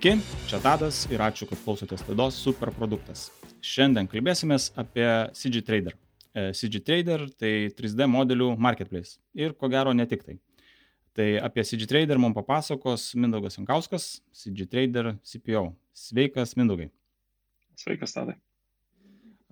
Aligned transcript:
Sveiki, 0.00 0.24
čia 0.48 0.56
Tadas 0.64 1.02
ir 1.12 1.20
ačiū, 1.20 1.44
kad 1.44 1.58
klausotės 1.60 2.00
laidos 2.08 2.38
Superproduktas. 2.40 3.26
Šiandien 3.60 4.06
kalbėsimės 4.08 4.70
apie 4.80 5.04
CG 5.36 5.60
Trader. 5.60 5.92
E, 6.32 6.54
CG 6.56 6.80
Trader 6.80 7.26
tai 7.36 7.50
3D 7.76 8.06
modelių 8.08 8.46
marketplace 8.56 9.18
ir 9.36 9.52
ko 9.52 9.68
gero 9.68 9.92
ne 9.92 10.06
tik 10.08 10.24
tai. 10.24 10.38
Tai 11.12 11.26
apie 11.44 11.66
CG 11.68 11.84
Trader 11.90 12.16
mums 12.16 12.38
papasakos 12.38 13.10
Mindaugas 13.12 13.58
Jankauskas, 13.58 14.06
CG 14.32 14.64
Trader 14.72 15.10
CPO. 15.20 15.66
Sveikas, 15.92 16.56
Mindaugai. 16.56 16.88
Sveikas, 17.76 18.16
Tadai. 18.16 18.38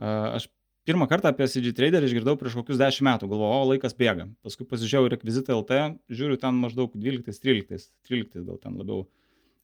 E, 0.01 0.15
aš 0.39 0.49
pirmą 0.89 1.11
kartą 1.13 1.29
apie 1.29 1.51
CG 1.53 1.77
Trader 1.77 2.09
išgirdau 2.09 2.39
prieš 2.41 2.57
kokius 2.63 2.81
10 2.81 3.05
metų, 3.11 3.29
galvojau, 3.35 3.61
o 3.67 3.69
laikas 3.75 3.99
bėga. 4.01 4.31
Paskui 4.41 4.65
pasižiūrėjau 4.73 5.13
rekvizitą 5.13 5.61
LT, 5.61 5.85
žiūriu 6.09 6.41
ten 6.41 6.57
maždaug 6.65 6.97
12-13, 6.97 7.93
13 8.09 8.49
gal 8.49 8.65
ten 8.65 8.81
labiau 8.81 9.05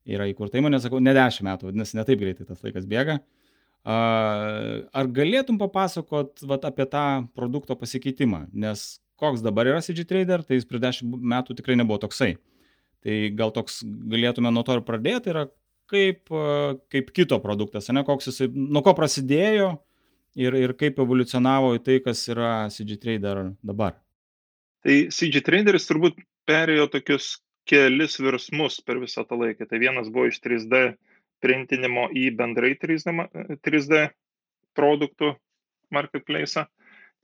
yra 0.08 0.26
įkurta 0.30 0.60
įmonė, 0.60 0.80
sakau, 0.82 1.00
ne 1.02 1.14
10 1.16 1.46
metų, 1.46 1.70
vadinasi, 1.70 1.96
ne 1.98 2.04
taip 2.06 2.20
greitai 2.20 2.46
tas 2.48 2.60
laikas 2.64 2.86
bėga. 2.88 3.18
Ar 3.84 5.10
galėtum 5.12 5.58
papasakot 5.60 6.44
vat, 6.48 6.64
apie 6.68 6.86
tą 6.88 7.06
produkto 7.36 7.76
pasikeitimą? 7.76 8.46
Nes 8.52 8.86
koks 9.20 9.44
dabar 9.44 9.68
yra 9.68 9.82
CG 9.84 10.06
Trader, 10.08 10.44
tai 10.44 10.58
jis 10.58 10.68
prieš 10.68 11.02
10 11.04 11.18
metų 11.34 11.56
tikrai 11.58 11.76
nebuvo 11.80 12.00
toksai. 12.04 12.34
Tai 13.04 13.18
gal 13.36 13.52
toks 13.52 13.82
galėtume 13.84 14.52
nuo 14.52 14.64
to 14.64 14.78
ir 14.78 14.84
pradėti, 14.86 15.32
yra 15.34 15.46
kaip, 15.92 16.32
kaip 16.92 17.10
kito 17.16 17.38
produktas, 17.44 17.90
ne 17.92 18.04
koks 18.06 18.30
jisai, 18.30 18.48
nuo 18.48 18.80
ko 18.84 18.94
prasidėjo 18.96 19.74
ir, 20.40 20.56
ir 20.56 20.72
kaip 20.80 21.00
evoliucionavo 21.04 21.74
į 21.76 21.82
tai, 21.84 21.98
kas 22.04 22.24
yra 22.32 22.54
CG 22.72 22.96
Trader 23.02 23.50
dabar. 23.60 23.98
Tai 24.84 24.96
CG 25.12 25.44
Traderis 25.44 25.88
turbūt 25.88 26.18
perėjo 26.48 26.88
tokius 26.92 27.34
kelis 27.68 28.18
virsmus 28.20 28.80
per 28.84 29.00
visą 29.02 29.24
tą 29.28 29.38
laiką. 29.40 29.68
Tai 29.68 29.80
vienas 29.82 30.10
buvo 30.12 30.28
iš 30.30 30.40
3D 30.44 30.84
printinimo 31.44 32.08
į 32.16 32.30
bendrai 32.38 32.74
3D, 32.80 33.14
3D 33.64 34.02
produktų 34.76 35.34
marketplace. 35.94 36.66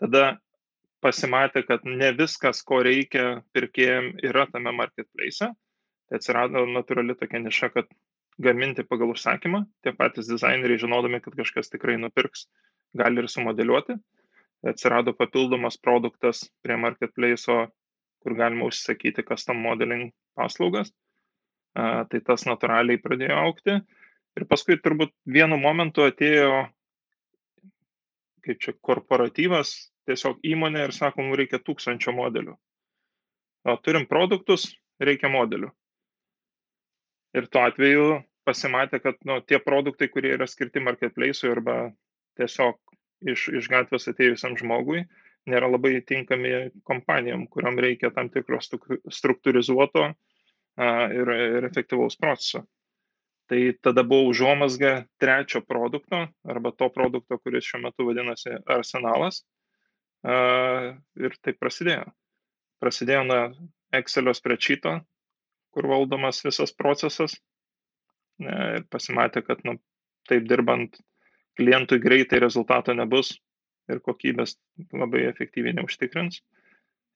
Tada 0.01 0.39
pasimatė, 1.05 1.65
kad 1.69 1.85
ne 1.89 2.13
viskas, 2.17 2.63
ko 2.67 2.83
reikia 2.85 3.43
pirkėjim, 3.57 4.15
yra 4.25 4.47
tame 4.53 4.73
marketplace. 4.77 5.51
Tai 6.11 6.19
atsirado 6.19 6.65
natūrali 6.69 7.17
tokia 7.17 7.41
niša, 7.45 7.71
kad 7.75 7.91
gaminti 8.41 8.85
pagal 8.89 9.13
užsakymą. 9.15 9.65
Tie 9.85 9.93
patys 9.97 10.29
dizaineriai, 10.31 10.81
žinodami, 10.81 11.21
kad 11.25 11.37
kažkas 11.39 11.73
tikrai 11.73 11.99
nupirks, 12.01 12.49
gali 12.97 13.23
ir 13.23 13.29
sumodeliuoti. 13.31 13.97
Atsirado 14.71 15.15
papildomas 15.17 15.79
produktas 15.81 16.43
prie 16.65 16.77
marketplace, 16.77 17.61
kur 18.21 18.37
galima 18.37 18.69
užsakyti 18.69 19.25
custom 19.29 19.63
modeling 19.65 20.11
paslaugas. 20.39 20.93
Tai 21.75 22.21
tas 22.27 22.47
natūraliai 22.49 23.01
pradėjo 23.03 23.37
aukti. 23.45 23.77
Ir 24.39 24.47
paskui 24.51 24.79
turbūt 24.79 25.13
vienu 25.27 25.59
momentu 25.61 26.05
atėjo, 26.07 26.65
kaip 28.47 28.61
čia, 28.63 28.75
korporatyvas, 28.87 29.73
tiesiog 30.11 30.41
įmonė 30.47 30.87
ir 30.89 30.95
sako, 30.97 31.25
mums 31.27 31.39
reikia 31.41 31.61
tūkstančio 31.63 32.15
modelių. 32.17 32.57
O 33.69 33.77
turim 33.85 34.07
produktus, 34.11 34.71
reikia 35.03 35.31
modelių. 35.31 35.71
Ir 37.37 37.47
tuo 37.53 37.63
atveju 37.63 38.07
pasimatė, 38.49 38.99
kad 39.05 39.19
nu, 39.29 39.39
tie 39.47 39.61
produktai, 39.63 40.09
kurie 40.11 40.33
yra 40.35 40.49
skirti 40.51 40.83
marketplace'ui 40.83 41.53
arba 41.53 41.77
tiesiog 42.41 42.79
iš, 43.31 43.51
iš 43.61 43.69
gatvės 43.71 44.09
atėjusiam 44.11 44.57
žmogui, 44.59 45.05
nėra 45.49 45.71
labai 45.71 46.01
tinkami 46.07 46.71
kompanijom, 46.87 47.47
kuriam 47.53 47.79
reikia 47.81 48.11
tam 48.15 48.29
tikro 48.33 48.61
struktūrizuoto 48.61 50.11
ir, 50.11 51.33
ir 51.57 51.69
efektyvaus 51.71 52.19
proceso. 52.21 52.65
Tai 53.51 53.61
tada 53.83 54.05
buvo 54.07 54.29
užuomasga 54.31 54.93
trečio 55.19 55.63
produkto 55.67 56.23
arba 56.47 56.71
to 56.71 56.87
produkto, 56.95 57.39
kuris 57.39 57.67
šiuo 57.67 57.83
metu 57.89 58.07
vadinasi 58.07 58.61
arsenalas. 58.71 59.43
Ir 60.23 61.37
tai 61.43 61.57
prasidėjo. 61.59 62.13
Prasidėjo 62.81 63.25
nuo 63.27 63.41
Excelio 63.97 64.33
spreadsheeto, 64.37 65.01
kur 65.75 65.89
valdomas 65.91 66.45
visas 66.47 66.71
procesas. 66.77 67.35
Ir 68.41 68.87
pasimatė, 68.93 69.43
kad 69.45 69.65
nu, 69.67 69.81
taip 70.31 70.47
dirbant 70.49 70.95
klientui 71.59 71.99
greitai 72.01 72.39
rezultato 72.41 72.95
nebus 72.95 73.35
ir 73.89 74.01
kokybės 74.05 74.57
labai 74.93 75.25
efektyviai 75.31 75.77
neužtikrins. 75.79 76.43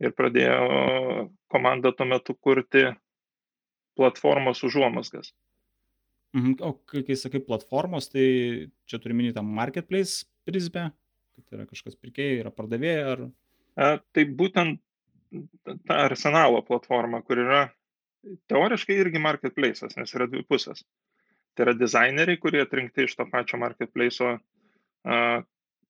Ir 0.02 0.14
pradėjo 0.16 1.28
komanda 1.52 1.92
tuo 1.94 2.06
metu 2.10 2.34
kurti 2.34 2.88
platformos 3.94 4.64
užuomasgas. 4.66 5.30
Mhm. 6.34 6.56
O 6.66 6.72
kai, 6.82 7.04
kai 7.06 7.16
sakai 7.16 7.40
platformos, 7.46 8.10
tai 8.10 8.26
čia 8.90 8.98
turi 8.98 9.14
minėti 9.14 9.36
tą 9.38 9.44
marketplace 9.46 10.24
prizmę, 10.48 10.88
kad 11.34 11.54
yra 11.54 11.66
kažkas 11.70 11.94
pirkėjai, 12.00 12.40
yra 12.42 12.50
pardavėjai 12.54 13.06
ar... 13.12 13.22
A, 13.74 13.86
tai 14.14 14.26
būtent 14.26 14.80
ta 15.86 16.04
arsenalo 16.08 16.60
platforma, 16.66 17.22
kur 17.26 17.40
yra 17.42 17.62
teoriškai 18.50 18.98
irgi 18.98 19.22
marketplace'as, 19.22 19.96
nes 19.98 20.14
yra 20.16 20.26
dvi 20.30 20.42
pusės. 20.48 20.82
Tai 21.54 21.68
yra 21.68 21.74
dizaineriai, 21.78 22.40
kurie 22.42 22.62
atrinkti 22.64 23.06
iš 23.06 23.14
to 23.18 23.26
pačio 23.30 23.58
marketplace'o 23.62 24.36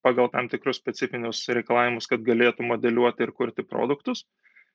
pagal 0.04 0.30
tam 0.32 0.50
tikrus 0.52 0.78
specifinius 0.82 1.42
reikalavimus, 1.56 2.08
kad 2.10 2.22
galėtų 2.26 2.66
modeliuoti 2.68 3.26
ir 3.26 3.32
kurti 3.32 3.64
produktus. 3.66 4.26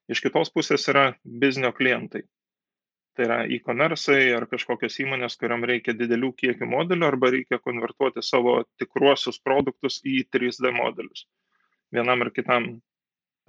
Iš 0.09 0.23
kitos 0.25 0.49
pusės 0.53 0.87
yra 0.89 1.11
biznio 1.23 1.71
klientai 1.77 2.25
tai 3.19 3.25
yra 3.27 3.39
e-commerce'ai 3.51 4.29
ar 4.31 4.45
kažkokios 4.47 4.95
įmonės, 5.03 5.35
kuriam 5.39 5.65
reikia 5.67 5.91
didelių 5.97 6.29
kiekių 6.39 6.67
modelių 6.71 7.07
arba 7.07 7.31
reikia 7.33 7.57
konvertuoti 7.59 8.23
savo 8.23 8.61
tikruosius 8.79 9.41
produktus 9.43 9.99
į 10.07 10.21
3D 10.31 10.71
modelius 10.71 11.25
vienam 11.91 12.23
ar 12.23 12.31
kitam 12.31 12.69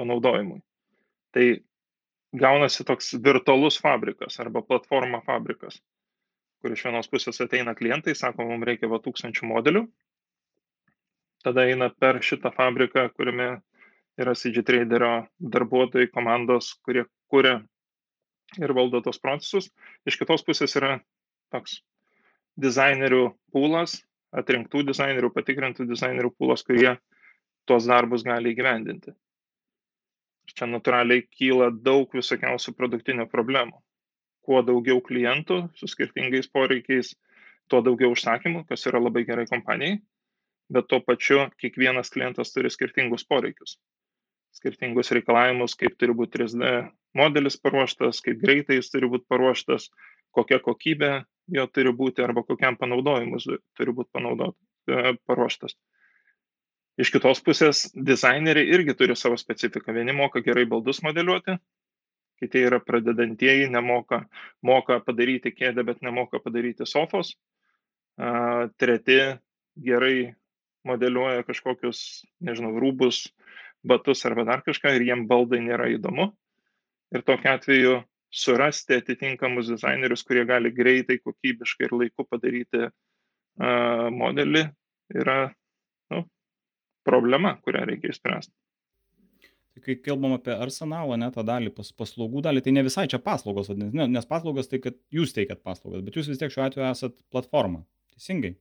panaudojimui. 0.01 0.59
Tai 1.31 1.47
gaunasi 2.43 2.87
toks 2.89 3.13
virtualus 3.23 3.79
fabrikas 3.79 4.41
arba 4.43 4.65
platforma 4.67 5.21
fabrikas, 5.27 5.79
kur 6.59 6.75
iš 6.75 6.89
vienos 6.89 7.11
pusės 7.13 7.39
ateina 7.45 7.77
klientai, 7.79 8.17
sako, 8.19 8.49
mums 8.51 8.67
reikia 8.67 8.91
va 8.91 8.99
tūkstančių 9.05 9.53
modelių, 9.53 9.85
tada 11.45 11.67
eina 11.69 11.91
per 11.91 12.21
šitą 12.25 12.53
fabriką, 12.55 13.09
kuriame 13.17 13.51
yra 14.21 14.35
CG 14.37 14.65
traderio 14.67 15.13
darbuotojai, 15.41 16.11
komandos, 16.13 16.75
kurie 16.85 17.07
kuria 17.31 17.61
ir 18.59 18.75
valdo 18.75 19.01
tos 19.05 19.21
procesus. 19.23 19.71
Iš 20.07 20.19
kitos 20.21 20.45
pusės 20.47 20.75
yra 20.79 20.99
toks 21.55 21.81
dizainerių 22.61 23.31
pūlas, 23.55 24.01
atrinktų 24.37 24.85
dizainerių, 24.91 25.31
patikrintų 25.35 25.87
dizainerių 25.91 26.33
pūlas, 26.37 26.65
kurie 26.67 26.97
tuos 27.71 27.87
darbus 27.89 28.27
gali 28.27 28.53
įgyvendinti. 28.53 29.15
Čia 30.51 30.67
natūraliai 30.67 31.23
kyla 31.31 31.71
daug 31.71 32.11
visokiausių 32.15 32.75
produktinių 32.75 33.29
problemų. 33.31 33.79
Kuo 34.43 34.63
daugiau 34.67 34.99
klientų 35.05 35.61
su 35.79 35.87
skirtingais 35.87 36.49
poreikiais, 36.51 37.13
tuo 37.71 37.85
daugiau 37.87 38.11
užsakymų, 38.17 38.65
kas 38.67 38.83
yra 38.91 38.99
labai 38.99 39.23
gerai 39.29 39.45
kompanijai, 39.47 40.01
bet 40.73 40.87
tuo 40.89 41.01
pačiu 41.05 41.47
kiekvienas 41.61 42.13
klientas 42.15 42.55
turi 42.55 42.71
skirtingus 42.71 43.27
poreikius 43.27 43.79
skirtingus 44.57 45.13
reikalavimus, 45.15 45.77
kaip 45.79 45.97
turi 45.99 46.15
būti 46.17 46.41
3D 46.41 46.71
modelis 47.17 47.57
paruoštas, 47.63 48.21
kaip 48.25 48.41
greitai 48.43 48.81
jis 48.81 48.91
turi 48.93 49.09
būti 49.11 49.29
paruoštas, 49.31 49.89
kokia 50.35 50.61
kokybė 50.65 51.13
jo 51.55 51.67
turi 51.75 51.93
būti 51.97 52.25
arba 52.25 52.45
kokiam 52.47 52.79
panaudojimus 52.79 53.49
turi 53.79 53.95
būti 53.97 54.11
panaudot, 54.15 54.57
e, 54.91 55.15
paruoštas. 55.27 55.77
Iš 57.01 57.13
kitos 57.15 57.41
pusės, 57.43 57.87
dizaineriai 57.95 58.69
irgi 58.75 58.95
turi 58.99 59.17
savo 59.17 59.39
specifiką. 59.41 59.95
Vieni 59.97 60.13
moka 60.13 60.43
gerai 60.45 60.67
baldus 60.69 61.01
modeliuoti, 61.03 61.57
kiti 62.43 62.65
yra 62.67 62.81
pradedantieji, 62.85 63.71
nemoka, 63.73 64.27
moka 64.67 64.99
padaryti 65.07 65.55
kėdę, 65.55 65.87
bet 65.87 66.03
nemoka 66.05 66.43
padaryti 66.45 66.85
sofos. 66.87 67.33
Treti 68.77 69.17
gerai 69.81 70.35
modeliuoja 70.89 71.45
kažkokius, 71.49 72.25
nežinau, 72.45 72.73
rūbus, 72.81 73.27
batus 73.87 74.25
arba 74.29 74.47
dar 74.49 74.63
kažką 74.67 74.95
ir 74.97 75.07
jiem 75.09 75.27
baldai 75.31 75.61
nėra 75.65 75.91
įdomu. 75.95 76.31
Ir 77.15 77.25
tokiu 77.27 77.53
atveju 77.53 77.95
surasti 78.31 79.01
atitinkamus 79.01 79.71
dizainerius, 79.73 80.23
kurie 80.27 80.45
gali 80.47 80.71
greitai, 80.75 81.19
kokybiškai 81.19 81.89
ir 81.89 81.97
laiku 81.99 82.27
padaryti 82.29 82.85
uh, 82.87 84.07
modelį, 84.15 84.65
yra 85.19 85.39
nu, 86.15 86.25
problema, 87.07 87.57
kurią 87.65 87.87
reikia 87.91 88.13
išspręsti. 88.15 88.55
Tai 89.71 89.83
kai 89.87 89.97
kalbam 90.03 90.35
apie 90.37 90.55
arsenalą, 90.55 91.17
ne 91.19 91.31
tą 91.35 91.43
dalį, 91.47 91.73
pas, 91.75 91.91
paslaugų 91.95 92.43
dalį, 92.47 92.63
tai 92.63 92.75
ne 92.75 92.85
visai 92.87 93.07
čia 93.11 93.21
paslaugos, 93.23 93.71
nes, 93.75 93.93
nes 93.95 94.31
paslaugos 94.31 94.71
tai, 94.71 94.81
kad 94.83 94.99
jūs 95.15 95.35
teikiat 95.35 95.63
paslaugas, 95.67 96.05
bet 96.07 96.19
jūs 96.19 96.31
vis 96.31 96.41
tiek 96.41 96.53
šiuo 96.55 96.65
atveju 96.67 96.87
esat 96.91 97.17
platforma. 97.35 97.83
Teisingai. 98.15 98.55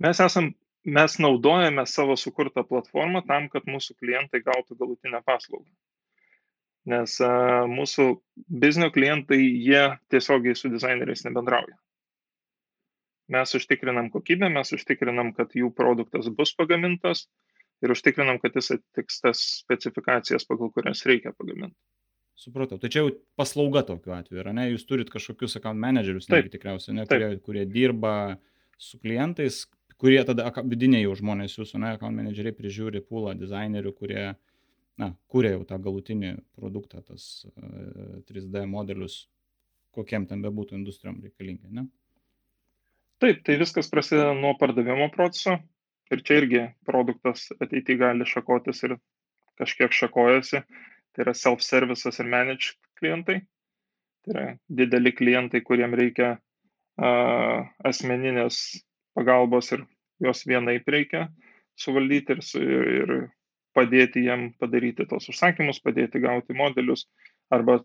Mes 0.00 0.22
esam 0.24 0.52
mes 0.84 1.18
naudojame 1.18 1.84
savo 1.86 2.16
sukurtą 2.16 2.64
platformą 2.64 3.22
tam, 3.28 3.48
kad 3.52 3.68
mūsų 3.68 3.96
klientai 4.00 4.42
gautų 4.44 4.78
galutinę 4.80 5.22
paslaugą. 5.26 5.68
Nes 6.90 7.18
a, 7.20 7.66
mūsų 7.68 8.08
biznio 8.48 8.88
klientai, 8.94 9.38
jie 9.38 9.84
tiesiogiai 10.12 10.56
su 10.56 10.72
dizaineriais 10.72 11.26
nebendrauja. 11.26 11.76
mes 13.30 13.54
užtikrinam 13.54 14.10
kokybę, 14.10 14.48
mes 14.50 14.72
užtikrinam, 14.74 15.32
kad 15.36 15.54
jų 15.54 15.70
produktas 15.76 16.28
bus 16.34 16.50
pagamintas 16.58 17.28
ir 17.84 17.94
užtikrinam, 17.94 18.40
kad 18.42 18.56
jis 18.58 18.74
atitiks 18.76 19.20
tas 19.22 19.42
specifikacijas, 19.60 20.46
pagal 20.48 20.72
kurias 20.74 21.04
reikia 21.06 21.32
pagaminti. 21.36 21.76
Supratau. 22.40 22.78
Tai 22.80 22.88
čia 22.88 23.04
jau 23.04 23.12
paslauga 23.36 23.84
tokiu 23.84 24.14
atveju, 24.16 24.40
ar 24.42 24.54
ne? 24.56 24.70
Jūs 24.72 24.86
turit 24.88 25.12
kažkokius 25.12 25.58
account 25.60 25.80
managerius, 25.80 26.28
netgi 26.32 26.54
tikriausiai, 26.56 26.96
ne, 26.96 27.04
kurie, 27.08 27.34
kurie 27.44 27.64
dirba 27.68 28.14
su 28.80 28.98
klientais, 28.98 29.66
kurie 30.00 30.20
tada 30.26 30.50
vidiniai 30.64 31.04
jau 31.04 31.16
žmonės 31.18 31.58
jūsų, 31.58 31.80
ne, 31.82 31.94
account 31.96 32.16
manageriai 32.16 32.56
prižiūri 32.56 33.02
pūlą 33.06 33.34
dizainerių, 33.38 33.92
kurie, 33.96 34.24
na, 35.00 35.10
kuria 35.32 35.54
jau 35.54 35.64
tą 35.68 35.80
galutinį 35.84 36.34
produktą, 36.56 37.02
tas 37.06 37.46
uh, 37.50 38.20
3D 38.30 38.64
modelius, 38.70 39.22
kokiem 39.96 40.26
ten 40.30 40.44
bebūtų 40.44 40.78
industrijom 40.78 41.20
reikalingi, 41.24 41.68
ne? 41.76 41.88
Taip, 43.20 43.42
tai 43.44 43.58
viskas 43.60 43.90
prasideda 43.92 44.32
nuo 44.36 44.54
pardavimo 44.56 45.10
proceso 45.12 45.58
ir 46.10 46.22
čia 46.24 46.40
irgi 46.40 46.62
produktas 46.88 47.50
ateityje 47.60 48.00
gali 48.00 48.26
šakotis 48.26 48.80
ir 48.88 48.96
kažkiek 49.60 49.92
šakojasi 49.92 50.62
tai 51.12 51.24
yra 51.24 51.34
self-services 51.36 52.20
ir 52.22 52.28
managed 52.30 52.78
klientai. 53.00 53.40
Tai 54.24 54.34
yra 54.34 54.46
dideli 54.68 55.12
klientai, 55.16 55.62
kuriem 55.64 55.94
reikia 55.98 56.34
uh, 56.36 57.66
asmeninės 57.90 58.60
pagalbos 59.20 59.70
ir 59.76 59.84
jos 60.24 60.42
vienaip 60.48 60.88
reikia 60.88 61.28
suvaldyti 61.80 62.36
ir, 62.36 62.88
ir 63.00 63.12
padėti 63.76 64.24
jiem 64.26 64.50
padaryti 64.60 65.06
tos 65.10 65.28
užsakymus, 65.30 65.80
padėti 65.84 66.20
gauti 66.22 66.56
modelius, 66.56 67.06
arba 67.54 67.80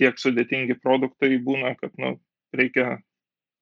tiek 0.00 0.16
sudėtingi 0.18 0.78
produktai 0.80 1.36
būna, 1.42 1.74
kad 1.80 1.92
nu, 2.00 2.16
reikia 2.56 3.00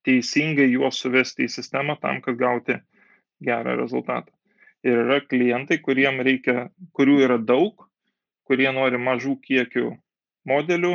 teisingai 0.06 0.68
juos 0.70 1.00
suvesti 1.02 1.48
į 1.48 1.52
sistemą 1.52 1.96
tam, 2.00 2.20
kad 2.24 2.38
gauti 2.38 2.78
gerą 3.44 3.76
rezultatą. 3.80 4.32
Ir 4.84 5.00
yra 5.06 5.20
klientai, 5.24 5.80
reikia, 5.80 6.68
kurių 6.92 7.20
yra 7.24 7.38
daug, 7.40 7.86
kurie 8.44 8.68
nori 8.72 9.00
mažų 9.00 9.38
kiekių 9.40 9.94
modelių 10.44 10.92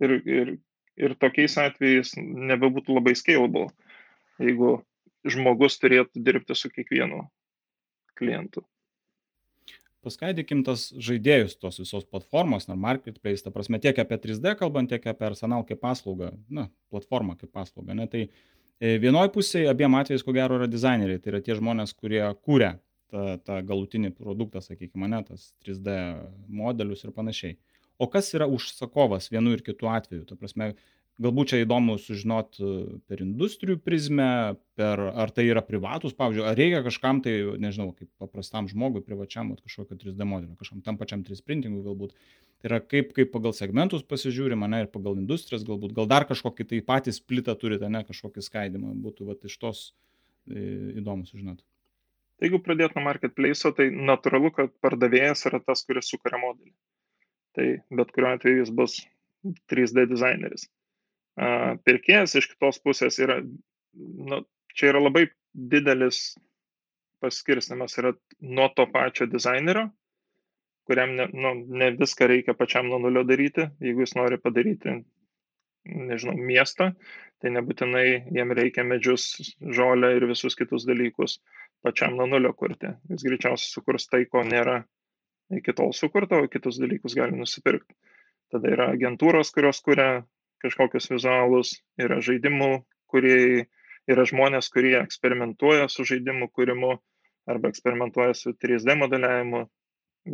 ir, 0.00 0.14
ir, 0.24 0.54
ir 0.96 1.14
tokiais 1.20 1.58
atvejais 1.60 2.14
nebebūtų 2.16 2.96
labai 2.96 3.14
scalable, 3.14 3.68
jeigu 4.40 4.78
žmogus 5.32 5.78
turėtų 5.82 6.22
dirbti 6.22 6.56
su 6.56 6.70
kiekvienu 6.72 7.24
klientu. 8.16 8.64
Paskaidykim 10.06 10.60
tas 10.66 10.86
žaidėjus 11.02 11.56
tos 11.58 11.80
visos 11.82 12.04
platformos, 12.06 12.68
ar 12.70 12.78
marketplace, 12.78 13.42
ta 13.42 13.50
prasme 13.50 13.80
tiek 13.82 13.96
apie 13.98 14.18
3D 14.22 14.54
kalbant, 14.60 14.92
tiek 14.92 15.06
apie 15.10 15.26
arsenal 15.26 15.64
kaip 15.66 15.80
paslaugą, 15.82 16.30
na, 16.46 16.68
platformą 16.94 17.34
kaip 17.40 17.50
paslaugą. 17.50 17.96
Ne? 17.98 18.06
Tai 18.12 18.22
e, 18.22 18.92
vienoje 19.02 19.32
pusėje 19.34 19.72
abiem 19.72 19.96
atvejais, 19.98 20.22
ko 20.22 20.34
gero, 20.36 20.60
yra 20.60 20.70
dizaineriai, 20.70 21.18
tai 21.22 21.32
yra 21.34 21.42
tie 21.42 21.56
žmonės, 21.58 21.96
kurie 21.98 22.22
kūrė 22.46 22.76
tą, 23.10 23.24
tą 23.42 23.58
galutinį 23.66 24.12
produktą, 24.14 24.62
sakykime, 24.62 25.10
ne, 25.10 25.24
tas 25.26 25.48
3D 25.66 25.96
modelius 26.62 27.02
ir 27.02 27.14
panašiai. 27.16 27.58
O 27.98 28.06
kas 28.12 28.30
yra 28.36 28.46
užsakovas 28.46 29.30
vienu 29.32 29.56
ir 29.56 29.64
kitu 29.66 29.88
atveju? 29.90 30.26
Ta 30.28 30.38
prasme, 30.38 30.74
galbūt 31.22 31.52
čia 31.52 31.60
įdomu 31.64 31.96
sužinot 32.00 32.58
e, 32.60 32.70
per 33.08 33.22
industrijų 33.24 33.78
prizmę, 33.84 34.56
per, 34.76 35.00
ar 35.16 35.32
tai 35.34 35.46
yra 35.48 35.62
privatus, 35.64 36.14
pavyzdžiui, 36.16 36.44
ar 36.48 36.58
reikia 36.58 36.82
kažkam 36.84 37.22
tai, 37.24 37.34
nežinau, 37.62 37.90
kaip 37.96 38.10
paprastam 38.20 38.68
žmogui, 38.70 39.04
privačiam, 39.04 39.54
kažkokio 39.56 39.96
3D 40.02 40.26
modelio, 40.28 40.56
kažkam 40.60 40.82
tam 40.84 40.98
pačiam 41.00 41.24
3 41.26 41.40
printingui 41.46 41.84
galbūt. 41.86 42.12
Tai 42.60 42.70
yra 42.70 42.80
kaip, 42.84 43.14
kaip 43.16 43.32
pagal 43.32 43.56
segmentus 43.56 44.04
pasižiūrima, 44.08 44.68
ne, 44.72 44.84
ir 44.84 44.92
pagal 44.92 45.16
industrijas 45.16 45.64
galbūt, 45.68 45.96
gal 45.96 46.10
dar 46.10 46.28
kažkokį 46.28 46.68
tai 46.72 46.82
patys 46.84 47.22
splitą 47.22 47.56
turite, 47.60 47.88
ne, 47.92 48.04
kažkokį 48.04 48.44
skaidimą, 48.44 48.92
būtų 49.06 49.30
va, 49.30 49.38
iš 49.48 49.56
tos 49.62 49.86
e, 49.88 50.60
įdomu 51.00 51.28
sužinoti. 51.28 51.64
Tai 52.36 52.50
jeigu 52.50 52.60
pradėt 52.60 52.92
nuo 52.92 53.06
marketplace'o, 53.06 53.72
tai 53.72 53.88
natūralu, 53.88 54.52
kad 54.52 54.72
pardavėjas 54.84 55.46
yra 55.48 55.62
tas, 55.64 55.86
kuris 55.88 56.12
sukuria 56.12 56.42
modelį. 56.42 56.74
Tai 57.56 57.68
bet 57.96 58.10
kuriuo 58.12 58.34
atveju 58.36 58.60
jis 58.60 58.72
bus 58.76 58.96
3D 59.72 60.04
dizaineris. 60.10 60.66
Pirkėjas 61.36 62.36
iš 62.40 62.48
kitos 62.54 62.80
pusės 62.80 63.18
yra, 63.20 63.40
nu, 63.94 64.40
čia 64.76 64.92
yra 64.92 65.02
labai 65.02 65.26
didelis 65.52 66.36
paskirstimas, 67.20 67.96
yra 68.00 68.14
nuo 68.40 68.68
to 68.76 68.86
pačio 68.92 69.26
dizainerio, 69.28 69.90
kuriam 70.88 71.12
ne, 71.18 71.26
nu, 71.34 71.52
ne 71.76 71.90
viską 71.98 72.28
reikia 72.30 72.54
pačiam 72.56 72.88
nuo 72.88 73.00
nulio 73.02 73.24
daryti, 73.26 73.66
jeigu 73.82 74.04
jis 74.04 74.14
nori 74.16 74.38
padaryti, 74.40 75.00
nežinau, 75.86 76.36
miestą, 76.48 76.90
tai 77.42 77.52
nebūtinai 77.54 78.06
jiem 78.34 78.52
reikia 78.56 78.84
medžius, 78.86 79.28
žolę 79.60 80.14
ir 80.16 80.28
visus 80.30 80.56
kitus 80.58 80.86
dalykus 80.88 81.38
pačiam 81.84 82.16
nuo 82.16 82.26
nulio 82.30 82.52
kurti. 82.56 82.94
Jis 83.12 83.26
greičiausiai 83.26 83.74
sukurs 83.74 84.08
tai, 84.10 84.24
ko 84.30 84.44
nėra 84.46 84.80
iki 85.54 85.74
tol 85.76 85.92
sukurta, 85.94 86.40
o 86.40 86.48
kitus 86.50 86.80
dalykus 86.82 87.14
gali 87.18 87.36
nusipirkti. 87.38 87.94
Tada 88.52 88.70
yra 88.72 88.88
agentūros, 88.94 89.52
kurios 89.54 89.82
kuria 89.82 90.24
kažkokius 90.64 91.10
vizualus, 91.12 91.74
yra 92.00 92.20
žaidimų, 92.24 92.70
kurie 93.10 93.66
yra 94.10 94.24
žmonės, 94.28 94.70
kurie 94.72 94.96
eksperimentuoja 95.00 95.88
su 95.92 96.06
žaidimų 96.08 96.50
kūrimu 96.54 96.92
arba 97.50 97.70
eksperimentuoja 97.72 98.34
su 98.38 98.54
3D 98.54 98.96
modeliavimu. 98.98 99.66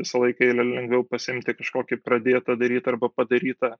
Visą 0.00 0.22
laiką 0.22 0.48
yra 0.48 0.64
lengviau 0.64 1.04
pasimti 1.04 1.52
kažkokį 1.56 1.98
pradėtą 2.00 2.56
daryti 2.56 2.88
arba 2.92 3.10
padarytą 3.12 3.74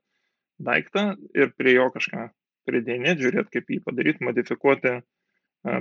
daiktą 0.61 1.13
ir 1.33 1.53
prie 1.57 1.73
jo 1.73 1.87
kažką 1.93 2.27
pridėnėti, 2.69 3.25
žiūrėti, 3.25 3.49
kaip 3.57 3.71
jį 3.73 3.79
padaryti, 3.87 4.25
modifikuoti, 4.27 4.93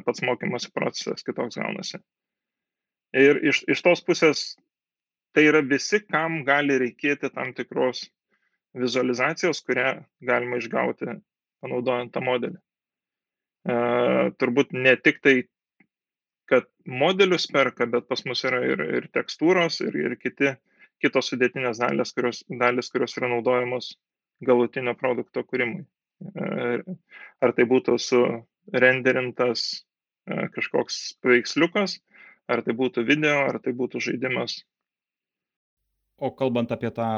pats 0.07 0.25
mokymosi 0.25 0.73
procesas 0.75 1.25
kitoks 1.27 1.61
gaunasi. 1.61 2.01
Ir 3.13 3.43
iš, 3.45 3.63
iš 3.69 3.83
tos 3.85 4.01
pusės 4.07 4.55
tai 5.37 5.45
yra 5.51 5.61
visi, 5.65 6.01
kam 6.01 6.43
gali 6.49 6.79
reikėti 6.81 7.29
tam 7.35 7.53
tikros 7.57 8.07
vizualizacijos, 8.79 9.63
kurią 9.67 10.03
galima 10.25 10.59
išgauti 10.61 11.17
panaudojant 11.63 12.13
tą 12.15 12.23
modelį. 12.25 12.59
E, 13.69 13.75
turbūt 14.41 14.73
ne 14.75 14.95
tik 14.99 15.21
tai, 15.23 15.35
kad 16.51 16.67
modelius 16.89 17.47
perka, 17.53 17.87
bet 17.87 18.09
pas 18.11 18.25
mus 18.29 18.43
yra 18.49 18.63
ir, 18.67 18.83
ir 18.99 19.09
tekstūros, 19.15 19.81
ir, 19.87 19.97
ir 20.07 20.17
kiti, 20.21 20.55
kitos 21.03 21.31
sudėtinės 21.33 21.81
dalis 21.83 22.15
kurios, 22.17 22.43
dalis, 22.49 22.91
kurios 22.93 23.17
yra 23.19 23.31
naudojamos 23.33 23.93
galutinio 24.47 24.97
produkto 24.99 25.45
kūrimui. 25.47 25.85
E, 26.23 26.97
ar 27.43 27.55
tai 27.57 27.67
būtų 27.71 27.97
su 28.03 28.23
renderintas 28.73 29.65
e, 30.27 30.49
kažkoks 30.55 31.01
paveiksliukas, 31.23 31.99
ar 32.51 32.63
tai 32.67 32.75
būtų 32.79 33.07
video, 33.07 33.39
ar 33.49 33.59
tai 33.63 33.75
būtų 33.79 34.03
žaidimas. 34.03 34.63
O 36.23 36.31
kalbant 36.39 36.71
apie 36.75 36.91
tą 36.95 37.09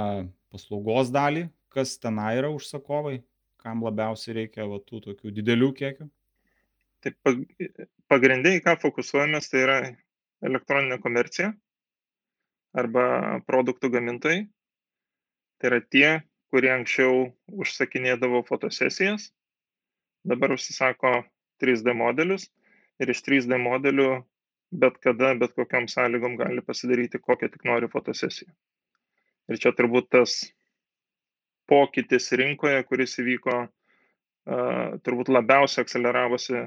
paslaugos 0.55 1.11
dalį, 1.15 1.49
kas 1.75 1.97
ten 1.99 2.21
yra 2.23 2.53
užsakovai, 2.55 3.19
kam 3.63 3.83
labiausiai 3.85 4.39
reikia 4.43 4.69
va, 4.71 4.79
tų 4.79 5.03
tokių 5.09 5.35
didelių 5.35 5.71
kiekių? 5.81 6.09
Tai 7.05 7.13
pagrindai, 8.09 8.61
ką 8.65 8.77
fokusuojamės, 8.81 9.51
tai 9.53 9.65
yra 9.67 9.79
elektroninė 10.45 11.01
komercija 11.03 11.51
arba 12.75 13.07
produktų 13.49 13.91
gamintojai. 13.97 14.45
Tai 15.61 15.71
yra 15.71 15.81
tie, 15.85 16.09
kurie 16.53 16.71
anksčiau 16.75 17.27
užsakinėdavo 17.51 18.43
fotosesijas, 18.49 19.31
dabar 20.25 20.55
užsisako 20.57 21.17
3D 21.63 21.95
modelius 21.97 22.49
ir 23.03 23.11
iš 23.13 23.23
3D 23.27 23.59
modelių 23.61 24.09
bet 24.75 24.99
kada, 25.03 25.35
bet 25.39 25.55
kokiam 25.55 25.87
sąlygom 25.91 26.37
gali 26.41 26.63
pasidaryti 26.67 27.21
kokią 27.23 27.51
tik 27.53 27.65
nori 27.69 27.89
fotosesiją. 27.91 28.51
Ir 29.53 29.61
čia 29.61 29.75
turbūt 29.77 30.09
tas 30.15 30.39
pokytis 31.69 32.31
rinkoje, 32.37 32.81
kuris 32.89 33.19
įvyko, 33.21 33.59
turbūt 35.05 35.33
labiausiai 35.33 35.85
akceleravosi 35.85 36.65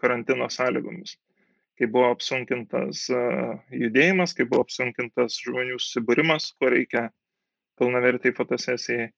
karantino 0.00 0.48
sąlygomis. 0.52 1.16
Kai 1.78 1.86
buvo 1.92 2.10
apsunkintas 2.14 3.06
judėjimas, 3.72 4.34
kai 4.34 4.48
buvo 4.48 4.64
apsunkintas 4.66 5.38
žmonių 5.44 5.78
susibūrimas, 5.78 6.50
ko 6.58 6.72
reikia 6.74 7.08
pilnavertai 7.78 8.34
fotosesijai. 8.36 9.08
Uh, 9.08 9.14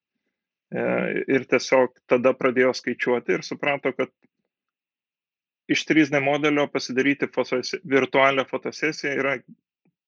ir 0.70 1.46
tiesiog 1.50 1.96
tada 2.06 2.32
pradėjo 2.38 2.72
skaičiuoti 2.78 3.34
ir 3.34 3.42
suprato, 3.42 3.90
kad 3.92 4.10
iš 5.70 5.82
3D 5.88 6.20
modelio 6.22 6.68
pasidaryti 6.70 7.26
fotosi, 7.34 7.80
virtualią 7.84 8.44
fotosesiją 8.46 9.16
yra 9.18 9.34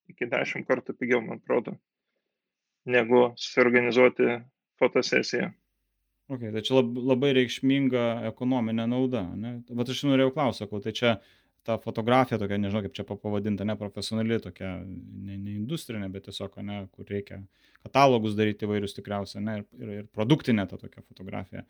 iki 0.07 0.27
10 0.31 0.67
kartų 0.67 0.95
pigiau, 0.95 1.21
man 1.21 1.41
atrodo, 1.41 1.75
negu 2.89 3.25
susiorganizuoti 3.35 4.39
fotosesiją. 4.79 5.51
Ok, 6.31 6.47
tai 6.55 6.63
čia 6.63 6.79
labai 6.81 7.33
reikšminga 7.35 8.03
ekonominė 8.29 8.87
nauda. 8.89 9.25
Ne? 9.35 9.57
Bet 9.69 9.91
aš 9.91 10.05
norėjau 10.07 10.31
klausyti, 10.35 10.79
tai 10.85 10.93
čia 10.95 11.13
ta 11.67 11.77
fotografija 11.79 12.39
tokia, 12.39 12.57
nežinau 12.59 12.83
kaip 12.83 12.95
čia 12.95 13.05
pavadinta, 13.07 13.65
neprofesionali, 13.67 14.39
tokia, 14.43 14.73
ne, 14.83 15.37
ne 15.37 15.53
industrinė, 15.55 16.09
bet 16.11 16.27
tiesiog, 16.27 16.57
ne, 16.65 16.81
kur 16.91 17.07
reikia 17.11 17.39
katalogus 17.85 18.35
daryti 18.39 18.67
įvairius 18.67 18.97
tikriausiai, 18.97 19.43
ne, 19.45 19.55
ir, 19.79 19.93
ir 20.01 20.09
produktinė 20.15 20.67
ta 20.67 20.79
tokia 20.79 21.03
fotografija. 21.05 21.63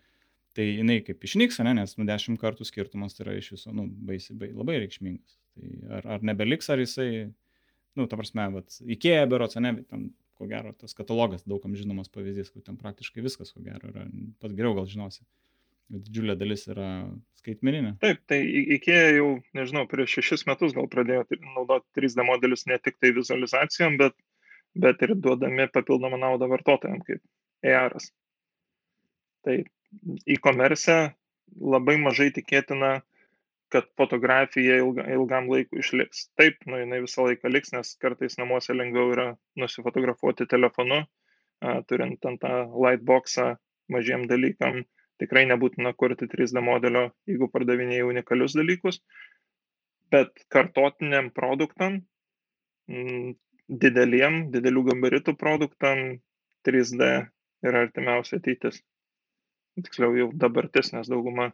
tai 0.54 0.68
jinai 0.68 1.00
kaip 1.02 1.24
išnyks, 1.26 1.56
ne, 1.66 1.72
nes 1.74 1.96
nu 1.98 2.04
10 2.06 2.38
kartų 2.38 2.62
skirtumas 2.66 3.16
tai 3.16 3.24
yra 3.24 3.32
iš 3.40 3.48
viso, 3.56 3.72
nu, 3.74 3.88
baisi, 4.06 4.36
bai, 4.38 4.52
labai 4.54 4.76
reikšmingas. 4.84 5.38
Tai 5.54 5.70
ar, 5.96 6.06
ar 6.16 6.26
nebeliks, 6.30 6.68
ar 6.70 6.78
jisai, 6.78 7.08
nu, 7.98 8.06
ta 8.06 8.18
prasme, 8.20 8.44
vat, 8.54 8.76
Ikea 8.86 9.24
berots, 9.30 9.58
ne, 9.58 9.72
bet 9.80 9.88
ten, 9.90 10.12
ko 10.38 10.48
gero, 10.50 10.72
tas 10.78 10.96
katalogas 10.96 11.44
daugam 11.48 11.74
žinomas 11.78 12.10
pavyzdys, 12.12 12.50
kur 12.54 12.64
ten 12.66 12.78
praktiškai 12.80 13.24
viskas, 13.24 13.52
ko 13.54 13.62
gero, 13.64 13.90
yra, 13.92 14.06
pats 14.42 14.56
geriau 14.56 14.76
gal 14.78 14.88
žinosi. 14.90 15.24
Didžiulė 15.94 16.34
dalis 16.40 16.64
yra 16.72 16.88
skaitmeninė. 17.38 17.94
Taip, 18.02 18.22
tai 18.30 18.40
IKEA 18.78 19.16
jau, 19.18 19.28
nežinau, 19.56 19.84
prieš 19.90 20.16
šešis 20.18 20.46
metus 20.48 20.72
gal 20.76 20.88
pradėjo 20.90 21.26
naudoti 21.44 22.00
3D 22.00 22.24
modelius 22.24 22.64
ne 22.70 22.78
tik 22.80 22.96
tai 23.02 23.12
vizualizacijom, 23.16 23.98
bet, 24.00 24.16
bet 24.80 25.04
ir 25.04 25.12
duodami 25.14 25.68
papildomą 25.74 26.18
naudą 26.22 26.48
vartotojams, 26.50 27.04
kaip 27.06 27.20
ERS. 27.68 28.08
Tai 29.44 29.58
e-commerce 30.24 30.96
labai 31.60 31.98
mažai 32.00 32.30
tikėtina, 32.34 32.96
kad 33.74 33.88
fotografija 33.98 34.78
ilga, 34.78 35.04
ilgam 35.16 35.48
laikui 35.50 35.82
išliks. 35.82 36.28
Taip, 36.38 36.60
nu, 36.70 36.78
jinai 36.78 37.00
visą 37.02 37.26
laiką 37.26 37.50
liks, 37.50 37.72
nes 37.74 37.90
kartais 38.02 38.38
namuose 38.38 38.76
lengviau 38.76 39.10
yra 39.14 39.26
nusifotografuoti 39.60 40.46
telefonu, 40.50 41.00
a, 41.64 41.76
turint 41.90 42.28
ant 42.30 42.42
tą 42.44 42.60
lightboxą 42.86 43.48
mažiem 43.94 44.28
dalykam. 44.30 44.84
Tikrai 45.22 45.44
nebūtina 45.50 45.94
kurti 45.98 46.30
3D 46.30 46.62
modelio, 46.64 47.08
jeigu 47.30 47.50
pardavinėjai 47.50 48.06
unikalius 48.08 48.56
dalykus. 48.58 49.00
Bet 50.14 50.46
kartotiniam 50.54 51.30
produktam, 51.34 52.00
m, 52.90 53.34
dideliem, 53.84 54.48
didelių 54.54 54.88
gabaritų 54.92 55.36
produktam 55.40 56.18
3D 56.66 57.12
yra 57.64 57.86
artimiausia 57.88 58.38
ateitis 58.38 58.82
tiksliau 59.82 60.14
jau 60.18 60.28
dabartis, 60.38 60.92
nes 60.94 61.10
dauguma 61.10 61.50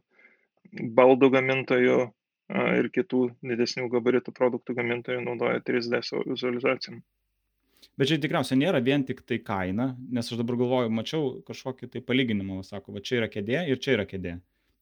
baldų 0.72 1.30
gamintojų 1.36 2.00
ir 2.50 2.90
kitų 2.94 3.22
didesnių 3.46 3.88
gabaritų 3.92 4.34
produktų 4.34 4.74
gamintojų 4.78 5.22
naudoja 5.22 5.62
3D 5.66 6.02
vizualizacijom. 6.26 7.00
Bet 7.96 8.10
čia 8.10 8.18
tikriausiai 8.20 8.58
nėra 8.60 8.80
vien 8.84 9.04
tik 9.08 9.22
tai 9.28 9.38
kaina, 9.44 9.94
nes 10.12 10.28
aš 10.28 10.40
dabar 10.40 10.58
galvoju, 10.60 10.90
mačiau 10.92 11.30
kažkokį 11.46 11.88
tai 11.94 12.02
palyginimą, 12.04 12.60
sako, 12.66 12.96
va 12.96 13.02
čia 13.04 13.22
yra 13.22 13.28
kėdė 13.32 13.62
ir 13.72 13.80
čia 13.80 13.94
yra 13.96 14.06
kėdė. 14.08 14.34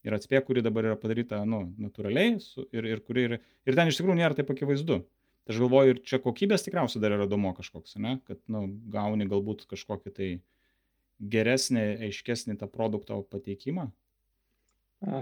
Ir 0.07 0.14
atspė, 0.14 0.40
kuri 0.47 0.62
dabar 0.62 0.87
yra 0.87 0.99
padaryta, 0.99 1.40
nu, 1.47 1.64
natūraliai 1.83 2.38
su, 2.42 2.64
ir, 2.75 2.87
ir, 2.87 3.02
kuri, 3.07 3.25
ir, 3.28 3.37
ir 3.66 3.78
ten 3.78 3.90
iš 3.90 3.99
tikrųjų 3.99 4.18
nėra 4.21 4.38
taip 4.38 4.50
akivaizdu. 4.54 5.00
Tai 5.47 5.54
aš 5.54 5.62
galvoju, 5.62 5.95
ir 5.95 6.02
čia 6.07 6.21
kokybės 6.23 6.66
tikriausiai 6.66 7.02
dar 7.02 7.16
yra 7.16 7.26
įdomu 7.26 7.54
kažkoks, 7.57 7.97
ne? 8.02 8.18
kad, 8.28 8.40
nu, 8.52 8.66
gauni 8.95 9.26
galbūt 9.30 9.66
kažkokį 9.71 10.14
tai 10.14 10.28
geresnį, 11.35 11.85
aiškesnį 12.09 12.59
tą 12.61 12.68
produkto 12.71 13.18
pateikimą? 13.33 13.88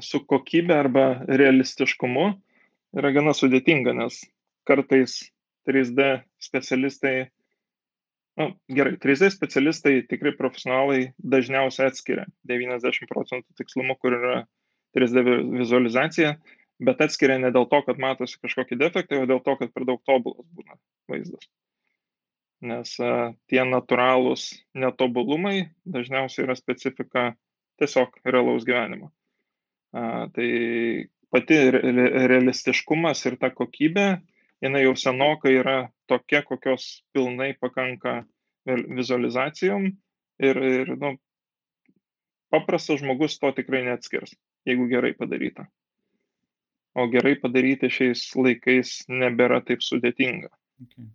Su 0.01 0.23
kokybė 0.25 0.77
arba 0.81 1.07
realistiškumu 1.29 2.27
yra 2.97 3.11
gana 3.13 3.35
sudėtinga, 3.37 3.93
nes 3.97 4.23
kartais 4.69 5.19
3D 5.69 6.07
specialistai, 6.41 7.29
na 8.41 8.49
nu, 8.49 8.55
gerai, 8.79 8.95
3D 9.03 9.29
specialistai 9.35 9.99
tikrai 10.09 10.33
profesionalai 10.39 11.11
dažniausiai 11.35 11.91
atskiria 11.91 12.25
90 12.49 13.11
procentų 13.13 13.59
tikslumu, 13.61 13.99
kur 14.01 14.17
yra 14.17 14.39
3D 14.97 15.27
vizualizacija, 15.59 16.33
bet 16.89 17.05
atskiria 17.05 17.37
ne 17.43 17.53
dėl 17.53 17.69
to, 17.69 17.83
kad 17.85 18.01
matosi 18.01 18.41
kažkokį 18.41 18.81
defektą, 18.81 19.21
o 19.21 19.29
dėl 19.29 19.45
to, 19.45 19.59
kad 19.61 19.77
per 19.77 19.85
daug 19.89 20.01
tobulas 20.09 20.49
būna 20.57 20.81
vaizdas 21.13 21.51
nes 22.65 22.93
tie 23.51 23.63
natūralūs 23.69 24.49
netobulumai 24.75 25.69
dažniausiai 25.85 26.47
yra 26.47 26.57
specifika 26.57 27.35
tiesiog 27.81 28.17
realaus 28.25 28.65
gyvenimo. 28.65 29.11
Tai 29.93 30.49
pati 31.33 31.59
realistiškumas 31.71 33.23
ir 33.29 33.37
ta 33.41 33.51
kokybė, 33.55 34.07
jinai 34.65 34.83
jau 34.85 34.95
senokai 34.99 35.55
yra 35.61 35.77
tokia, 36.11 36.43
kokios 36.47 36.89
pilnai 37.15 37.53
pakanka 37.61 38.23
vizualizacijom 38.67 39.89
ir, 40.43 40.63
ir 40.81 40.95
nu, 41.01 41.15
paprastas 42.53 43.03
žmogus 43.03 43.39
to 43.43 43.53
tikrai 43.57 43.85
neatskirs, 43.87 44.35
jeigu 44.69 44.89
gerai 44.91 45.13
padaryta. 45.19 45.69
O 46.97 47.07
gerai 47.13 47.35
padaryti 47.41 47.93
šiais 47.93 48.31
laikais 48.39 49.03
nebėra 49.13 49.61
taip 49.65 49.85
sudėtinga. 49.85 50.49
Okay. 50.87 51.09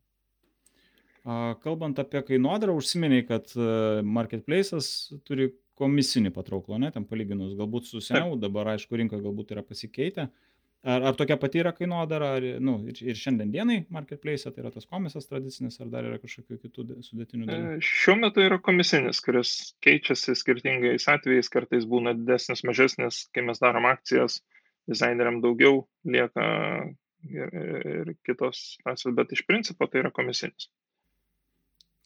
Kalbant 1.61 1.99
apie 2.01 2.21
kainodarą, 2.25 2.73
užsiminiai, 2.81 3.25
kad 3.27 3.51
e, 3.53 3.65
marketplace'as 4.01 4.87
turi 5.27 5.51
komisinį 5.79 6.31
patrauklą, 6.35 6.79
ne, 6.81 6.91
ten 6.93 7.05
palyginus, 7.07 7.55
galbūt 7.59 7.89
su 7.89 8.01
seniau, 8.03 8.37
dabar 8.39 8.73
aišku, 8.75 8.97
rinkoje 8.99 9.23
galbūt 9.23 9.53
yra 9.55 9.63
pasikeitę. 9.65 10.27
Ar, 10.81 11.03
ar 11.11 11.13
tokia 11.13 11.35
pati 11.37 11.59
yra 11.61 11.71
kainodara, 11.77 12.31
ar, 12.39 12.45
nu, 12.63 12.79
ir, 12.89 12.97
ir 13.05 13.17
šiandien 13.17 13.51
dienai 13.53 13.75
marketplace, 13.93 14.49
tai 14.49 14.63
yra 14.63 14.71
tas 14.73 14.87
komisas 14.89 15.29
tradicinis, 15.29 15.77
ar 15.83 15.91
dar 15.93 16.07
yra 16.09 16.17
kažkokių 16.21 16.57
kitų 16.63 16.85
sudėtinių 17.05 17.49
dalykų? 17.49 17.75
E, 17.75 17.83
šiuo 17.85 18.15
metu 18.17 18.41
yra 18.41 18.57
komisinis, 18.65 19.21
kuris 19.21 19.51
keičiasi 19.85 20.33
skirtingais 20.39 21.05
atvejais, 21.13 21.51
kartais 21.53 21.85
būna 21.89 22.15
didesnis, 22.17 22.65
mažesnis, 22.65 23.27
kai 23.29 23.45
mes 23.45 23.61
darom 23.61 23.85
akcijas, 23.91 24.39
dizaineriam 24.89 25.37
daugiau 25.45 25.83
lieka 26.09 26.47
ir, 27.29 27.53
ir 27.93 28.13
kitos, 28.25 28.79
bet 29.13 29.37
iš 29.37 29.45
principo 29.45 29.85
tai 29.85 30.01
yra 30.01 30.09
komisinis. 30.15 30.71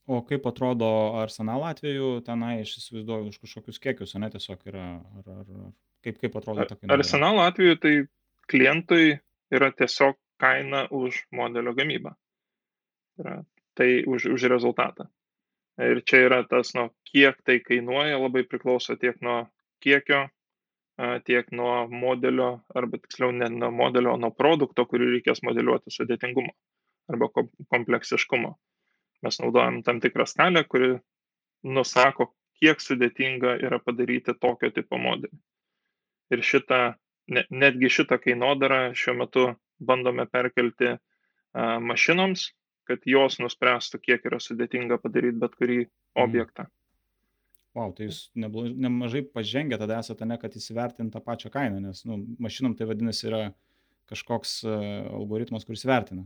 O 0.06 0.20
kaip 0.22 0.46
atrodo 0.46 0.88
Arsenal 1.18 1.64
atveju, 1.66 2.20
tenai 2.26 2.60
aš 2.62 2.76
įsivaizduoju 2.80 3.32
už 3.32 3.38
kažkokius 3.42 3.80
kiekius, 3.82 4.14
ne 4.22 4.30
tiesiog 4.30 4.68
yra, 4.70 4.84
ar, 5.02 5.30
ar, 5.34 5.48
ar 5.50 5.72
kaip, 6.06 6.20
kaip 6.22 6.36
atrodo 6.38 6.68
ta 6.70 6.78
kaina? 6.78 6.94
Arsenal 6.94 7.42
atveju 7.42 7.80
tai 7.82 7.94
klientui 8.52 9.16
yra 9.56 9.72
tiesiog 9.74 10.20
kaina 10.42 10.84
už 10.94 11.24
modelio 11.34 11.74
gamybą. 11.74 12.14
Yra 13.24 13.40
tai 13.74 14.04
už, 14.06 14.28
už 14.36 14.46
rezultatą. 14.54 15.10
Ir 15.82 16.04
čia 16.08 16.22
yra 16.28 16.44
tas, 16.48 16.76
nu, 16.78 16.92
kiek 17.10 17.42
tai 17.44 17.58
kainuoja, 17.66 18.22
labai 18.22 18.46
priklauso 18.48 18.96
tiek 19.02 19.18
nuo 19.26 19.42
kiekio, 19.84 20.22
tiek 21.26 21.50
nuo 21.52 21.88
modelio, 21.92 22.52
arba 22.78 23.02
tiksliau 23.02 23.34
ne 23.36 23.50
nuo 23.52 23.74
modelio, 23.74 24.14
o 24.14 24.22
nuo 24.22 24.32
produkto, 24.32 24.86
kurį 24.86 25.10
reikės 25.18 25.42
modeliuoti 25.44 25.92
sudėtingumo 25.92 26.54
arba 27.12 27.28
kompleksiškumo 27.74 28.54
mes 29.26 29.40
naudojam 29.42 29.82
tam 29.86 30.00
tikrą 30.04 30.28
skalę, 30.30 30.64
kuri 30.70 30.96
nusako, 31.66 32.30
kiek 32.62 32.82
sudėtinga 32.82 33.58
yra 33.66 33.80
padaryti 33.84 34.36
tokio 34.40 34.72
tipo 34.74 35.00
modelį. 35.02 35.36
Ir 36.34 36.44
šitą, 36.46 36.82
ne, 37.34 37.44
netgi 37.52 37.92
šitą 37.92 38.18
kainodarą 38.22 38.94
šiuo 38.98 39.18
metu 39.22 39.48
bandome 39.80 40.26
perkelti 40.32 40.94
a, 40.96 40.98
mašinoms, 41.84 42.48
kad 42.86 43.06
jos 43.10 43.40
nuspręstų, 43.42 44.00
kiek 44.08 44.26
yra 44.30 44.40
sudėtinga 44.42 45.00
padaryti 45.02 45.42
bet 45.42 45.60
kurį 45.60 45.80
mhm. 45.84 46.24
objektą. 46.26 46.70
Wow, 47.76 47.92
tai 47.92 48.08
jūs 48.08 48.30
neblo, 48.40 48.64
nemažai 48.72 49.26
pažengę 49.36 49.76
tada 49.82 49.98
esate, 50.00 50.24
ne, 50.30 50.38
kad 50.40 50.54
įsivertinti 50.56 51.12
tą 51.12 51.20
pačią 51.26 51.52
kainą, 51.52 51.82
nes 51.84 52.06
nu, 52.08 52.22
mašinom 52.40 52.78
tai 52.80 52.88
vadinasi 52.88 53.28
yra 53.28 53.42
kažkoks 54.08 54.62
algoritmas, 54.70 55.66
kuris 55.68 55.84
vertina. 55.90 56.24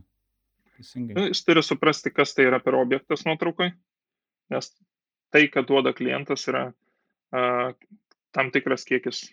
Teisingai. 0.80 1.14
Nu, 1.18 1.26
jis 1.28 1.44
turi 1.44 1.62
suprasti, 1.62 2.12
kas 2.14 2.32
tai 2.32 2.46
yra 2.48 2.60
per 2.64 2.78
objektas 2.78 3.26
nuotraukai, 3.28 3.68
nes 4.54 4.70
tai, 5.34 5.42
kad 5.52 5.68
duoda 5.68 5.92
klientas, 5.92 6.46
yra 6.48 6.70
a, 7.36 7.42
tam 8.32 8.48
tikras 8.54 8.86
kiekis 8.88 9.26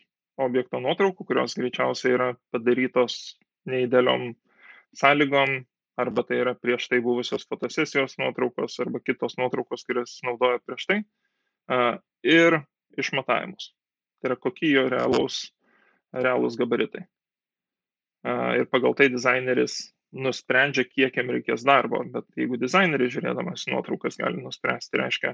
objekto 0.43 0.81
nuotraukų, 0.83 1.23
kurios 1.29 1.55
greičiausiai 1.57 2.17
yra 2.17 2.27
padarytos 2.51 3.37
neįdėliom 3.71 4.33
sąlygom, 4.99 5.63
arba 5.97 6.27
tai 6.27 6.43
yra 6.43 6.53
prieš 6.59 6.91
tai 6.91 6.99
buvusios 7.05 7.47
fotosesijos 7.47 8.19
nuotraukos, 8.19 8.75
arba 8.83 8.99
kitos 8.99 9.39
nuotraukos, 9.39 9.87
kurias 9.87 10.19
naudoja 10.27 10.59
prieš 10.65 10.89
tai, 10.91 11.01
a, 11.71 11.97
ir 12.27 12.59
išmatavimus. 12.99 13.71
Tai 14.19 14.33
yra 14.33 14.41
kokie 14.41 14.75
jo 14.75 14.89
realūs, 14.91 15.45
realūs 16.11 16.59
gabaritai. 16.59 17.07
A, 18.27 18.57
ir 18.59 18.67
pagal 18.67 18.99
tai 18.99 19.07
dizaineris 19.15 19.85
nusprendžia, 20.15 20.85
kiek 20.87 21.17
jam 21.19 21.31
reikės 21.33 21.65
darbo, 21.67 21.99
bet 22.11 22.27
jeigu 22.39 22.59
dizaineris 22.59 23.11
žiūrėdamas 23.15 23.67
nuotraukas 23.71 24.19
gali 24.19 24.41
nuspręsti, 24.43 24.99
reiškia, 25.01 25.33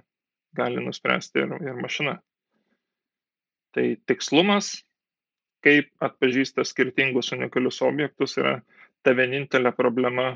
gali 0.57 0.83
nuspręsti 0.83 1.43
ir, 1.43 1.53
ir 1.61 1.81
mašina. 1.81 2.17
Tai 3.73 3.85
tikslumas, 4.09 4.75
kaip 5.65 5.89
atpažįsta 6.03 6.65
skirtingus 6.67 7.31
unikalius 7.35 7.81
objektus, 7.85 8.37
yra 8.41 8.59
ta 9.05 9.13
vienintelė 9.17 9.73
problema, 9.75 10.33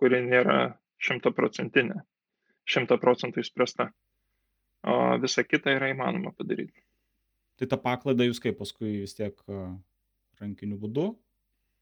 kuri 0.00 0.20
nėra 0.26 0.76
šimtaprocentinė, 1.02 2.02
šimta 2.68 2.98
procentų 3.02 3.42
išspręsta. 3.42 3.90
O 4.86 5.16
visa 5.22 5.42
kita 5.42 5.72
yra 5.74 5.90
įmanoma 5.90 6.30
padaryti. 6.36 6.78
Tai 7.56 7.66
tą 7.70 7.78
paklaidą 7.80 8.26
jūs 8.26 8.38
kaip 8.42 8.58
paskui 8.60 9.00
vis 9.02 9.16
tiek 9.16 9.38
rankiniu 10.38 10.76
būdu 10.78 11.08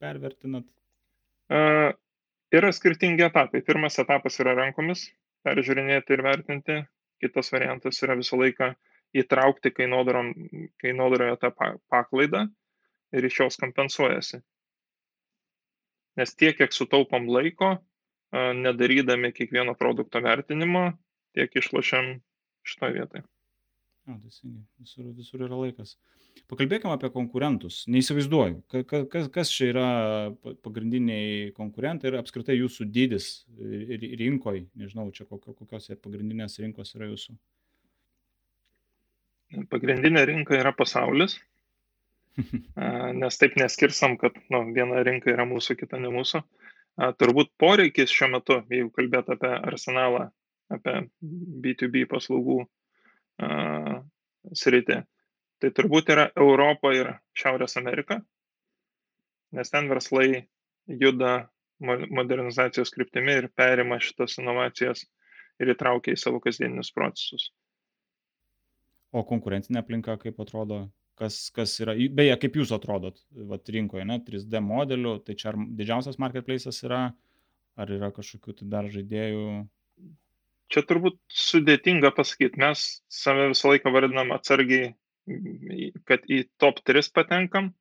pervertinat? 0.00 0.68
Yra 1.50 2.70
skirtingi 2.72 3.24
etapai. 3.26 3.60
Pirmas 3.66 3.98
etapas 3.98 4.40
yra 4.40 4.54
rankomis 4.56 5.08
peržiūrinėti 5.44 6.16
ir 6.16 6.22
vertinti. 6.24 6.76
Kitas 7.22 7.52
variantas 7.52 8.00
yra 8.04 8.16
visą 8.18 8.38
laiką 8.40 8.72
įtraukti 9.14 9.70
kainodaroje 9.76 11.36
tą 11.42 11.50
paklaidą 11.92 12.46
ir 13.14 13.26
iš 13.28 13.40
jos 13.44 13.60
kompensuojasi. 13.62 14.40
Nes 16.18 16.34
tiek, 16.38 16.56
kiek 16.58 16.72
sutaupom 16.74 17.28
laiko, 17.30 17.76
nedarydami 18.34 19.32
kiekvieno 19.34 19.74
produkto 19.78 20.22
vertinimo, 20.22 20.92
tiek 21.34 21.54
išlošiam 21.58 22.20
šitoje 22.66 22.92
vietoje. 22.98 23.22
O, 24.04 24.18
teisingai, 24.20 24.60
visur, 24.82 25.04
visur 25.16 25.42
yra 25.46 25.56
laikas. 25.56 25.94
Pakalbėkime 26.50 26.92
apie 26.92 27.08
konkurentus. 27.14 27.78
Neįsivaizduoju, 27.88 28.58
kas, 28.90 29.30
kas 29.32 29.52
čia 29.54 29.68
yra 29.70 29.86
pagrindiniai 30.66 31.54
konkurentai 31.56 32.10
ir 32.10 32.18
apskritai 32.18 32.58
jūsų 32.58 32.84
dydis 32.92 33.30
rinkoje. 34.20 34.66
Nežinau, 34.76 35.08
čia 35.16 35.24
kokios 35.30 35.88
pagrindinės 36.04 36.58
rinkos 36.60 36.92
yra 36.98 37.08
jūsų. 37.14 37.38
Pagrindinė 39.72 40.26
rinka 40.28 40.58
yra 40.58 40.74
pasaulis, 40.76 41.38
nes 43.22 43.40
taip 43.40 43.56
neskirsam, 43.56 44.18
kad 44.20 44.36
nu, 44.52 44.66
viena 44.76 45.00
rinka 45.06 45.32
yra 45.32 45.48
mūsų, 45.48 45.78
kita 45.80 46.02
ne 46.02 46.12
mūsų. 46.12 46.44
Turbūt 47.22 47.54
poreikis 47.58 48.12
šiuo 48.12 48.34
metu, 48.36 48.60
jeigu 48.68 48.92
kalbėt 48.94 49.32
apie 49.32 49.56
arsenalą, 49.56 50.28
apie 50.74 51.06
B2B 51.24 52.04
paslaugų 52.10 52.66
sritį, 53.40 55.00
tai 55.60 55.70
turbūt 55.74 56.12
yra 56.14 56.28
Europa 56.36 56.92
ir 56.94 57.10
Šiaurės 57.38 57.78
Amerika, 57.80 58.20
nes 59.54 59.70
ten 59.70 59.88
verslai 59.90 60.46
juda 60.86 61.48
modernizacijos 61.84 62.92
kryptimi 62.94 63.38
ir 63.40 63.50
perima 63.56 63.98
šitas 64.02 64.38
inovacijas 64.38 65.04
ir 65.60 65.72
įtraukia 65.74 66.14
į 66.14 66.20
savo 66.20 66.40
kasdieninius 66.42 66.92
procesus. 66.94 67.50
O 69.14 69.22
konkurencinė 69.26 69.80
aplinka 69.82 70.16
kaip 70.18 70.40
atrodo, 70.42 70.88
kas, 71.18 71.50
kas 71.54 71.76
yra, 71.82 71.94
beje, 71.94 72.34
kaip 72.42 72.56
jūs 72.58 72.72
atrodot 72.74 73.20
vat, 73.50 73.68
rinkoje, 73.70 74.06
ne, 74.08 74.18
3D 74.26 74.62
modelių, 74.64 75.20
tai 75.26 75.36
čia 75.38 75.52
ar 75.52 75.60
didžiausias 75.78 76.18
marketplace'as 76.22 76.82
yra, 76.86 77.04
ar 77.78 77.94
yra 77.94 78.10
kažkokių 78.14 78.56
tai 78.58 78.70
dar 78.72 78.90
žaidėjų? 78.90 79.44
Čia 80.72 80.82
turbūt 80.88 81.18
sudėtinga 81.28 82.10
pasakyti, 82.16 82.60
mes 82.62 82.84
save 83.12 83.50
visą 83.52 83.72
laiką 83.74 83.92
vadinam 83.94 84.32
atsargiai 84.34 84.94
kad 86.08 86.24
į 86.28 86.44
top 86.60 86.80
3 86.84 87.10
patenkam, 87.16 87.72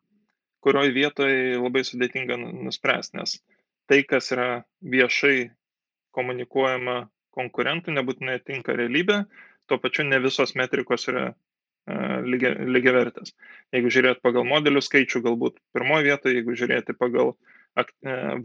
kurioje 0.63 0.93
vietoje 0.95 1.57
labai 1.59 1.83
sudėtinga 1.87 2.37
nu, 2.39 2.51
nuspręsti, 2.67 3.17
nes 3.19 3.39
tai, 3.91 4.03
kas 4.07 4.31
yra 4.31 4.63
viešai 4.79 5.51
komunikuojama 6.15 7.09
konkurentų, 7.35 7.95
nebūtinai 7.97 8.37
tinka 8.45 8.75
realybė, 8.77 9.23
tuo 9.67 9.79
pačiu 9.81 10.05
ne 10.07 10.21
visos 10.23 10.55
metrikos 10.55 11.09
yra 11.11 11.33
lygia, 12.23 12.53
lygiavertės. 12.63 13.33
Jeigu 13.75 13.91
žiūrėt 13.91 14.21
pagal 14.23 14.47
modelių 14.47 14.83
skaičių, 14.85 15.23
galbūt 15.25 15.59
pirmoje 15.75 16.07
vietoje, 16.07 16.37
jeigu 16.39 16.55
žiūrėti 16.55 16.95
pagal 16.95 17.33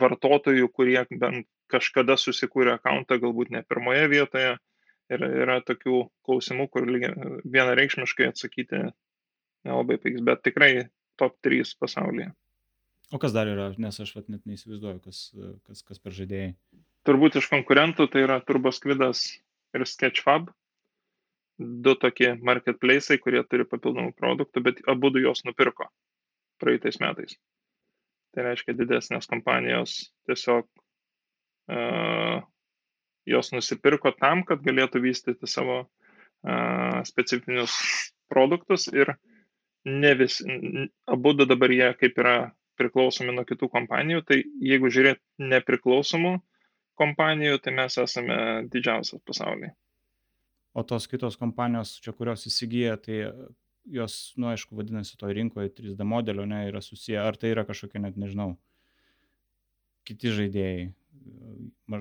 vartotojų, 0.01 0.71
kurie 0.73 1.01
bent 1.21 1.47
kažkada 1.69 2.17
susikūrė 2.17 2.79
akantą, 2.79 3.19
galbūt 3.21 3.53
ne 3.53 3.63
pirmoje 3.69 4.07
vietoje, 4.09 4.57
ir 5.13 5.25
yra 5.27 5.59
tokių 5.65 6.03
klausimų, 6.27 6.69
kur 6.73 6.87
vienareikšmiškai 6.89 8.29
atsakyti 8.33 8.83
nelabai 9.69 9.99
pavyks, 10.01 10.25
bet 10.25 10.45
tikrai 10.47 10.73
top 11.21 11.37
3 11.45 11.75
pasaulyje. 11.81 12.31
O 13.13 13.19
kas 13.21 13.33
dar 13.33 13.49
yra, 13.49 13.71
nes 13.81 13.97
aš 14.05 14.15
net 14.29 14.45
neįsivaizduoju, 14.45 15.01
kas, 15.05 15.21
kas, 15.65 15.83
kas 15.83 16.01
per 16.03 16.17
žaidėjai. 16.17 16.53
Turbūt 17.09 17.39
iš 17.41 17.49
konkurentų 17.49 18.09
tai 18.13 18.27
yra 18.27 18.37
Turboskvidas 18.45 19.31
ir 19.77 19.85
Sketchfab. 19.89 20.51
Du 21.59 21.97
tokie 21.99 22.35
marketplace'ai, 22.45 23.17
kurie 23.19 23.41
turi 23.49 23.65
papildomų 23.67 24.13
produktų, 24.15 24.63
bet 24.63 24.83
abu 24.87 25.11
du 25.11 25.25
juos 25.25 25.41
nupirko 25.49 25.89
praeitais 26.63 27.01
metais. 27.03 27.35
Tai 28.35 28.45
reiškia 28.45 28.77
didesnės 28.77 29.29
kompanijos 29.31 29.95
tiesiog 30.29 30.67
uh, 31.73 32.43
jos 33.29 33.53
nusipirko 33.55 34.13
tam, 34.19 34.45
kad 34.49 34.63
galėtų 34.65 35.03
vystyti 35.05 35.49
savo 35.49 35.81
uh, 35.85 37.01
specifinius 37.09 37.75
produktus 38.29 38.87
ir 38.93 39.15
ne 39.89 40.13
vis, 40.19 40.43
abu 41.09 41.33
dabar 41.41 41.73
jie 41.73 41.89
kaip 42.01 42.21
yra 42.21 42.37
priklausomi 42.79 43.35
nuo 43.35 43.45
kitų 43.49 43.69
kompanijų, 43.73 44.23
tai 44.29 44.43
jeigu 44.63 44.91
žiūrėt 44.93 45.21
nepriklausomų 45.43 46.37
kompanijų, 46.99 47.61
tai 47.63 47.75
mes 47.79 47.99
esame 48.03 48.39
didžiausias 48.71 49.23
pasaulyje. 49.27 49.73
O 50.79 50.85
tos 50.87 51.09
kitos 51.11 51.39
kompanijos, 51.41 51.97
čia 52.03 52.15
kurios 52.15 52.45
įsigyja, 52.47 52.99
tai 53.03 53.33
jos, 53.85 54.17
nu 54.37 54.51
aišku, 54.53 54.77
vadinasi, 54.79 55.17
to 55.21 55.31
rinkoje 55.33 55.71
3D 55.77 56.05
modelio, 56.05 56.47
ne, 56.49 56.65
yra 56.71 56.83
susiję, 56.85 57.21
ar 57.23 57.37
tai 57.37 57.53
yra 57.55 57.65
kažkokie, 57.69 58.01
net 58.03 58.19
nežinau, 58.21 58.57
kiti 60.09 60.33
žaidėjai, 60.35 60.89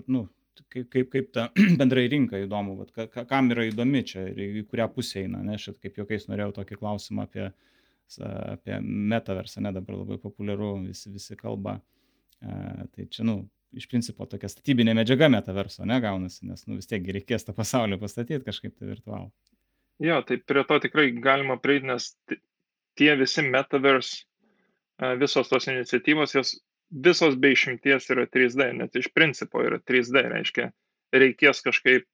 nu, 0.08 0.26
kaip, 0.66 0.90
kaip, 0.94 1.10
kaip 1.13 1.32
ta 1.36 1.48
bendrai 1.80 2.08
rinka 2.12 2.40
įdomu, 2.44 2.78
vat, 2.82 2.94
ka, 2.96 3.26
kam 3.30 3.52
yra 3.56 3.68
įdomi 3.70 4.04
čia 4.08 4.28
ir 4.32 4.62
į 4.62 4.66
kurią 4.70 4.88
pusę 4.94 5.24
eina, 5.26 5.44
ne, 5.46 5.58
šit 5.62 5.80
kaip 5.84 6.00
jokiais 6.02 6.28
norėjau 6.32 6.56
tokį 6.62 6.80
klausimą 6.82 7.28
apie, 7.28 7.52
apie 8.24 8.80
metaversą, 8.82 9.62
ne 9.66 9.74
dabar 9.76 10.02
labai 10.02 10.20
populiaru, 10.24 10.76
visi, 10.88 11.12
visi 11.13 11.38
kalba. 11.40 11.80
A, 12.42 12.88
tai 12.94 13.08
čia, 13.10 13.26
nu, 13.28 13.42
iš 13.78 13.88
principo 13.92 14.26
tokia 14.30 14.50
statybinė 14.52 14.94
medžiaga 14.98 15.30
metaverso 15.32 15.86
negaunasi, 15.88 16.46
nes 16.48 16.63
nu, 16.68 16.78
vis 16.80 16.90
tiek 16.90 17.06
reikės 17.18 17.48
tą 17.48 17.56
pasaulį 17.58 18.00
pastatyti 18.02 18.46
kažkaip 18.46 18.78
tai 18.78 18.92
virtualų. 18.94 19.32
Jo, 20.04 20.22
tai 20.22 20.38
prie 20.38 20.64
to 20.70 20.78
tikrai 20.84 21.10
galima 21.22 21.58
prieiti, 21.58 21.88
nes 21.90 22.12
tie 22.98 23.16
visi 23.18 23.42
metaverse, 23.46 24.26
visos 25.22 25.50
tos 25.50 25.68
iniciatyvos, 25.70 26.36
jos 26.38 26.54
visos 26.90 27.36
be 27.36 27.52
išimties 27.56 28.10
yra 28.14 28.28
3D, 28.30 28.72
net 28.78 28.96
iš 28.96 29.10
principo 29.14 29.64
yra 29.66 29.80
3D, 29.82 30.24
reiškia, 30.34 30.70
reikės 31.14 31.64
kažkaip 31.66 32.06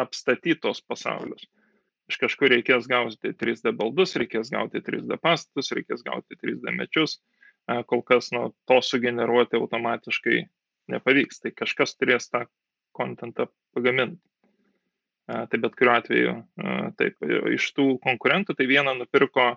apstatyti 0.00 0.60
tos 0.64 0.80
pasaulius. 0.80 1.44
Iš 2.10 2.18
kažkur 2.24 2.50
reikės 2.50 2.88
gauti 2.90 3.34
3D 3.38 3.74
baldus, 3.76 4.16
reikės 4.18 4.50
gauti 4.50 4.80
3D 4.82 5.20
pastatus, 5.22 5.70
reikės 5.76 6.02
gauti 6.06 6.38
3D 6.40 6.72
mečius, 6.74 7.20
kol 7.86 8.02
kas 8.02 8.32
nuo 8.34 8.50
to 8.66 8.80
sugeneruoti 8.82 9.60
automatiškai 9.60 10.40
nepavyks, 10.90 11.44
tai 11.44 11.52
kažkas 11.54 11.94
turės 12.00 12.26
tą 12.32 12.46
kontentą 12.96 13.46
pagaminti. 13.76 14.24
Tai 15.30 15.58
bet 15.62 15.74
kuriuo 15.78 15.94
atveju, 15.94 16.32
taip, 16.98 17.20
iš 17.54 17.68
tų 17.76 17.84
konkurentų, 18.02 18.56
tai 18.58 18.66
vieną 18.66 18.96
nupirko 18.98 19.52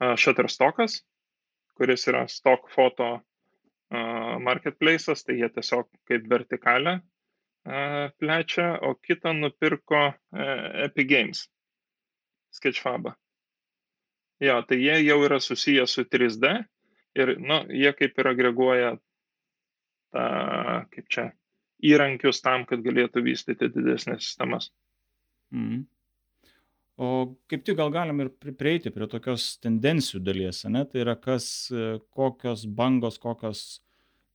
Shutterstockas, 0.00 0.98
kuris 1.78 2.04
yra 2.10 2.26
stock 2.28 2.68
foto 2.74 3.08
marketplace'as, 4.44 5.24
tai 5.24 5.38
jie 5.38 5.48
tiesiog 5.54 5.88
kaip 6.10 6.26
vertikalę 6.28 6.98
plečia, 8.20 8.74
o 8.84 8.94
kitą 8.96 9.32
nupirko 9.36 10.02
Epic 10.32 11.08
Games, 11.08 11.46
Sketchfabą. 12.56 13.14
Jo, 14.40 14.62
tai 14.64 14.80
jie 14.80 14.98
jau 15.04 15.18
yra 15.24 15.40
susiję 15.40 15.86
su 15.86 16.04
3D 16.08 16.64
ir, 17.14 17.34
nu, 17.40 17.62
jie 17.68 17.92
kaip 17.96 18.18
ir 18.18 18.30
agreguoja 18.30 18.94
tą, 20.12 20.24
kaip 20.92 21.08
čia, 21.12 21.26
įrankius 21.80 22.40
tam, 22.44 22.64
kad 22.68 22.80
galėtų 22.84 23.22
vystyti 23.24 23.68
didesnės 23.72 24.24
sistemas. 24.24 24.70
Mm. 25.54 25.84
O 27.00 27.10
kaip 27.48 27.62
tik 27.64 27.78
gal 27.78 27.92
galim 27.92 28.18
ir 28.20 28.28
prieiti 28.60 28.92
prie 28.92 29.06
tokios 29.08 29.54
tendencijų 29.64 30.20
dalies, 30.20 30.66
ne? 30.68 30.82
Tai 30.84 31.00
yra 31.00 31.14
kas, 31.16 31.46
kokios 32.12 32.66
bangos, 32.76 33.16
kokios 33.22 33.80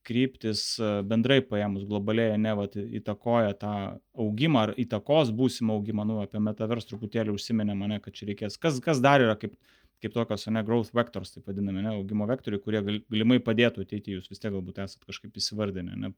kryptis 0.06 0.64
bendrai 1.10 1.40
paėmus 1.46 1.86
globaliai, 1.90 2.38
ne, 2.42 2.54
vat, 2.58 2.78
įtakoja 2.78 3.56
tą 3.62 3.74
augimą 4.22 4.64
ar 4.68 4.74
įtakos 4.82 5.32
būsimą 5.38 5.78
augimą, 5.80 6.06
nu, 6.10 6.20
apie 6.24 6.42
metavers 6.42 6.90
truputėlį 6.90 7.34
užsiminėm, 7.36 7.86
ne, 7.90 8.00
kad 8.04 8.18
čia 8.18 8.30
reikės. 8.30 8.58
Kas, 8.62 8.78
kas 8.86 9.02
dar 9.04 9.24
yra 9.26 9.36
kaip, 9.42 9.56
kaip 10.04 10.14
tokios, 10.14 10.46
ne, 10.54 10.64
growth 10.66 10.94
vectors, 10.98 11.34
taip 11.34 11.50
vadinami, 11.50 11.82
ne, 11.86 11.96
augimo 12.00 12.30
vektoriai, 12.30 12.62
kurie 12.62 12.84
galimai 12.86 13.42
padėtų 13.46 13.86
ateiti, 13.86 14.18
jūs 14.18 14.30
vis 14.30 14.42
tiek 14.42 14.54
galbūt 14.54 14.82
esat 14.86 15.06
kažkaip 15.10 15.38
įsivardinę, 15.42 15.98
ne, 16.02 16.14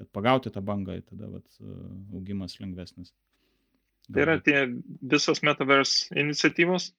kad 0.00 0.08
pagauti 0.16 0.52
tą 0.54 0.64
bangą, 0.64 1.00
tada 1.08 1.32
vat, 1.36 1.60
augimas 2.16 2.56
lengvesnis. 2.62 3.12
Tai 4.08 4.24
yra 4.24 4.38
tie 4.40 4.64
visos 5.12 5.42
metaverse 5.44 6.08
iniciatyvos, 6.16 6.90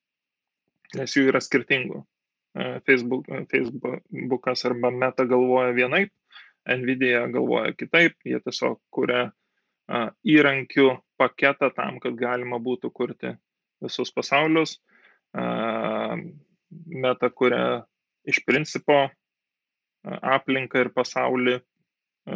nes 0.99 1.15
jų 1.15 1.31
yra 1.31 1.41
skirtingų. 1.41 2.03
E, 2.53 2.67
Facebook, 2.85 3.29
e, 3.33 3.45
Facebookas 3.49 4.65
arba 4.69 4.91
Meta 4.93 5.25
galvoja 5.29 5.73
vienaip, 5.73 6.13
Nvidia 6.69 7.23
galvoja 7.33 7.73
kitaip, 7.73 8.17
jie 8.27 8.37
tiesiog 8.45 8.77
kuria 8.93 9.29
įrankių 10.27 10.89
paketą 11.17 11.71
tam, 11.73 11.97
kad 12.03 12.13
galima 12.19 12.59
būtų 12.61 12.91
kurti 12.93 13.31
visus 13.81 14.11
pasaulius. 14.13 14.75
Meta 17.05 17.29
kuria 17.33 17.63
iš 18.29 18.43
principo 18.45 18.99
aplinką 20.05 20.83
ir 20.83 20.91
pasaulį 20.93 21.55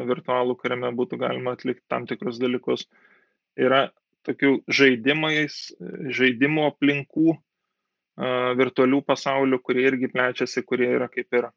virtualų, 0.09 0.57
kuriame 0.57 0.89
būtų 0.97 1.19
galima 1.21 1.53
atlikti 1.53 1.85
tam 1.91 2.07
tikrus 2.09 2.41
dalykus. 2.41 2.87
Yra 3.59 3.91
tokių 4.27 4.53
žaidimais, 4.71 5.57
žaidimų 6.17 6.67
aplinkų, 6.71 7.35
virtualių 8.59 9.01
pasaulių, 9.07 9.59
kurie 9.65 9.87
irgi 9.89 10.09
plečiasi, 10.13 10.63
kurie 10.67 10.89
yra 10.95 11.09
kaip 11.11 11.33
ir 11.33 11.49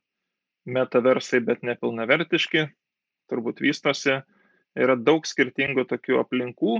metaversai, 0.66 1.42
bet 1.44 1.62
nepilnavertiški, 1.66 2.66
turbūt 3.31 3.62
vystosi. 3.64 4.20
Yra 4.76 4.96
daug 5.00 5.24
skirtingų 5.24 5.87
tokių 5.88 6.20
aplinkų, 6.20 6.79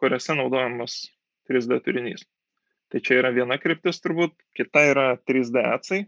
kuriuose 0.00 0.36
naudojamas 0.36 0.98
3D 1.48 1.78
turinys. 1.84 2.26
Tai 2.92 3.00
čia 3.00 3.22
yra 3.22 3.30
viena 3.32 3.56
kryptis 3.56 4.02
turbūt, 4.04 4.34
kita 4.56 4.82
yra 4.90 5.06
3D 5.16 5.62
atsai 5.64 6.02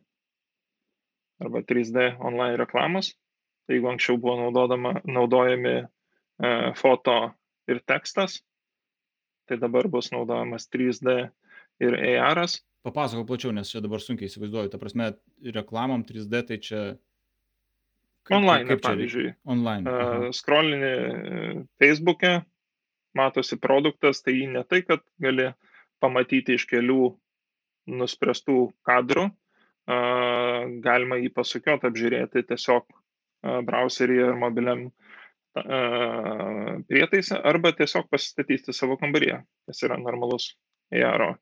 arba 1.41 1.63
3D 1.65 2.11
online 2.21 2.59
reklamos. 2.61 3.15
Jeigu 3.71 3.89
anksčiau 3.89 4.19
buvo 4.21 4.51
naudojami 5.09 5.73
e, 5.81 5.87
foto 6.77 7.17
ir 7.71 7.81
tekstas, 7.89 8.43
tai 9.49 9.59
dabar 9.61 9.89
bus 9.89 10.11
naudojamas 10.13 10.69
3D 10.73 11.17
ir 11.85 11.95
AR. 11.95 12.45
-as. 12.45 12.61
Papasakok 12.85 13.27
plačiau, 13.27 13.53
nes 13.53 13.71
čia 13.73 13.81
dabar 13.81 14.01
sunkiai 14.01 14.29
įsivaizduoju. 14.29 14.69
Ta 14.69 14.79
prasme, 14.79 15.13
reklamom 15.57 16.05
3D 16.05 16.43
tai 16.49 16.59
čia... 16.61 16.81
Kaip, 18.25 18.37
online, 18.39 18.69
kaip 18.69 18.81
čia, 18.81 18.89
pavyzdžiui. 18.89 19.31
Online. 19.45 19.85
Uh, 19.89 20.27
scrollini 20.33 20.91
Facebook'e, 21.81 22.43
matosi 23.17 23.57
produktas, 23.61 24.21
tai 24.25 24.37
ne 24.53 24.65
tai, 24.69 24.83
kad 24.85 25.01
gali 25.21 25.51
pamatyti 26.01 26.59
iš 26.59 26.67
kelių 26.69 27.15
nuspręstų 28.01 28.59
kadrų, 28.85 29.27
uh, 29.29 30.61
galima 30.85 31.21
jį 31.21 31.33
pasukiot, 31.37 31.85
apžiūrėti 31.89 32.45
tiesiog 32.49 32.85
uh, 32.85 33.61
browseryje 33.65 34.29
ar 34.29 34.41
mobiliam 34.41 34.91
prietaisą 35.55 37.39
arba 37.47 37.73
tiesiog 37.79 38.09
pasistatyti 38.11 38.75
savo 38.75 38.97
kambaryje, 38.99 39.39
kas 39.69 39.83
yra 39.87 39.97
normalus 40.03 40.49
AR 40.91 41.39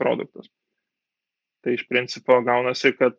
produktas. 0.00 0.50
Tai 1.64 1.72
iš 1.76 1.86
principo 1.88 2.40
gaunasi, 2.44 2.92
kad 2.98 3.14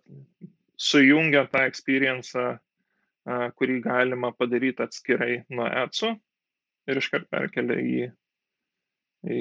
sujungia 0.77 1.47
tą 1.49 1.63
experience, 1.65 2.43
kurį 3.57 3.79
galima 3.81 4.29
padaryti 4.37 4.83
atskirai 4.85 5.39
nuo 5.49 5.65
ETSO 5.65 6.11
ir 6.91 6.99
iškart 7.01 7.31
perkelia 7.31 7.79
į 9.25 9.39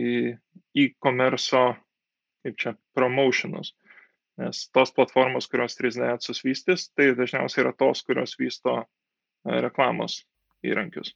e-commerce, 0.80 1.64
kaip 2.46 2.56
čia, 2.62 2.72
promotionus. 2.96 3.74
Nes 4.40 4.64
tos 4.72 4.90
platformos, 4.94 5.46
kurios 5.50 5.76
3D 5.76 6.06
atsus 6.14 6.40
vystys, 6.46 6.88
tai 6.96 7.12
dažniausiai 7.18 7.66
yra 7.66 7.74
tos, 7.76 8.00
kurios 8.06 8.32
vysto 8.40 8.80
reklamos 9.44 10.22
įrankius. 10.64 11.14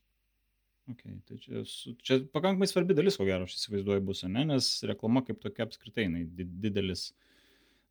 Okay, 0.88 1.18
tai 1.28 1.36
čia, 1.36 1.62
čia 2.00 2.16
pakankamai 2.32 2.66
svarbi 2.68 2.96
dalis, 2.96 3.18
ko 3.20 3.26
gero, 3.28 3.44
aš 3.44 3.58
įsivaizduoju 3.58 4.04
bus, 4.08 4.22
ne? 4.24 4.44
nes 4.48 4.68
reklama 4.88 5.20
kaip 5.26 5.40
tokia 5.42 5.66
apskritai, 5.66 6.06
jinai 6.06 6.22
didelis, 6.64 7.10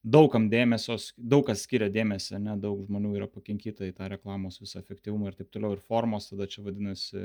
daugam 0.02 0.47
dėmesio, 0.50 0.95
daug 1.17 1.43
kas 1.45 1.62
skiria 1.67 1.91
dėmesį, 1.93 2.39
ne, 2.41 2.56
daug 2.62 2.80
žmonių 2.88 3.12
yra 3.19 3.28
pakinkyta 3.30 3.86
į 3.86 3.93
tą 4.00 4.08
reklamos 4.15 4.58
visą 4.63 4.82
efektyvumą 4.82 5.30
ir 5.30 5.38
taip 5.38 5.52
toliau, 5.54 5.76
ir 5.78 5.84
formos 5.86 6.32
tada 6.32 6.47
čia 6.50 6.63
vadinasi, 6.65 7.21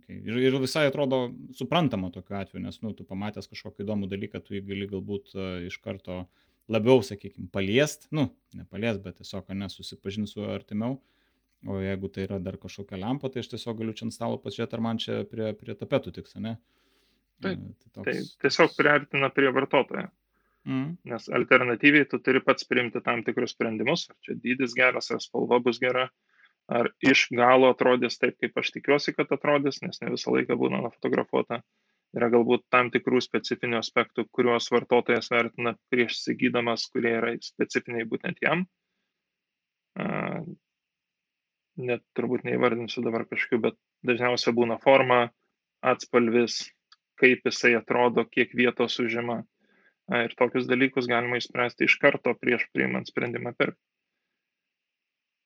okay. 0.00 0.18
ir, 0.18 0.40
ir 0.48 0.58
visai 0.64 0.88
atrodo 0.88 1.28
suprantama 1.58 2.10
tokiu 2.14 2.40
atveju, 2.40 2.64
nes, 2.64 2.80
nu, 2.82 2.90
tu 2.98 3.06
pamatęs 3.06 3.50
kažkokį 3.52 3.84
įdomų 3.86 4.10
dalyką, 4.10 4.42
tu 4.42 4.58
jį 4.58 4.64
gali 4.66 4.90
galbūt 4.90 5.30
uh, 5.36 5.60
iš 5.68 5.78
karto 5.84 6.24
labiau, 6.66 7.04
sakykime, 7.06 7.46
paliest, 7.54 8.10
nu, 8.10 8.32
ne 8.58 8.66
paliest, 8.66 9.04
bet 9.04 9.22
tiesiog, 9.22 9.54
ne, 9.54 9.70
susipažinti 9.70 10.34
su 10.34 10.48
artimiau. 10.48 10.98
Uh, 10.98 11.17
O 11.66 11.80
jeigu 11.82 12.08
tai 12.14 12.22
yra 12.28 12.38
dar 12.38 12.54
kažkokia 12.60 13.00
lempa, 13.02 13.30
tai 13.32 13.42
aš 13.42 13.50
tiesiog 13.50 13.80
galiu 13.80 13.94
čia 13.96 14.06
ant 14.06 14.14
stalo 14.14 14.38
pasižiūrėti, 14.42 14.76
ar 14.78 14.82
man 14.84 15.00
čia 15.02 15.16
prie, 15.26 15.50
prie 15.58 15.74
tapetų 15.74 16.12
tiks, 16.14 16.36
ne? 16.38 16.54
Taip, 17.42 17.58
tai, 17.82 17.90
toks... 17.96 18.04
tai 18.06 18.44
tiesiog 18.44 18.76
priartina 18.78 19.30
prie 19.34 19.50
vartotojo. 19.54 20.06
Mm. 20.68 20.92
Nes 21.10 21.26
alternatyviai 21.34 22.06
tu 22.10 22.20
turi 22.22 22.42
pats 22.44 22.66
priimti 22.68 23.02
tam 23.02 23.24
tikrus 23.26 23.56
sprendimus, 23.56 24.06
ar 24.12 24.18
čia 24.26 24.36
dydis 24.44 24.76
geras, 24.78 25.10
ar 25.14 25.22
spalva 25.24 25.58
bus 25.64 25.80
gera, 25.82 26.06
ar 26.78 26.90
iš 27.02 27.26
galo 27.34 27.72
atrodys 27.74 28.20
taip, 28.22 28.38
kaip 28.42 28.62
aš 28.62 28.70
tikiuosi, 28.76 29.16
kad 29.16 29.34
atrodys, 29.34 29.80
nes 29.82 29.98
ne 30.02 30.14
visą 30.14 30.34
laiką 30.36 30.58
būna 30.60 30.82
nufotografuota. 30.84 31.62
Yra 32.16 32.30
galbūt 32.32 32.68
tam 32.72 32.88
tikrų 32.92 33.18
specifinių 33.24 33.80
aspektų, 33.82 34.28
kuriuos 34.32 34.70
vartotojas 34.72 35.28
vertina 35.32 35.74
prieš 35.92 36.20
įsigydamas, 36.20 36.86
kurie 36.92 37.16
yra 37.18 37.34
specifiniai 37.44 38.06
būtent 38.08 38.40
jam 38.44 38.64
net 41.78 42.02
turbūt 42.18 42.44
neįvardinsiu 42.46 43.02
dabar 43.04 43.24
kažkokiu, 43.28 43.60
bet 43.68 43.76
dažniausiai 44.06 44.54
būna 44.54 44.78
forma, 44.82 45.28
atspalvis, 45.86 46.64
kaip 47.18 47.46
jisai 47.46 47.76
atrodo, 47.78 48.24
kiek 48.26 48.54
vietos 48.58 48.98
užima. 49.02 49.42
Ir 50.08 50.32
tokius 50.38 50.66
dalykus 50.68 51.06
galima 51.10 51.36
išspręsti 51.38 51.84
iš 51.84 51.98
karto 52.00 52.32
prieš 52.40 52.64
priimant 52.72 53.10
sprendimą 53.10 53.52
pirkti. 53.58 53.80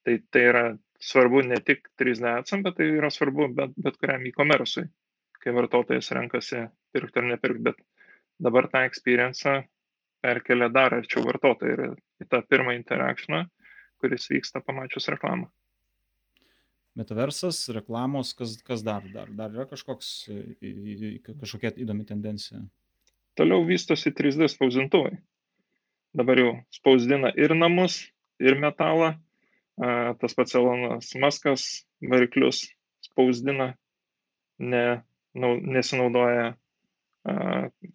Tai, 0.06 0.14
tai 0.34 0.42
yra 0.50 0.62
svarbu 1.02 1.42
ne 1.46 1.58
tik 1.66 1.88
3D 1.98 2.28
atsam, 2.30 2.62
bet 2.62 2.78
tai 2.78 2.88
yra 2.94 3.10
svarbu 3.10 3.48
bet, 3.58 3.74
bet 3.78 3.98
kuriam 3.98 4.24
e-commerce'ui, 4.26 4.86
kai 5.42 5.54
vartotojas 5.54 6.12
renkasi 6.14 6.62
pirkti 6.94 7.22
ar 7.22 7.28
nepirkti, 7.32 7.64
bet 7.70 7.82
dabar 8.42 8.70
tą 8.70 8.84
experience 8.86 9.56
perkelia 10.22 10.70
dar 10.70 10.94
arčiau 11.00 11.26
vartotojų 11.26 11.74
ir 11.74 11.96
į 12.22 12.28
tą 12.30 12.42
pirmą 12.46 12.76
interakciją, 12.78 13.42
kuris 14.02 14.30
vyksta 14.30 14.62
pamačius 14.62 15.10
reklamą 15.10 15.50
metaversas, 16.98 17.64
reklamos, 17.72 18.32
kas, 18.36 18.56
kas 18.66 18.84
dar, 18.84 19.04
dar, 19.14 19.30
dar 19.32 19.52
yra 19.54 19.66
kažkoks, 19.70 20.12
kažkokia 21.40 21.72
įdomi 21.80 22.06
tendencija. 22.08 22.60
Toliau 23.38 23.64
vystosi 23.64 24.12
3D 24.12 24.48
spausdintuvai. 24.52 25.14
Dabar 26.12 26.40
jau 26.42 26.50
spausdina 26.74 27.30
ir 27.40 27.54
namus, 27.56 28.02
ir 28.42 28.58
metalą. 28.60 29.14
Tas 30.20 30.36
pats 30.36 30.52
Elonas 30.58 31.14
Maskas 31.16 31.62
variklius 32.04 32.66
spausdina, 33.06 33.72
ne, 34.60 34.84
nau, 35.32 35.54
nesinaudoja 35.56 36.50
a, 36.52 37.34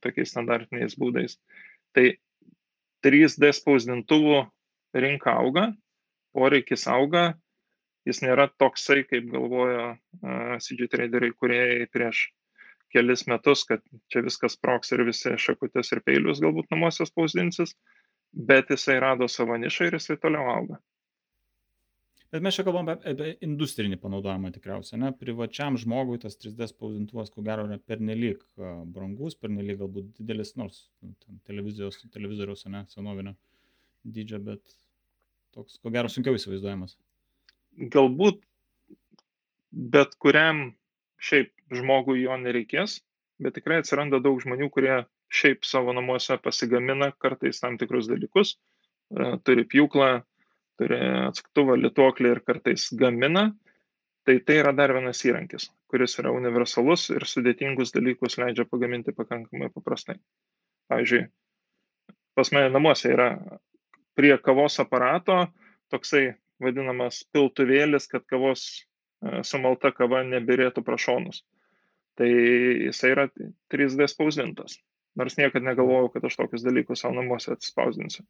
tokiais 0.01 0.33
standartiniais 0.33 0.97
būdais. 0.97 1.37
Tai 1.93 2.09
3D 3.05 3.53
spausdintuvų 3.53 4.41
rinka 4.97 5.37
auga, 5.37 5.67
poreikis 6.33 6.87
auga, 6.89 7.35
jis 8.07 8.23
nėra 8.23 8.47
toksai, 8.61 9.03
kaip 9.07 9.29
galvojo 9.33 9.93
CG 10.63 10.89
traderiai, 10.91 11.35
kurie 11.35 11.63
prieš 11.93 12.27
kelis 12.93 13.25
metus, 13.27 13.65
kad 13.67 13.83
čia 14.11 14.23
viskas 14.25 14.55
proks 14.59 14.93
ir 14.95 15.03
visi 15.07 15.35
šakutės 15.43 15.91
ir 15.93 16.03
peilius 16.05 16.41
galbūt 16.43 16.69
namuose 16.71 17.07
spausdinsis, 17.07 17.75
bet 18.31 18.71
jisai 18.71 18.99
rado 19.03 19.27
savo 19.31 19.57
nišą 19.59 19.89
ir 19.89 19.97
jisai 19.99 20.17
toliau 20.21 20.47
auga. 20.53 20.79
Bet 22.31 22.43
mes 22.43 22.57
čia 22.57 22.65
kalbame 22.67 22.97
apie, 22.97 23.11
apie 23.13 23.27
industrinį 23.47 23.99
panaudojimą 24.03 24.49
tikriausiai, 24.55 24.99
ne? 24.99 25.13
Privačiam 25.15 25.77
žmogui 25.79 26.17
tas 26.19 26.35
3D 26.35 26.67
spausdintuvas, 26.67 27.31
ko 27.31 27.43
gero, 27.43 27.63
yra 27.69 27.77
pernelyg 27.79 28.41
brangus, 28.91 29.37
pernelyg 29.39 29.79
galbūt 29.79 30.09
didelis, 30.17 30.51
nors 30.59 30.81
nu, 30.99 31.13
televizijos, 31.47 32.01
televizoriaus, 32.11 32.65
ne, 32.71 32.83
senovinio 32.91 33.31
dydžio, 34.03 34.41
bet 34.43 34.75
toks, 35.55 35.79
ko 35.79 35.91
gero, 35.95 36.11
sunkiau 36.11 36.35
įsivaizduojamas 36.35 36.97
galbūt 37.77 38.41
bet 39.71 40.15
kuriam 40.21 40.71
šiaip 41.21 41.53
žmogui 41.73 42.23
jo 42.23 42.37
nereikės, 42.39 43.01
bet 43.41 43.57
tikrai 43.57 43.81
atsiranda 43.81 44.19
daug 44.23 44.39
žmonių, 44.41 44.69
kurie 44.73 45.03
šiaip 45.33 45.65
savo 45.67 45.93
namuose 45.93 46.37
pasigamina 46.41 47.11
kartais 47.19 47.59
tam 47.61 47.77
tikrus 47.77 48.07
dalykus, 48.09 48.55
e, 49.11 49.35
turi 49.43 49.65
pjūklą, 49.67 50.11
turi 50.79 50.99
atsuktuvą, 51.27 51.77
lituoklį 51.81 52.31
ir 52.35 52.43
kartais 52.47 52.89
gamina. 52.97 53.49
Tai 54.27 54.35
tai 54.43 54.57
yra 54.59 54.73
dar 54.75 54.91
vienas 54.91 55.21
įrankis, 55.23 55.69
kuris 55.87 56.17
yra 56.19 56.33
universalus 56.35 57.05
ir 57.13 57.23
sudėtingus 57.23 57.93
dalykus 57.95 58.35
leidžia 58.35 58.65
pagaminti 58.67 59.13
pakankamai 59.15 59.69
paprastai. 59.71 60.17
Pavyzdžiui, 60.91 61.21
pas 62.35 62.51
mane 62.51 62.73
namuose 62.73 63.13
yra 63.13 63.29
prie 64.19 64.33
kavos 64.43 64.75
aparato 64.83 65.45
toksai 65.93 66.33
vadinamas 66.63 67.21
piltuvėlis, 67.35 68.09
kad 68.11 68.25
kavos 68.29 68.65
e, 68.73 69.43
sumalta 69.47 69.91
kava 69.95 70.23
nebirėtų 70.27 70.83
prašonus. 70.85 71.43
Tai 72.17 72.27
jisai 72.27 73.13
yra 73.13 73.27
3D 73.73 74.09
spausdintas. 74.09 74.79
Nors 75.17 75.37
niekada 75.37 75.65
negalvojau, 75.65 76.11
kad 76.13 76.25
aš 76.29 76.37
tokius 76.37 76.65
dalykus 76.65 77.03
savo 77.03 77.17
namuose 77.17 77.53
atspausdinsiu. 77.53 78.25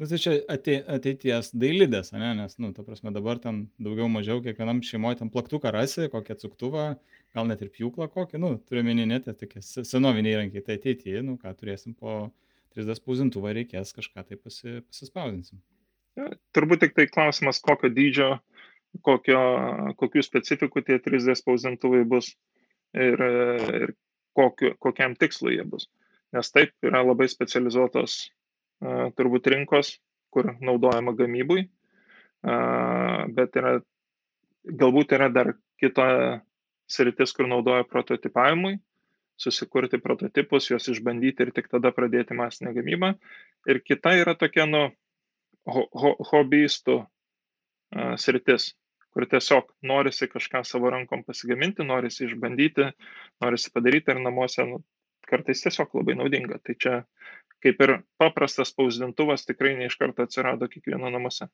Nu, 0.00 0.08
tai 0.10 0.18
čia 0.18 0.32
ateities 0.50 1.52
dailidės, 1.54 2.10
ne? 2.16 2.32
nes, 2.34 2.56
nu, 2.58 2.72
ta 2.74 2.82
prasme, 2.82 3.12
dabar 3.14 3.38
ten 3.38 3.66
daugiau 3.82 4.08
mažiau 4.10 4.40
kiekvienam 4.42 4.80
šeimoje 4.82 5.20
ten 5.20 5.30
plaktuką 5.30 5.70
rasi, 5.70 6.08
kokią 6.10 6.34
atsuktuvą, 6.34 6.86
gal 7.36 7.46
net 7.46 7.62
ir 7.62 7.70
pjūklą 7.70 8.08
kokį, 8.10 8.40
nu, 8.42 8.56
turiu 8.66 8.82
minį 8.88 9.04
net 9.12 9.28
tokie 9.38 9.62
senoviniai 9.62 10.34
įrankiai, 10.34 10.64
tai 10.66 10.80
ateityje, 10.80 11.22
nu, 11.28 11.36
ką 11.38 11.52
turėsim 11.60 11.94
po 11.94 12.16
3D 12.74 12.96
spausdintuvą, 12.98 13.52
reikės 13.60 13.94
kažką 13.94 14.26
tai 14.26 14.40
pasi, 14.40 14.80
pasispausdinsim. 14.88 15.62
Turbūt 16.52 16.82
tik 16.84 16.96
tai 16.96 17.06
klausimas, 17.08 17.60
kokio 17.64 17.88
dydžio, 17.92 18.30
kokio, 19.06 19.42
kokių 20.00 20.24
specifikų 20.24 20.82
tie 20.84 20.98
3D 21.00 21.36
spausdintuvai 21.38 22.02
bus. 22.08 22.34
ir, 22.94 23.22
ir 23.82 23.94
kokiu, 24.36 24.74
kokiam 24.80 25.16
tikslui 25.16 25.56
jie 25.56 25.64
bus. 25.68 25.88
Nes 26.32 26.52
taip 26.52 26.72
yra 26.84 27.02
labai 27.04 27.28
specializuotos 27.28 28.18
turbūt 29.16 29.48
rinkos, 29.52 29.96
kur 30.32 30.54
naudojama 30.64 31.14
gamybui, 31.16 31.66
bet 33.36 33.58
yra, 33.60 33.76
galbūt 34.64 35.12
yra 35.16 35.28
dar 35.32 35.52
kita 35.80 36.06
sritis, 36.90 37.34
kur 37.36 37.46
naudoja 37.50 37.84
prototipavimui, 37.88 38.78
susikurti 39.40 40.00
prototipus, 40.02 40.68
juos 40.70 40.88
išbandyti 40.90 41.46
ir 41.46 41.52
tik 41.54 41.70
tada 41.72 41.92
pradėti 41.94 42.36
masinę 42.36 42.72
gamybą. 42.76 43.14
Ir 43.70 43.80
kita 43.84 44.16
yra 44.18 44.34
tokia, 44.38 44.66
nu, 44.68 44.88
ho, 45.68 45.84
ho, 45.92 46.14
hobbyistų 46.30 46.96
uh, 47.02 48.14
sritis, 48.18 48.72
kur 49.12 49.26
tiesiog 49.28 49.70
norisi 49.86 50.28
kažką 50.30 50.62
savo 50.64 50.90
rankom 50.92 51.24
pasigaminti, 51.26 51.84
norisi 51.84 52.26
išbandyti, 52.26 52.88
norisi 53.44 53.72
padaryti 53.74 54.14
ir 54.14 54.22
namuose 54.24 54.66
nu, 54.68 54.80
kartais 55.28 55.62
tiesiog 55.64 55.92
labai 56.00 56.16
naudinga. 56.18 56.58
Tai 56.64 56.76
čia 56.80 56.94
kaip 57.62 57.84
ir 57.84 57.94
paprastas 58.20 58.72
spausdintuvas 58.72 59.46
tikrai 59.46 59.76
ne 59.78 59.86
iš 59.90 59.98
karto 60.00 60.24
atsirado 60.26 60.68
kiekvieno 60.70 61.12
namuose. 61.12 61.46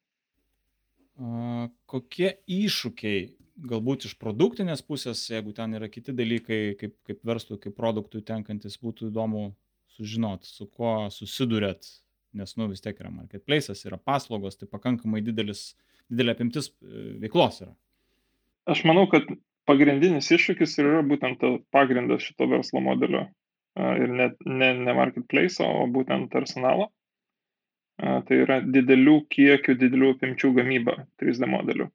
A, 1.19 1.67
kokie 1.91 2.37
iššūkiai 2.47 3.27
galbūt 3.69 4.07
iš 4.07 4.15
produktinės 4.21 4.85
pusės, 4.87 5.25
jeigu 5.33 5.53
ten 5.57 5.75
yra 5.75 5.89
kiti 5.91 6.15
dalykai, 6.15 6.77
kaip, 6.79 6.95
kaip 7.07 7.25
verslui, 7.27 7.59
kaip 7.63 7.75
produktui 7.77 8.23
tenkantis, 8.23 8.79
būtų 8.81 9.11
įdomu 9.11 9.49
sužinoti, 9.97 10.47
su 10.47 10.69
kuo 10.71 11.09
susidurėt, 11.11 11.89
nes, 12.37 12.55
nu, 12.59 12.69
vis 12.71 12.83
tiek 12.85 12.99
yra 13.01 13.13
marketplace'as, 13.13 13.85
yra 13.89 13.99
paslaugos, 13.99 14.59
tai 14.59 14.69
pakankamai 14.71 15.23
didelis, 15.25 15.73
didelė 16.11 16.35
apimtis 16.37 16.71
e, 16.71 17.05
veiklos 17.25 17.63
yra. 17.65 17.73
Aš 18.69 18.85
manau, 18.89 19.07
kad 19.11 19.29
pagrindinis 19.69 20.29
iššūkis 20.35 20.79
yra 20.83 21.03
būtent 21.07 21.45
pagrindas 21.75 22.27
šito 22.27 22.49
verslo 22.51 22.83
modelio 22.85 23.27
ir 23.79 24.11
ne, 24.11 24.33
ne, 24.45 24.73
ne 24.75 24.95
marketplace, 24.97 25.63
o 25.63 25.87
būtent 25.93 26.35
arsenalo. 26.37 26.89
Tai 27.99 28.37
yra 28.37 28.59
didelių 28.63 29.15
kiekių, 29.33 29.75
didelių 29.79 30.13
apimčių 30.15 30.53
gamyba 30.55 30.95
3D 31.21 31.49
modelių 31.51 31.89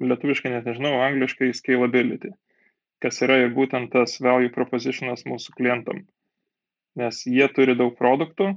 lietuviškai 0.00 0.52
net 0.52 0.66
nežinau, 0.68 0.96
angliškai 1.04 1.52
scalability, 1.54 2.32
kas 3.02 3.20
yra 3.26 3.40
ir 3.44 3.54
būtent 3.54 3.92
tas 3.94 4.18
value 4.22 4.52
propositionas 4.54 5.24
mūsų 5.28 5.54
klientam. 5.58 6.04
Nes 7.00 7.24
jie 7.26 7.46
turi 7.54 7.74
daug 7.78 7.96
produktų 7.98 8.52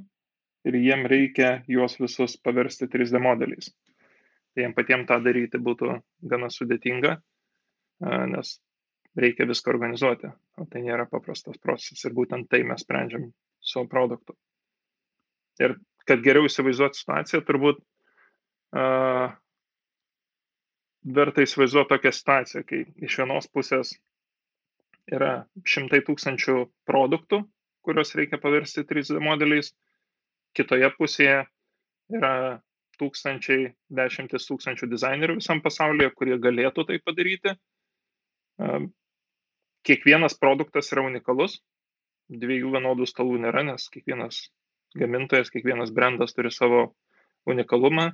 ir 0.67 0.77
jiem 0.77 1.07
reikia 1.09 1.63
juos 1.71 1.97
visus 2.01 2.37
paversti 2.43 2.89
3D 2.91 3.21
modeliais. 3.23 3.71
Tai 4.53 4.65
jiem 4.65 4.75
patiems 4.77 5.07
tą 5.09 5.19
daryti 5.23 5.61
būtų 5.61 5.99
gana 6.29 6.49
sudėtinga, 6.53 7.17
nes 8.33 8.57
reikia 9.17 9.47
viską 9.49 9.73
organizuoti, 9.73 10.29
o 10.57 10.65
tai 10.69 10.83
nėra 10.85 11.07
paprastas 11.09 11.57
procesas 11.61 12.05
ir 12.05 12.15
būtent 12.17 12.49
tai 12.49 12.63
mes 12.65 12.83
sprendžiam 12.85 13.29
su 13.61 13.83
produktu. 13.89 14.37
Ir 15.61 15.77
kad 16.07 16.21
geriau 16.25 16.45
įsivaizduoti 16.45 16.99
situaciją, 16.99 17.41
turbūt 17.45 17.79
uh, 17.81 19.33
verta 21.17 21.45
įsivaizduoti 21.45 21.93
tokią 21.95 22.13
situaciją, 22.13 22.63
kai 22.67 22.83
iš 23.07 23.17
vienos 23.21 23.49
pusės 23.51 23.95
yra 25.07 25.47
šimtai 25.65 26.03
tūkstančių 26.05 26.57
produktų, 26.87 27.41
kuriuos 27.87 28.13
reikia 28.19 28.39
paversti 28.43 28.83
3D 28.87 29.21
modeliais, 29.23 29.71
kitoje 30.57 30.89
pusėje 30.97 31.39
yra 32.17 32.33
tūkstančiai, 32.99 33.71
dešimtis 33.93 34.47
tūkstančių 34.49 34.89
dizainerių 34.91 35.37
visam 35.39 35.61
pasaulyje, 35.63 36.11
kurie 36.17 36.37
galėtų 36.41 36.87
tai 36.89 36.99
padaryti. 37.05 37.53
Kiekvienas 39.87 40.35
produktas 40.41 40.89
yra 40.91 41.05
unikalus, 41.07 41.59
dviejų 42.27 42.73
vienodų 42.75 43.07
stalų 43.07 43.37
nėra, 43.45 43.63
nes 43.69 43.87
kiekvienas 43.93 44.47
gamintojas, 44.97 45.51
kiekvienas 45.53 45.93
brandas 45.95 46.33
turi 46.35 46.51
savo 46.51 46.89
unikalumą 47.47 48.09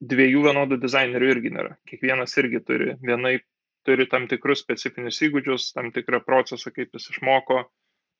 dviejų 0.00 0.44
vienodų 0.46 0.78
dizainerių 0.82 1.30
irgi 1.34 1.52
nėra. 1.54 1.76
Kiekvienas 1.90 2.36
irgi 2.40 2.60
turi 2.64 2.94
vienai 3.02 3.38
turi 3.86 4.06
tam 4.10 4.28
tikrus 4.30 4.62
specifinius 4.62 5.20
įgūdžius, 5.26 5.72
tam 5.74 5.90
tikrą 5.94 6.20
procesą, 6.24 6.70
kaip 6.74 6.94
jis 6.94 7.08
išmoko, 7.14 7.64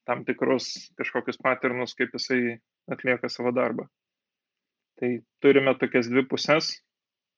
tam 0.08 0.24
tikrus 0.24 0.70
kažkokius 0.96 1.40
paternus, 1.44 1.92
kaip 1.98 2.14
jisai 2.16 2.58
atlieka 2.88 3.28
savo 3.28 3.52
darbą. 3.52 3.84
Tai 4.98 5.10
turime 5.44 5.74
tokias 5.78 6.08
dvi 6.10 6.24
pusės 6.30 6.72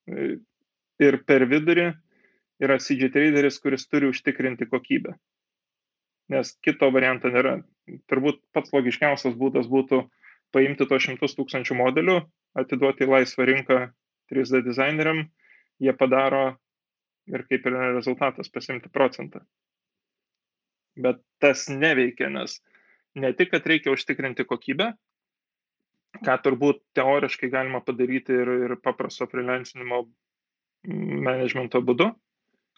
ir 0.07 1.19
per 1.27 1.45
vidurį 1.51 1.91
yra 2.63 2.79
CG 2.79 3.11
traderis, 3.13 3.59
kuris 3.61 3.89
turi 3.91 4.09
užtikrinti 4.13 4.69
kokybę. 4.71 5.17
Nes 6.31 6.55
kito 6.63 6.89
varianto 6.95 7.31
nėra. 7.33 7.59
Turbūt 8.07 8.39
pats 8.55 8.71
logiškiausias 8.77 9.35
būdas 9.35 9.67
būtų 9.67 10.05
paimti 10.55 10.87
to 10.87 10.99
šimtus 11.03 11.35
tūkstančių 11.39 11.77
modelių, 11.79 12.21
atiduoti 12.59 13.07
į 13.07 13.11
laisvą 13.11 13.47
rinką 13.51 13.81
3D 14.31 14.63
dizaineriam, 14.67 15.25
jie 15.83 15.95
padaro 15.97 16.45
ir 17.31 17.47
kaip 17.51 17.67
yra 17.67 17.91
rezultatas 17.97 18.51
pasimti 18.53 18.91
procentą. 18.93 19.43
Bet 20.99 21.21
tas 21.43 21.69
neveikia, 21.71 22.31
nes 22.33 22.59
ne 23.21 23.33
tik, 23.37 23.53
kad 23.55 23.67
reikia 23.67 23.95
užtikrinti 23.95 24.47
kokybę, 24.49 24.91
ką 26.27 26.37
turbūt 26.45 26.83
teoriškai 26.99 27.51
galima 27.53 27.81
padaryti 27.85 28.35
ir, 28.35 28.51
ir 28.67 28.77
paprasto 28.83 29.29
freelancinimo 29.31 30.03
managemento 31.29 31.81
būdu. 31.85 32.11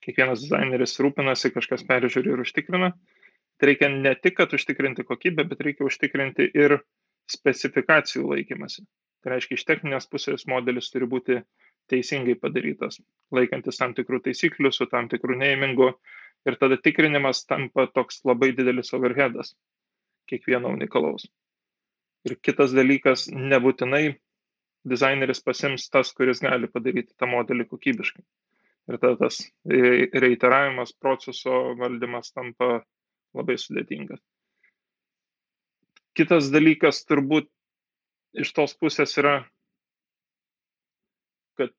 Kiekvienas 0.03 0.43
dizaineris 0.43 0.99
rūpinasi, 0.99 1.53
kažkas 1.55 1.85
peržiūri 1.87 2.35
ir 2.35 2.43
užtikrina. 2.43 2.91
Tai 3.59 3.69
reikia 3.71 3.89
ne 3.93 4.15
tik, 4.19 4.35
kad 4.41 4.53
užtikrinti 4.57 5.05
kokybę, 5.07 5.45
bet 5.47 5.61
reikia 5.63 5.87
užtikrinti 5.87 6.49
ir 6.59 6.81
specifikacijų 7.31 8.33
laikymasi. 8.33 8.83
Tai 9.23 9.37
reiškia, 9.37 9.59
iš 9.59 9.67
techninės 9.69 10.09
pusės 10.11 10.49
modelis 10.51 10.91
turi 10.91 11.07
būti 11.07 11.39
teisingai 11.93 12.35
padarytas, 12.43 12.99
laikantis 13.35 13.79
tam 13.79 13.95
tikrų 13.95 14.23
taisyklių, 14.27 14.73
su 14.75 14.89
tam 14.91 15.09
tikrų 15.13 15.39
neimingu. 15.39 15.93
Ir 16.49 16.59
tada 16.59 16.79
tikrinimas 16.83 17.45
tampa 17.47 17.87
toks 17.87 18.23
labai 18.27 18.51
didelis 18.57 18.91
overheadas 18.97 19.55
kiekvieno 20.31 20.73
unikalaus. 20.75 21.29
Ir 22.27 22.37
kitas 22.43 22.75
dalykas, 22.75 23.29
nebūtinai 23.35 24.17
dizaineris 24.89 25.43
pasims 25.43 25.89
tas, 25.91 26.11
kuris 26.15 26.43
gali 26.43 26.71
padaryti 26.71 27.15
tą 27.19 27.29
modelį 27.31 27.67
kokybiškai. 27.71 28.25
Ir 28.91 28.99
tada 28.99 29.17
tas 29.21 29.39
reiteravimas, 30.25 30.95
proceso 30.99 31.77
valdymas 31.79 32.33
tampa 32.35 32.83
labai 33.35 33.57
sudėtingas. 33.59 34.21
Kitas 36.19 36.51
dalykas 36.53 37.05
turbūt 37.09 37.49
iš 38.43 38.51
tos 38.57 38.75
pusės 38.77 39.15
yra, 39.21 39.37
kad 41.57 41.73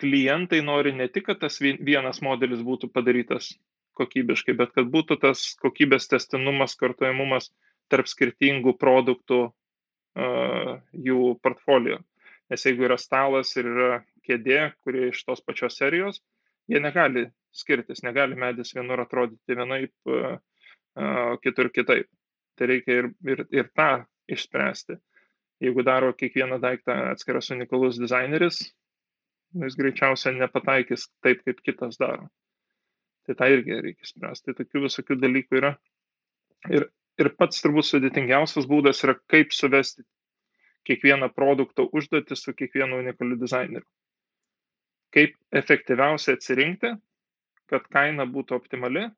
klientai 0.00 0.62
nori 0.64 0.94
ne 0.96 1.06
tik, 1.12 1.28
kad 1.28 1.40
tas 1.44 1.60
vienas 1.60 2.22
modelis 2.24 2.64
būtų 2.66 2.90
padarytas 2.94 3.52
kokybiškai, 3.96 4.56
bet 4.58 4.74
kad 4.76 4.90
būtų 4.92 5.18
tas 5.22 5.42
kokybės 5.62 6.08
testinumas, 6.12 6.76
kartojamumas 6.80 7.50
tarp 7.92 8.10
skirtingų 8.10 8.76
produktų 8.80 9.40
uh, 9.48 10.72
jų 10.92 11.34
portfolio. 11.42 12.00
Nes 12.50 12.62
jeigu 12.66 12.86
yra 12.86 12.98
stalas 13.00 13.54
ir 13.58 13.70
yra 13.70 13.92
kėdė, 14.26 14.60
kurie 14.86 15.08
iš 15.10 15.24
tos 15.26 15.42
pačios 15.42 15.78
serijos, 15.78 16.20
jie 16.70 16.82
negali 16.82 17.26
skirtis, 17.54 18.04
negali 18.06 18.38
medis 18.38 18.74
vienur 18.76 19.02
atrodyti 19.02 19.58
vienaip, 19.58 19.94
uh, 20.10 20.38
uh, 20.98 21.34
kitur 21.42 21.72
kitaip. 21.74 22.10
Tai 22.56 22.70
reikia 22.70 23.02
ir, 23.02 23.12
ir, 23.28 23.44
ir 23.52 23.70
tą 23.76 23.90
išspręsti 24.32 24.96
jeigu 25.60 25.82
daro 25.82 26.12
kiekvieną 26.12 26.58
daiktą 26.60 26.96
atskiras 27.12 27.50
unikalus 27.50 28.00
dizaineris, 28.00 28.58
jis 29.62 29.76
greičiausiai 29.78 30.36
nepataikys 30.40 31.08
taip, 31.24 31.42
kaip 31.46 31.62
kitas 31.64 32.00
daro. 32.00 32.28
Tai 33.26 33.36
tą 33.38 33.48
irgi 33.50 33.80
reikia 33.82 34.08
spręsti. 34.08 34.52
Tai 34.52 34.56
tokių 34.60 34.84
visokių 34.86 35.16
dalykų 35.22 35.58
yra. 35.60 35.72
Ir, 36.70 36.88
ir 37.20 37.32
pats 37.38 37.62
turbūt 37.64 37.88
sudėtingiausias 37.88 38.68
būdas 38.70 39.02
yra, 39.04 39.16
kaip 39.32 39.54
suvesti 39.54 40.04
kiekvieną 40.86 41.28
produkto 41.34 41.88
užduotį 41.98 42.38
su 42.38 42.54
kiekvienu 42.54 43.00
unikaliu 43.02 43.38
dizaineriu. 43.40 43.86
Kaip 45.14 45.34
efektyviausiai 45.60 46.36
atsirinkti, 46.38 46.92
kad 47.70 47.86
kaina 47.90 48.26
būtų 48.30 48.58
optimali, 48.60 49.08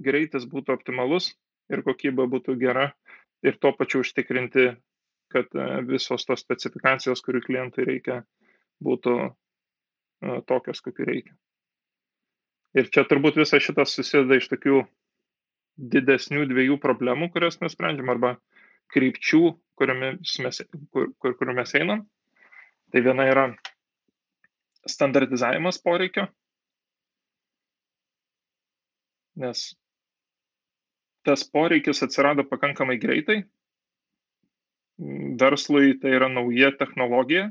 greitis 0.00 0.46
būtų 0.48 0.76
optimalus 0.76 1.34
ir 1.72 1.82
kokybė 1.84 2.28
būtų 2.32 2.56
gera 2.60 2.90
ir 3.44 3.58
tuo 3.60 3.74
pačiu 3.76 4.00
užtikrinti 4.04 4.70
kad 5.28 5.46
e, 5.54 5.66
visos 5.86 6.26
tos 6.26 6.42
specifikacijos, 6.44 7.22
kurių 7.24 7.42
klientui 7.46 7.86
reikia, 7.88 8.20
būtų 8.82 9.16
e, 9.26 9.30
tokios, 10.50 10.82
kokių 10.84 11.08
reikia. 11.10 11.34
Ir 12.76 12.90
čia 12.92 13.06
turbūt 13.08 13.38
visas 13.40 13.64
šitas 13.64 13.94
susideda 13.96 14.36
iš 14.36 14.50
tokių 14.52 14.82
didesnių 15.94 16.44
dviejų 16.50 16.76
problemų, 16.82 17.30
kurias 17.32 17.60
mes 17.62 17.72
sprendžiam, 17.76 18.10
arba 18.12 18.34
krypčių, 18.92 19.42
kuriomis 19.76 20.36
mes, 20.44 20.60
kur, 20.92 21.10
kur, 21.20 21.36
kur 21.38 21.52
mes 21.56 21.72
einam. 21.78 22.04
Tai 22.92 23.02
viena 23.04 23.26
yra 23.28 23.46
standartizavimas 24.86 25.80
poreikio. 25.82 26.28
nes 29.36 29.76
tas 31.26 31.44
poreikis 31.44 32.02
atsirado 32.02 32.44
pakankamai 32.48 32.96
greitai. 33.02 33.42
Verslui 35.40 35.96
tai 36.00 36.14
yra 36.16 36.28
nauja 36.32 36.72
technologija. 36.78 37.50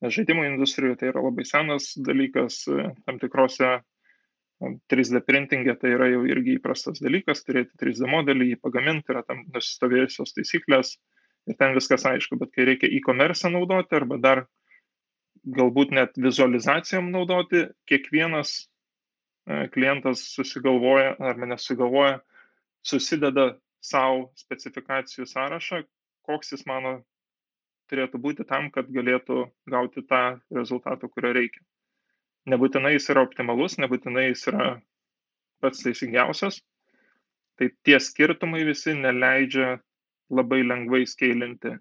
Žaidimų 0.00 0.46
industrijoje 0.48 0.96
tai 1.00 1.10
yra 1.10 1.22
labai 1.26 1.44
senas 1.44 1.90
dalykas, 2.00 2.62
tam 3.04 3.18
tikrose 3.20 3.80
3D 4.60 5.20
printingė 5.24 5.74
tai 5.80 5.94
yra 5.96 6.08
jau 6.10 6.22
irgi 6.28 6.56
įprastas 6.58 7.00
dalykas, 7.00 7.44
turėti 7.44 7.76
3D 7.80 8.08
modelį, 8.08 8.52
jį 8.52 8.60
pagaminti, 8.64 9.12
yra 9.12 9.22
tam 9.26 9.44
nusistovėjusios 9.54 10.34
taisyklės 10.36 10.94
ir 11.48 11.56
ten 11.60 11.76
viskas 11.76 12.04
aišku, 12.08 12.36
bet 12.40 12.52
kai 12.56 12.66
reikia 12.68 12.90
e-commerce 12.92 13.48
naudoti 13.48 13.96
arba 13.96 14.18
dar 14.20 14.44
galbūt 15.56 15.94
net 15.96 16.18
vizualizacijom 16.20 17.08
naudoti, 17.12 17.64
kiekvienas 17.88 18.52
e, 18.60 19.68
klientas 19.72 20.26
susigalvoja 20.34 21.14
arba 21.16 21.48
nesusigalvoja, 21.54 22.18
susideda 22.84 23.54
savo 23.80 24.28
specifikacijų 24.36 25.24
sąrašą, 25.28 25.82
koks 26.28 26.52
jis 26.52 26.66
mano 26.68 26.98
turėtų 27.90 28.20
būti 28.22 28.46
tam, 28.48 28.70
kad 28.74 28.88
galėtų 28.94 29.44
gauti 29.70 30.02
tą 30.06 30.38
rezultatą, 30.54 31.10
kurio 31.10 31.34
reikia. 31.36 31.62
Nebūtinai 32.50 32.94
jis 32.94 33.10
yra 33.12 33.24
optimalus, 33.26 33.76
nebūtinai 33.82 34.30
jis 34.30 34.46
yra 34.52 34.70
pats 35.60 35.82
teisingiausias. 35.84 36.62
Tai 37.60 37.68
tie 37.84 37.98
skirtumai 38.00 38.62
visi 38.64 38.94
neleidžia 38.96 39.80
labai 40.32 40.62
lengvai 40.64 41.02
skailinti 41.10 41.74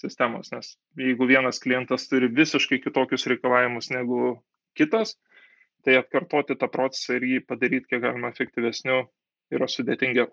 sistemos, 0.00 0.48
nes 0.54 0.76
jeigu 0.96 1.26
vienas 1.28 1.60
klientas 1.60 2.08
turi 2.08 2.30
visiškai 2.32 2.78
kitokius 2.80 3.26
reikalavimus 3.28 3.90
negu 3.92 4.38
kitas, 4.78 5.18
tai 5.84 5.98
atkartoti 6.00 6.56
tą 6.56 6.70
procesą 6.72 7.18
ir 7.18 7.26
jį 7.28 7.42
padaryti 7.44 7.90
kiek 7.90 8.02
galima 8.06 8.30
efektyvesniu 8.32 9.02
yra 9.52 9.68
sudėtingiau. 9.68 10.30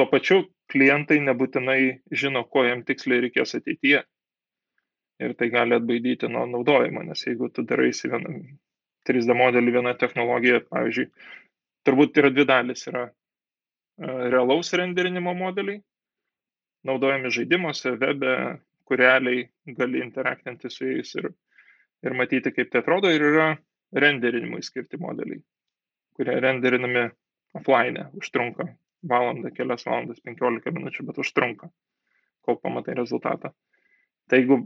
Tuo 0.00 0.06
pačiu 0.08 0.46
klientai 0.72 1.18
nebūtinai 1.20 1.80
žino, 2.16 2.40
ko 2.48 2.62
jam 2.64 2.80
tiksliai 2.88 3.26
reikės 3.26 3.50
ateityje. 3.58 3.98
Ir 5.20 5.34
tai 5.36 5.48
gali 5.52 5.76
atbaidyti 5.76 6.30
nuo 6.32 6.46
naudojimo, 6.48 7.02
nes 7.04 7.26
jeigu 7.26 7.50
tu 7.52 7.66
daraisi 7.68 8.08
vieną 8.08 8.32
3D 9.04 9.36
modelį, 9.36 9.76
vieną 9.76 9.92
technologiją, 10.00 10.62
pavyzdžiui, 10.72 11.04
turbūt 11.84 12.16
yra 12.24 12.32
dvi 12.32 12.48
dalis. 12.48 12.86
Yra 12.88 13.04
realaus 14.32 14.72
renderinimo 14.80 15.36
modeliai, 15.36 15.82
naudojami 16.88 17.36
žaidimuose, 17.36 17.98
webe, 18.00 18.34
kur 18.88 19.04
realiai 19.04 19.44
gali 19.76 20.00
interaktinti 20.00 20.72
su 20.72 20.88
jais 20.88 21.12
ir, 21.20 21.34
ir 22.08 22.16
matyti, 22.16 22.56
kaip 22.56 22.72
tai 22.72 22.80
atrodo. 22.80 23.12
Ir 23.12 23.28
yra 23.34 23.50
renderinimui 23.92 24.64
skirti 24.64 24.96
modeliai, 24.96 25.44
kurie 26.16 26.40
renderinami 26.40 27.10
offline, 27.60 28.08
užtrunka 28.16 28.72
valandą, 29.06 29.52
kelias 29.56 29.86
valandas, 29.86 30.20
15 30.26 30.72
minučių, 30.76 31.06
bet 31.08 31.20
užtrunka, 31.22 31.70
kol 32.44 32.58
pamatai 32.60 32.96
rezultatą. 32.98 33.52
Tai 34.28 34.40
jeigu 34.40 34.60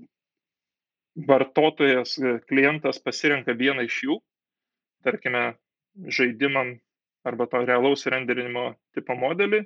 vartotojas, 1.28 2.16
klientas 2.48 2.98
pasirenka 3.02 3.54
vieną 3.54 3.86
iš 3.86 4.00
jų, 4.08 4.18
tarkime, 5.06 5.54
žaidimam 6.10 6.74
arba 7.24 7.46
to 7.46 7.62
realaus 7.64 8.04
renderinimo 8.10 8.72
tipo 8.96 9.14
modelį, 9.16 9.62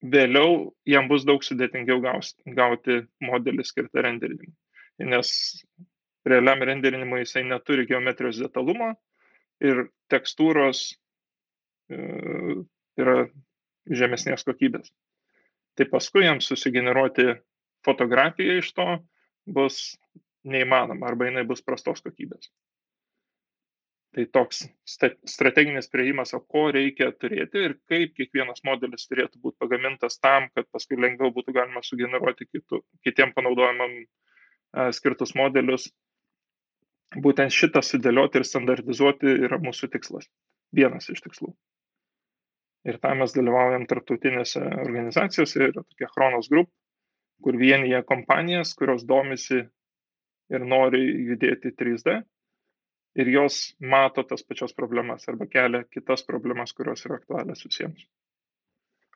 vėliau 0.00 0.72
jam 0.88 1.08
bus 1.08 1.24
daug 1.28 1.44
sudėtingiau 1.44 2.00
gauti 2.56 3.02
modelį 3.24 3.64
skirtą 3.68 4.04
renderinimui. 4.04 4.52
Nes 5.00 5.30
realiam 6.28 6.62
renderinimui 6.64 7.22
jisai 7.22 7.44
neturi 7.48 7.86
geometrijos 7.88 8.40
detalumo 8.42 8.92
ir 9.64 9.86
tekstūros 10.12 10.82
e, 11.92 12.00
yra 13.02 13.16
žemesnės 14.00 14.46
kokybės. 14.46 14.92
Tai 15.78 15.86
paskui 15.92 16.26
jam 16.26 16.42
susigeneruoti 16.44 17.28
fotografiją 17.86 18.58
iš 18.60 18.72
to 18.76 18.88
bus 19.48 19.80
neįmanoma 20.44 21.08
arba 21.08 21.30
jinai 21.30 21.46
bus 21.48 21.62
prastos 21.64 22.02
kokybės 22.04 22.50
tai 24.14 24.26
toks 24.34 24.64
strateginis 25.28 25.88
priėjimas, 25.90 26.32
o 26.34 26.40
ko 26.42 26.66
reikia 26.74 27.10
turėti 27.14 27.64
ir 27.66 27.76
kaip 27.90 28.16
kiekvienas 28.18 28.64
modelis 28.66 29.06
turėtų 29.10 29.40
būti 29.42 29.60
pagamintas 29.62 30.18
tam, 30.18 30.48
kad 30.54 30.66
paskui 30.74 30.98
lengviau 30.98 31.30
būtų 31.34 31.54
galima 31.54 31.82
sugeneruoti 31.86 32.48
kitų, 32.50 32.82
kitiem 33.06 33.34
panaudojimam 33.36 34.00
skirtus 34.96 35.34
modelius. 35.38 35.88
Būtent 37.22 37.54
šitą 37.54 37.82
sudėlioti 37.82 38.38
ir 38.38 38.46
standartizuoti 38.46 39.38
yra 39.46 39.58
mūsų 39.62 39.90
tikslas. 39.94 40.28
Vienas 40.74 41.10
iš 41.10 41.22
tikslų. 41.24 41.54
Ir 42.88 42.96
tam 43.02 43.20
mes 43.20 43.34
dalyvaujam 43.36 43.84
tarptautinėse 43.88 44.62
organizacijose, 44.80 45.66
yra 45.68 45.82
tokia 45.84 46.08
Chronos 46.14 46.48
Group, 46.48 46.70
kur 47.44 47.58
vienyje 47.60 48.00
kompanijas, 48.08 48.72
kurios 48.76 49.04
domisi 49.08 49.60
ir 50.50 50.64
nori 50.64 51.02
judėti 51.28 51.74
3D 51.76 52.20
ir 53.20 53.28
jos 53.28 53.76
mato 53.80 54.22
tas 54.22 54.42
pačias 54.46 54.72
problemas 54.72 55.28
arba 55.28 55.46
kelia 55.50 55.84
kitas 55.90 56.24
problemas, 56.26 56.72
kurios 56.72 57.04
yra 57.06 57.18
aktualios 57.20 57.64
visiems. 57.66 58.06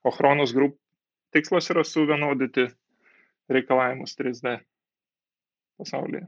O 0.05 0.11
Chronos 0.11 0.53
Group 0.53 0.77
tikslas 1.33 1.71
yra 1.71 1.85
suvienodyti 1.85 2.67
reikalavimus 3.49 4.17
3D 4.19 4.59
pasaulyje. 5.79 6.27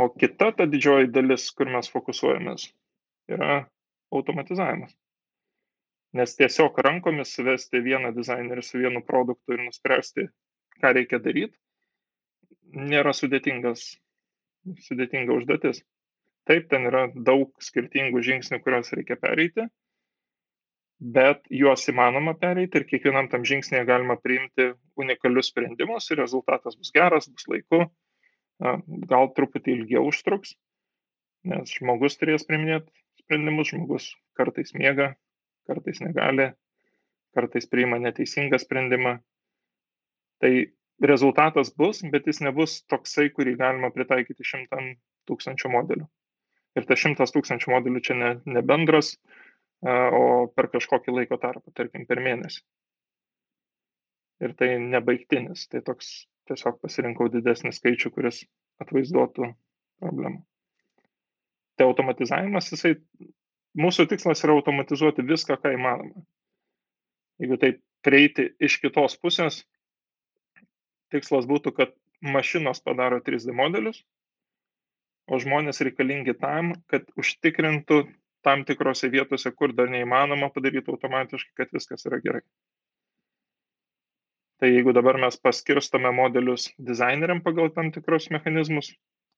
O 0.00 0.08
kita 0.08 0.52
ta 0.56 0.64
didžioji 0.66 1.10
dalis, 1.12 1.50
kur 1.52 1.68
mes 1.68 1.90
fokusuojamės, 1.92 2.70
yra 3.28 3.66
automatizavimas. 4.12 4.94
Nes 6.14 6.36
tiesiog 6.38 6.78
rankomis 6.86 7.32
suvesti 7.34 7.82
vieną 7.82 8.12
dizainerį 8.14 8.62
su 8.62 8.78
vienu 8.78 9.02
produktu 9.02 9.56
ir 9.56 9.64
nuspręsti, 9.66 10.28
ką 10.82 10.92
reikia 10.94 11.18
daryti, 11.22 11.56
nėra 12.74 13.14
sudėtingas 13.16 13.88
sudėtinga 14.86 15.34
užduotis. 15.34 15.82
Taip, 16.48 16.68
ten 16.70 16.88
yra 16.90 17.06
daug 17.14 17.52
skirtingų 17.62 18.20
žingsnių, 18.24 18.60
kuriuos 18.64 18.92
reikia 18.96 19.16
pereiti, 19.20 19.66
bet 21.00 21.44
juos 21.52 21.84
įmanoma 21.90 22.34
pereiti 22.40 22.80
ir 22.80 22.86
kiekvienam 22.88 23.30
tam 23.32 23.44
žingsnėje 23.48 23.86
galima 23.88 24.16
priimti 24.20 24.70
unikalius 25.00 25.50
sprendimus 25.52 26.10
ir 26.10 26.20
rezultatas 26.20 26.76
bus 26.80 26.92
geras, 26.94 27.28
bus 27.28 27.48
laiku, 27.50 27.86
gal 29.10 29.32
truputį 29.36 29.78
ilgiau 29.78 30.04
užtruks, 30.10 30.54
nes 31.48 31.72
žmogus 31.78 32.20
turės 32.20 32.46
priminėti 32.48 32.92
sprendimus, 33.24 33.72
žmogus 33.72 34.10
kartais 34.38 34.74
miega, 34.76 35.12
kartais 35.68 36.00
negali, 36.04 36.50
kartais 37.34 37.66
priima 37.70 37.98
neteisingą 38.02 38.58
sprendimą. 38.60 39.18
Tai 40.42 40.52
rezultatas 41.02 41.72
bus, 41.74 42.02
bet 42.12 42.28
jis 42.28 42.42
nebus 42.44 42.82
toksai, 42.90 43.30
kurį 43.34 43.56
galima 43.60 43.90
pritaikyti 43.94 44.46
šimtam 44.46 44.94
tūkstančių 45.28 45.72
modelių. 45.72 46.06
Ir 46.74 46.86
tas 46.88 47.00
šimtas 47.00 47.34
tūkstančių 47.34 47.70
modelių 47.70 48.02
čia 48.04 48.16
ne, 48.18 48.30
ne 48.50 48.62
bendras, 48.66 49.14
o 49.84 50.46
per 50.54 50.70
kažkokį 50.72 51.14
laiko 51.14 51.38
tarpą, 51.40 51.72
tarkim, 51.76 52.06
per 52.08 52.22
mėnesį. 52.24 52.62
Ir 54.44 54.54
tai 54.58 54.74
nebaigtinis, 54.82 55.68
tai 55.70 55.84
toks 55.86 56.26
tiesiog 56.50 56.80
pasirinkau 56.82 57.30
didesnį 57.32 57.72
skaičių, 57.72 58.10
kuris 58.14 58.42
atvaizduotų 58.82 59.52
problemą. 60.02 60.42
Tai 61.78 61.88
automatizavimas, 61.90 62.70
jisai, 62.70 62.94
mūsų 63.78 64.06
tikslas 64.10 64.44
yra 64.46 64.54
automatizuoti 64.54 65.24
viską, 65.26 65.56
ką 65.62 65.74
įmanoma. 65.74 66.22
Jeigu 67.42 67.58
taip 67.58 67.80
prieiti 68.06 68.50
iš 68.62 68.78
kitos 68.82 69.16
pusės, 69.18 69.62
tikslas 71.14 71.48
būtų, 71.50 71.72
kad 71.74 71.94
mašinos 72.22 72.82
padaro 72.84 73.18
3D 73.24 73.54
modelius, 73.56 74.04
o 75.26 75.40
žmonės 75.40 75.82
reikalingi 75.86 76.36
tam, 76.38 76.74
kad 76.90 77.08
užtikrintų 77.18 78.04
tam 78.44 78.62
tikrose 78.68 79.08
vietose, 79.08 79.50
kur 79.56 79.72
dar 79.72 79.88
neįmanoma 79.90 80.50
padaryti 80.54 80.92
automatiškai, 80.92 81.54
kad 81.62 81.74
viskas 81.74 82.04
yra 82.06 82.20
gerai. 82.24 82.44
Tai 84.60 84.70
jeigu 84.70 84.92
dabar 84.96 85.18
mes 85.20 85.36
paskirstame 85.40 86.12
modelius 86.14 86.68
dizaineriam 86.78 87.40
pagal 87.42 87.72
tam 87.74 87.90
tikrus 87.92 88.28
mechanizmus, 88.30 88.92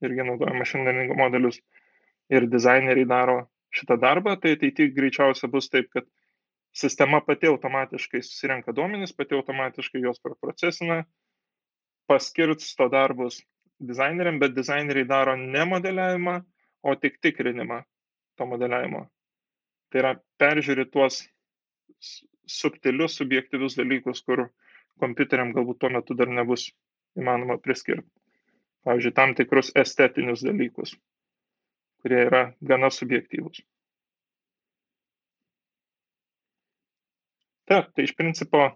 irgi 0.04 0.26
naudojame 0.26 0.66
learning 0.84 1.14
modelius, 1.16 1.62
ir 2.32 2.46
dizaineriai 2.50 3.08
daro 3.08 3.36
šitą 3.76 3.98
darbą, 4.00 4.36
tai 4.40 4.56
ateityje 4.56 4.94
greičiausia 4.96 5.50
bus 5.52 5.68
taip, 5.70 5.90
kad 5.92 6.06
sistema 6.76 7.20
pati 7.24 7.48
automatiškai 7.50 8.22
susirenka 8.22 8.74
duomenys, 8.76 9.14
pati 9.16 9.36
automatiškai 9.38 10.02
juos 10.02 10.20
procesina, 10.40 11.02
paskirsto 12.06 12.88
darbus 12.92 13.40
dizaineriam, 13.78 14.38
bet 14.40 14.54
dizaineriai 14.56 15.08
daro 15.08 15.36
ne 15.36 15.64
modeliavimą, 15.68 16.40
o 16.86 16.94
tik 16.94 17.18
tikrinimą 17.22 17.80
to 18.38 18.46
modeliavimo. 18.46 19.06
Tai 19.90 20.02
yra 20.02 20.12
peržiūri 20.40 20.86
tuos 20.92 21.24
subtilius, 22.46 23.16
subjektyvius 23.18 23.76
dalykus, 23.78 24.22
kur 24.22 24.46
kompiuteriam 25.02 25.52
galbūt 25.56 25.80
tuo 25.82 25.90
metu 25.96 26.14
dar 26.18 26.30
nebus 26.30 26.68
įmanoma 27.18 27.58
priskirti. 27.62 28.06
Pavyzdžiui, 28.86 29.14
tam 29.16 29.34
tikrus 29.34 29.72
estetinius 29.74 30.44
dalykus. 30.46 30.94
Kurie 32.06 32.22
yra 32.28 32.42
gana 32.62 32.92
subjektyvūs. 32.94 33.64
Taip, 37.66 37.90
tai 37.98 38.06
iš 38.06 38.14
principo 38.14 38.68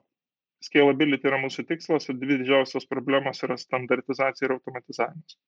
scalability 0.66 1.30
yra 1.30 1.38
mūsų 1.40 1.62
tikslas 1.68 2.10
ir 2.10 2.18
dvi 2.18 2.40
didžiausios 2.42 2.88
problemos 2.90 3.38
yra 3.46 3.54
standartizacija 3.60 4.48
ir 4.48 4.56
automatizavimas. 4.56 5.38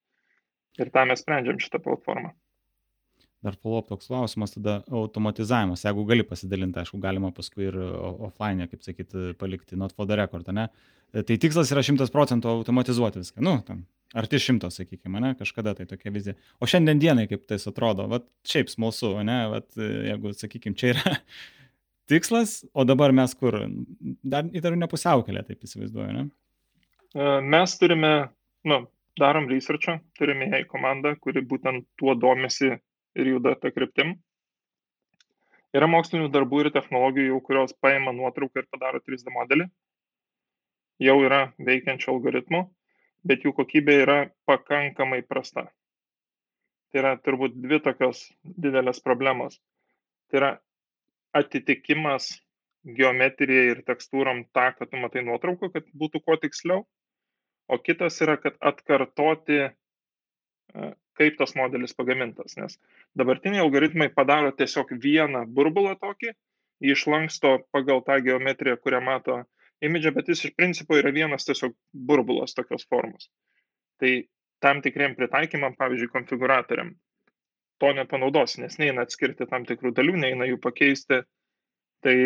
Ir 0.79 0.93
tą 0.95 1.05
mes 1.11 1.21
sprendžiam 1.21 1.59
šitą 1.61 1.83
platformą. 1.83 2.31
Dar 3.43 3.57
follow-up 3.59 3.89
toks 3.91 4.07
klausimas, 4.07 4.55
tada 4.55 4.77
automatizavimas, 4.95 5.83
jeigu 5.83 6.05
gali 6.07 6.23
pasidalinti, 6.23 6.79
aišku, 6.79 7.01
galima 7.03 7.33
paskui 7.35 7.67
ir 7.67 7.79
offline, 7.83 8.69
kaip 8.71 8.87
sakyti, 8.87 9.33
palikti 9.41 9.77
not 9.77 9.97
for 9.97 10.07
the 10.07 10.17
record, 10.21 10.47
ne? 10.55 10.69
Tai 11.13 11.37
tikslas 11.43 11.75
yra 11.75 11.83
100 11.83 12.07
procentų 12.15 12.53
automatizuoti 12.61 13.21
viską. 13.25 13.43
Nu, 13.43 13.57
tam, 13.67 13.83
arti 14.15 14.41
šimto, 14.43 14.71
sakykime, 14.73 15.21
ne, 15.25 15.33
kažkada 15.39 15.75
tai 15.79 15.87
tokia 15.89 16.13
vizija. 16.13 16.37
O 16.61 16.69
šiandien 16.69 17.01
dienai 17.01 17.27
kaip 17.31 17.47
tai 17.49 17.59
atrodo, 17.71 18.07
va, 18.11 18.21
šiaip 18.49 18.71
smalsu, 18.73 19.15
ne, 19.27 19.39
va, 19.53 19.61
jeigu, 19.77 20.35
sakykime, 20.37 20.77
čia 20.79 20.93
yra 20.95 21.17
tikslas, 22.13 22.61
o 22.73 22.85
dabar 22.89 23.15
mes 23.17 23.35
kur? 23.39 23.59
Dar 24.23 24.49
įtariu 24.53 24.81
ne 24.81 24.89
pusiaukelė, 24.91 25.45
taip 25.49 25.65
įsivaizduoju, 25.69 26.17
ne? 26.19 26.27
E, 27.15 27.31
mes 27.55 27.79
turime, 27.81 28.13
nu, 28.69 28.83
darom 29.21 29.49
researchą, 29.51 29.99
turime 30.19 30.51
jai 30.53 30.65
komandą, 30.69 31.15
kuri 31.21 31.45
būtent 31.45 31.89
tuo 32.01 32.17
domisi 32.19 32.73
ir 32.73 33.33
juda 33.35 33.57
tą 33.61 33.73
kryptim. 33.75 34.17
Yra 35.73 35.89
mokslinių 35.89 36.29
darbų 36.33 36.67
ir 36.67 36.73
technologijų, 36.73 37.39
kurios 37.47 37.73
paima 37.81 38.13
nuotrauką 38.13 38.61
ir 38.61 38.69
padaro 38.69 39.01
3D 39.01 39.33
modelį. 39.33 39.71
Jau 41.01 41.17
yra 41.25 41.47
veikiančių 41.65 42.11
algoritmų, 42.13 42.67
bet 43.27 43.45
jų 43.47 43.55
kokybė 43.57 43.97
yra 44.05 44.19
pakankamai 44.49 45.23
prasta. 45.27 45.69
Tai 46.93 47.01
yra 47.03 47.13
turbūt 47.17 47.55
dvi 47.57 47.81
tokios 47.81 48.27
didelės 48.45 49.01
problemos. 49.01 49.59
Tai 50.31 50.41
yra 50.41 50.51
atitikimas 51.37 52.29
geometrijai 52.99 53.71
ir 53.73 53.85
tekstūrom 53.87 54.45
tą, 54.53 54.73
kad 54.77 54.91
tu 54.91 55.01
matai 55.01 55.23
nuotrauką, 55.25 55.71
kad 55.73 55.87
būtų 55.97 56.21
kuo 56.27 56.37
tiksliau. 56.43 56.85
O 57.71 57.79
kitas 57.79 58.19
yra, 58.25 58.37
kad 58.43 58.59
atkartoti, 58.61 59.61
e, 59.71 60.91
kaip 61.17 61.39
tas 61.39 61.55
modelis 61.57 61.95
pagamintas. 61.97 62.57
Nes 62.59 62.77
dabartiniai 63.19 63.63
algoritmai 63.63 64.11
padaro 64.13 64.51
tiesiog 64.57 64.93
vieną 65.01 65.47
burbulą 65.47 65.95
tokį, 66.03 66.35
jį 66.83 66.97
išlanksto 66.97 67.55
pagal 67.73 68.03
tą 68.05 68.19
geometriją, 68.27 68.77
kurią 68.83 69.01
mato 69.05 69.39
imidžą, 69.83 70.13
bet 70.17 70.31
jis 70.31 70.47
iš 70.47 70.55
principo 70.59 70.97
yra 70.99 71.13
vienas 71.15 71.47
tiesiog 71.49 71.75
burbulas 71.93 72.55
tokios 72.55 72.87
formos. 72.91 73.29
Tai 74.03 74.13
tam 74.63 74.83
tikriem 74.83 75.17
pritaikymam, 75.19 75.75
pavyzdžiui, 75.79 76.13
konfiguratoriam, 76.13 76.93
to 77.83 77.93
nepanaudosi, 77.99 78.61
nes 78.63 78.79
neina 78.79 79.03
atskirti 79.07 79.49
tam 79.51 79.67
tikrų 79.67 79.91
dalių, 79.97 80.19
neina 80.23 80.47
jų 80.47 80.61
pakeisti. 80.63 81.23
Tai 82.03 82.17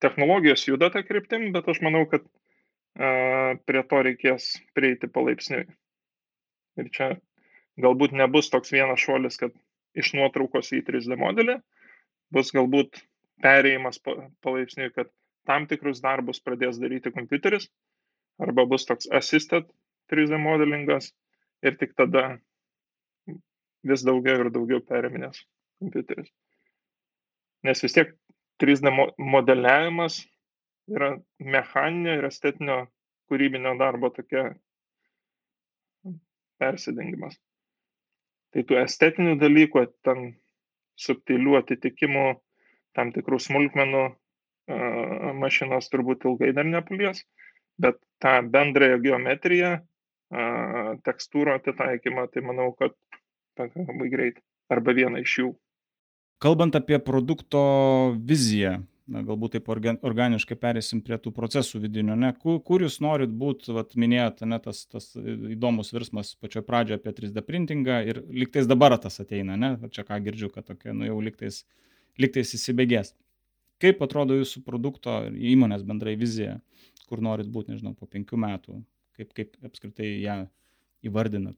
technologijos 0.00 0.64
juda 0.68 0.88
tą 0.92 1.04
kryptim, 1.04 1.50
bet 1.52 1.68
aš 1.68 1.82
manau, 1.84 2.06
kad 2.08 2.24
a, 2.96 3.56
prie 3.68 3.82
to 3.90 4.00
reikės 4.06 4.54
prieiti 4.76 5.08
palaipsniui. 5.12 5.66
Ir 6.80 6.88
čia 6.96 7.10
galbūt 7.80 8.16
nebus 8.16 8.48
toks 8.52 8.72
vienas 8.72 9.02
šuolis, 9.04 9.36
kad 9.40 9.52
iš 9.98 10.14
nuotraukos 10.16 10.72
į 10.76 10.82
3D 10.86 11.16
modelį, 11.20 11.58
bus 12.32 12.52
galbūt 12.56 13.02
perėjimas 13.44 14.00
palaipsniui, 14.00 14.92
kad 14.96 15.12
tam 15.50 15.66
tikrus 15.70 16.02
darbus 16.04 16.38
pradės 16.46 16.78
daryti 16.78 17.10
kompiuteris, 17.14 17.66
arba 18.38 18.66
bus 18.70 18.86
toks 18.86 19.10
assisted 19.20 19.66
3D 20.12 20.38
modelingas 20.38 21.10
ir 21.66 21.76
tik 21.80 21.96
tada 21.98 22.38
vis 23.90 24.04
daugiau 24.06 24.44
ir 24.44 24.50
daugiau 24.54 24.80
periminės 24.86 25.42
kompiuteris. 25.82 26.30
Nes 27.66 27.82
vis 27.84 27.96
tiek 27.96 28.14
3D 28.62 28.94
modeliavimas 29.18 30.22
yra 30.90 31.12
mechaninio 31.38 32.16
ir 32.18 32.28
estetinio 32.30 32.80
kūrybinio 33.30 33.76
darbo 33.78 34.10
tokia 34.14 34.50
persidengimas. 36.60 37.36
Tai 38.50 38.64
tų 38.66 38.80
estetinių 38.82 39.36
dalykų, 39.40 39.84
ten 40.04 40.32
subtilių 41.00 41.60
atitikimų, 41.60 42.24
tam 42.98 43.12
tikrų 43.14 43.38
smulkmenų 43.40 44.02
mašinos 45.40 45.90
turbūt 45.92 46.26
ilgai 46.28 46.52
dar 46.56 46.68
nepalies, 46.68 47.24
bet 47.80 47.98
tą 48.22 48.36
bendrąją 48.52 49.00
geometriją, 49.04 49.78
tekstūrų 51.06 51.56
atitaikymą, 51.58 52.28
tai 52.30 52.44
manau, 52.46 52.70
kad 52.78 52.94
pakankamai 53.58 54.10
greit 54.12 54.38
arba 54.70 54.94
vieną 54.94 55.24
iš 55.24 55.36
jų. 55.42 55.50
Kalbant 56.40 56.76
apie 56.78 57.00
produkto 57.04 57.60
viziją, 58.16 58.78
na, 59.10 59.24
galbūt 59.26 59.58
taip 59.58 59.68
organiškai 59.70 60.56
perėsim 60.56 61.02
prie 61.04 61.18
tų 61.20 61.32
procesų 61.36 61.82
vidinių, 61.82 62.16
ne, 62.16 62.30
kur, 62.40 62.60
kur 62.64 62.84
jūs 62.84 63.00
norit 63.04 63.32
būti, 63.42 63.74
vat, 63.76 63.96
minėjote, 63.98 64.46
ne, 64.48 64.60
tas, 64.62 64.84
tas 64.88 65.10
įdomus 65.18 65.92
virsmas 65.92 66.32
pačioje 66.40 66.64
pradžioje 66.68 67.00
apie 67.00 67.14
3D 67.18 67.44
printingą 67.44 67.98
ir 68.06 68.22
liktais 68.30 68.70
dabar 68.70 68.96
tas 69.02 69.20
ateina, 69.20 69.58
ne, 69.60 69.74
čia 69.92 70.06
ką 70.08 70.20
girdžiu, 70.24 70.52
kad 70.54 70.68
tokia, 70.70 70.94
nu 70.96 71.10
jau 71.10 71.18
liktais, 71.24 71.64
liktais 72.22 72.54
įsibėgės. 72.56 73.12
Kaip 73.80 74.02
atrodo 74.04 74.36
jūsų 74.36 74.62
produkto 74.66 75.22
įmonės 75.32 75.84
bendrai 75.88 76.16
vizija, 76.20 76.58
kur 77.08 77.22
norit 77.24 77.48
būti, 77.50 77.74
nežinau, 77.74 77.94
po 77.96 78.08
penkių 78.10 78.38
metų, 78.40 78.80
kaip, 79.16 79.32
kaip 79.36 79.56
apskritai 79.66 80.12
ją 80.20 80.36
įvardinat? 81.06 81.56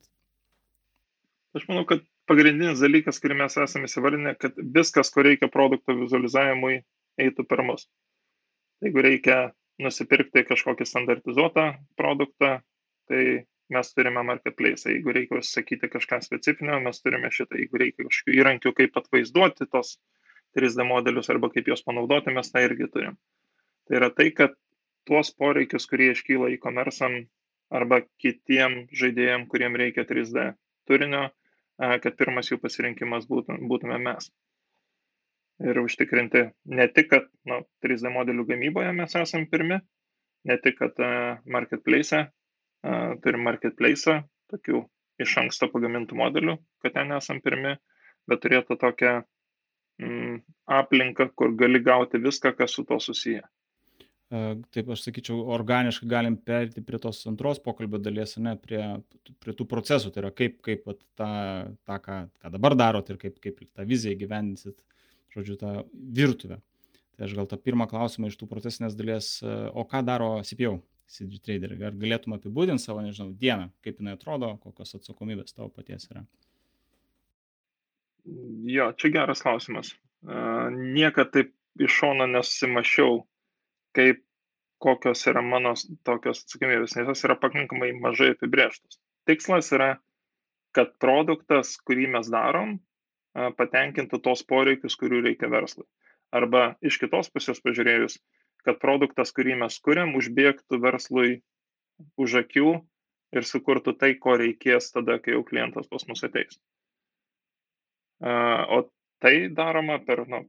Aš 1.59 1.67
manau, 1.69 1.83
kad 1.89 2.05
pagrindinis 2.31 2.81
dalykas, 2.81 3.19
kurį 3.21 3.41
mes 3.43 3.59
esame 3.61 3.91
įsivardinę, 3.91 4.37
kad 4.41 4.57
viskas, 4.77 5.11
ko 5.13 5.27
reikia 5.27 5.51
produkto 5.53 5.97
vizualizavimui, 5.99 6.79
eitų 7.21 7.45
per 7.49 7.65
mus. 7.67 7.89
Jeigu 8.83 9.03
reikia 9.05 9.39
nusipirkti 9.83 10.47
kažkokį 10.49 10.87
standartizuotą 10.89 11.67
produktą, 11.99 12.61
tai 13.11 13.23
mes 13.73 13.93
turime 13.97 14.23
marketplace. 14.27 14.89
Jeigu 14.91 15.15
reikia 15.17 15.41
užsakyti 15.41 15.91
kažką 15.93 16.21
specifinio, 16.25 16.79
mes 16.85 17.03
turime 17.03 17.31
šitą. 17.33 17.59
Jeigu 17.61 17.81
reikia 17.83 18.07
kažkokių 18.07 18.39
įrankių, 18.39 18.75
kaip 18.79 18.99
atvaizduoti 19.01 19.69
tos 19.73 19.97
3D 20.59 20.87
modelius 20.89 21.31
arba 21.33 21.51
kaip 21.53 21.71
juos 21.71 21.85
panaudoti, 21.87 22.35
mes 22.35 22.51
tą 22.53 22.65
irgi 22.67 22.89
turim. 22.93 23.17
Tai 23.89 23.99
yra 23.99 24.11
tai, 24.15 24.31
kad 24.37 24.55
tuos 25.09 25.33
poreikius, 25.35 25.89
kurie 25.91 26.13
iškyla 26.13 26.53
e-commerce'am 26.55 27.23
arba 27.73 28.03
kitiem 28.23 28.87
žaidėjim, 28.93 29.49
kuriem 29.51 29.79
reikia 29.81 30.05
3D 30.09 30.53
turinio, 30.89 31.29
kad 31.79 32.17
pirmas 32.19 32.51
jų 32.51 32.61
pasirinkimas 32.63 33.27
būtume 33.29 33.99
mes. 34.03 34.29
Ir 35.63 35.79
užtikrinti 35.83 36.45
ne 36.75 36.87
tik, 36.91 37.09
kad 37.13 37.27
nu, 37.49 37.63
3D 37.85 38.11
modelių 38.13 38.47
gamyboje 38.49 38.93
mes 38.97 39.15
esame 39.19 39.49
pirmi, 39.51 39.79
ne 40.49 40.57
tik, 40.59 40.79
kad 40.81 40.99
uh, 40.99 41.39
marketplace, 41.47 42.19
uh, 42.19 43.13
turim 43.23 43.45
marketplace, 43.47 44.17
tokių 44.51 44.83
iš 45.23 45.37
anksto 45.43 45.69
pagamintų 45.71 46.19
modelių, 46.19 46.57
kad 46.83 46.97
ten 46.97 47.15
esame 47.15 47.45
pirmi, 47.45 47.77
bet 48.29 48.43
turėtų 48.43 48.79
tokią 48.81 49.21
aplinką, 50.67 51.29
kur 51.37 51.57
gali 51.59 51.83
gauti 51.83 52.21
viską, 52.23 52.55
kas 52.59 52.79
su 52.79 52.85
to 52.89 53.01
susiję. 53.01 53.43
Taip 54.73 54.89
aš 54.89 55.03
sakyčiau, 55.05 55.43
organiškai 55.53 56.07
galim 56.09 56.39
perėti 56.41 56.81
prie 56.87 56.97
tos 57.03 57.19
antros 57.29 57.59
pokalbio 57.61 57.99
dalies, 58.01 58.39
ne, 58.41 58.55
prie, 58.57 58.81
prie 59.45 59.53
tų 59.59 59.67
procesų, 59.69 60.09
tai 60.15 60.23
yra 60.23 60.31
kaip, 60.33 60.57
kaip 60.65 60.87
vat, 60.89 61.03
tą, 61.21 61.33
tą 61.85 61.99
ką, 62.07 62.17
ką 62.41 62.53
dabar 62.55 62.77
darot 62.81 63.11
ir 63.13 63.19
kaip, 63.21 63.37
kaip 63.45 63.61
tą 63.67 63.85
viziją 63.91 64.17
gyvendinsit, 64.23 64.79
žodžiu, 65.37 65.59
tą 65.61 65.75
virtuvę. 66.17 66.63
Tai 67.13 67.27
aš 67.27 67.37
gal 67.37 67.51
tą 67.51 67.59
pirmą 67.61 67.85
klausimą 67.91 68.31
iš 68.33 68.39
tų 68.41 68.49
procesinės 68.49 68.97
dalies, 68.97 69.35
o 69.45 69.85
ką 69.91 70.01
daro 70.09 70.31
CPO, 70.49 70.79
CD 71.13 71.37
Trader, 71.45 71.77
ar 71.85 72.01
galėtum 72.01 72.39
apibūdinti 72.39 72.87
savo, 72.87 73.05
nežinau, 73.05 73.35
dieną, 73.37 73.69
kaip 73.85 74.01
jinai 74.01 74.17
atrodo, 74.17 74.55
kokios 74.65 74.97
atsakomybės 74.97 75.53
tavo 75.53 75.69
paties 75.77 76.09
yra? 76.09 76.25
Jo, 78.25 78.93
čia 78.99 79.11
geras 79.15 79.43
klausimas. 79.43 79.95
Niekad 80.73 81.33
taip 81.35 81.55
iš 81.83 81.97
šono 82.03 82.29
nesusimašiau, 82.31 83.23
kaip 83.97 84.23
kokios 84.83 85.27
yra 85.31 85.43
mano 85.47 85.75
tokios 86.07 86.43
atsakomybės, 86.45 86.97
nes 86.99 87.11
jos 87.11 87.25
yra 87.27 87.37
pakankamai 87.39 87.93
mažai 88.03 88.33
apibrėžtos. 88.35 88.99
Tikslas 89.31 89.71
yra, 89.75 89.91
kad 90.75 90.95
produktas, 91.03 91.77
kurį 91.87 92.09
mes 92.17 92.31
darom, 92.33 92.77
patenkintų 93.59 94.21
tos 94.23 94.43
poreikius, 94.47 94.97
kurių 95.01 95.23
reikia 95.29 95.51
verslui. 95.53 95.87
Arba 96.33 96.73
iš 96.83 96.99
kitos 97.03 97.31
pusės 97.33 97.61
pažiūrėjus, 97.65 98.19
kad 98.67 98.79
produktas, 98.83 99.33
kurį 99.37 99.59
mes 99.63 99.79
kuriam, 99.85 100.15
užbėgtų 100.19 100.81
verslui 100.83 101.43
už 102.19 102.39
akių 102.43 102.75
ir 103.37 103.49
sukurtų 103.49 103.97
tai, 103.99 104.15
ko 104.21 104.37
reikės 104.41 104.91
tada, 104.95 105.19
kai 105.23 105.37
jau 105.37 105.43
klientas 105.47 105.89
pas 105.91 106.07
mus 106.09 106.25
ateis. 106.27 106.59
O 108.23 108.79
tai 109.23 109.49
daroma 109.51 109.99
per, 110.07 110.25
nu, 110.31 110.45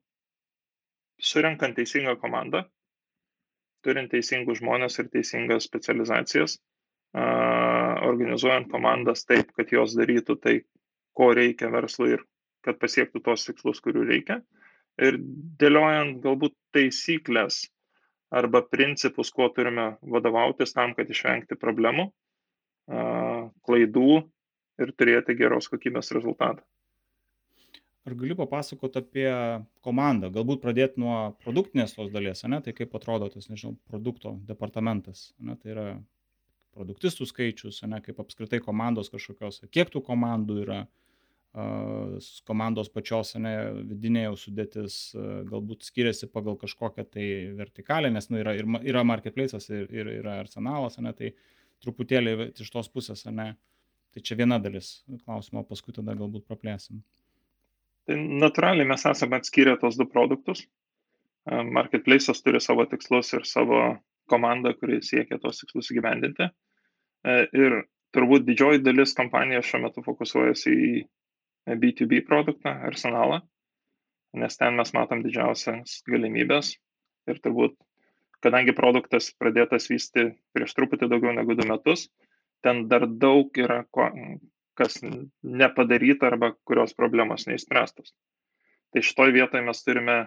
surinkant 1.17 1.75
teisingą 1.77 2.15
komandą, 2.21 2.63
turint 3.83 4.11
teisingus 4.13 4.61
žmonės 4.61 4.99
ir 5.01 5.09
teisingas 5.13 5.67
specializacijas, 5.69 6.59
organizuojant 7.13 8.69
komandas 8.71 9.25
taip, 9.29 9.51
kad 9.57 9.71
jos 9.73 9.95
darytų 9.97 10.37
tai, 10.41 10.55
ko 11.13 11.29
reikia 11.37 11.69
verslui 11.73 12.15
ir 12.15 12.23
kad 12.65 12.79
pasiektų 12.81 13.21
tos 13.25 13.45
tikslus, 13.45 13.81
kurių 13.83 14.05
reikia. 14.07 14.39
Ir 15.01 15.17
dėliojant 15.61 16.21
galbūt 16.23 16.55
taisyklės 16.73 17.63
arba 18.33 18.63
principus, 18.65 19.29
kuo 19.33 19.49
turime 19.53 19.95
vadovautis 20.01 20.73
tam, 20.73 20.93
kad 20.97 21.09
išvengti 21.09 21.57
problemų, 21.59 22.07
klaidų 23.65 24.21
ir 24.81 24.93
turėti 24.97 25.37
geros 25.37 25.69
kokybės 25.69 26.13
rezultatą. 26.17 26.63
Ar 28.03 28.15
gali 28.19 28.35
papasakoti 28.35 28.99
apie 28.99 29.29
komandą? 29.85 30.27
Galbūt 30.35 30.59
pradėti 30.63 30.99
nuo 30.99 31.17
produktinės 31.43 31.95
tos 31.95 32.09
dalies, 32.11 32.41
ne? 32.51 32.59
tai 32.63 32.73
kaip 32.75 32.95
atrodo 32.99 33.29
tas, 33.31 33.47
nežinau, 33.47 33.77
produkto 33.87 34.33
departamentas. 34.49 35.29
Ne? 35.39 35.55
Tai 35.61 35.71
yra 35.71 35.85
produktistų 36.75 37.29
skaičius, 37.29 37.79
ne? 37.87 38.01
kaip 38.03 38.19
apskritai 38.19 38.59
komandos 38.65 39.11
kažkokios, 39.13 39.61
kiek 39.71 39.93
tų 39.93 40.03
komandų 40.03 40.59
yra, 40.65 40.81
komandos 42.49 42.89
pačios 42.89 43.35
ne, 43.37 43.53
vidinė 43.85 44.25
jau 44.25 44.35
sudėtis 44.41 44.95
galbūt 45.49 45.85
skiriasi 45.85 46.27
pagal 46.33 46.57
kažkokią 46.57 47.05
tai 47.13 47.27
vertikalę, 47.59 48.09
nes 48.09 48.29
nu, 48.33 48.39
yra, 48.41 48.55
yra 48.81 49.03
marketplace'as 49.05 49.69
ir, 49.69 49.85
ir 49.93 50.09
yra 50.17 50.39
arsenalas, 50.41 50.97
ne, 50.97 51.13
tai 51.13 51.35
truputėlį 51.85 52.49
iš 52.57 52.73
tos 52.73 52.89
pusės, 52.89 53.27
ne. 53.29 53.53
Tai 54.13 54.21
čia 54.21 54.37
viena 54.37 54.59
dalis 54.61 55.03
klausimo, 55.25 55.63
paskui 55.65 55.93
tada 55.93 56.17
galbūt 56.17 56.45
praplėsim. 56.49 56.99
Tai 58.07 58.17
natūraliai 58.43 58.87
mes 58.87 59.05
esame 59.07 59.39
atskyrę 59.39 59.77
tos 59.79 59.95
du 59.99 60.07
produktus. 60.09 60.65
Marketplace'as 61.47 62.41
turi 62.43 62.59
savo 62.63 62.85
tikslus 62.87 63.33
ir 63.35 63.47
savo 63.47 63.79
komandą, 64.31 64.73
kuri 64.79 65.01
siekia 65.03 65.39
tos 65.43 65.61
tikslus 65.61 65.91
įgyvendinti. 65.91 66.49
Ir 67.63 67.77
turbūt 68.15 68.45
didžioji 68.47 68.83
dalis 68.83 69.15
kompanijos 69.17 69.67
šiuo 69.69 69.81
metu 69.85 70.03
fokusuojasi 70.05 70.73
į 70.73 70.93
B2B 71.79 72.23
produktą, 72.27 72.75
arsenalą, 72.89 73.39
nes 74.39 74.59
ten 74.59 74.75
mes 74.79 74.91
matom 74.95 75.23
didžiausias 75.23 76.01
galimybės. 76.09 76.75
Ir 77.31 77.39
turbūt, 77.43 77.77
kadangi 78.43 78.75
produktas 78.75 79.29
pradėtas 79.39 79.87
vysti 79.91 80.33
prieš 80.55 80.75
truputį 80.75 81.07
daugiau 81.11 81.31
negu 81.35 81.55
du 81.55 81.67
metus, 81.69 82.09
ten 82.63 82.87
dar 82.91 83.07
daug 83.07 83.55
yra 83.59 83.83
kas 84.77 84.99
nepadaryta 85.43 86.29
arba 86.31 86.53
kurios 86.67 86.95
problemos 86.97 87.47
neįspręstos. 87.49 88.13
Tai 88.93 89.01
šitoj 89.01 89.33
vietoje 89.33 89.65
mes 89.65 89.83
turime 89.85 90.17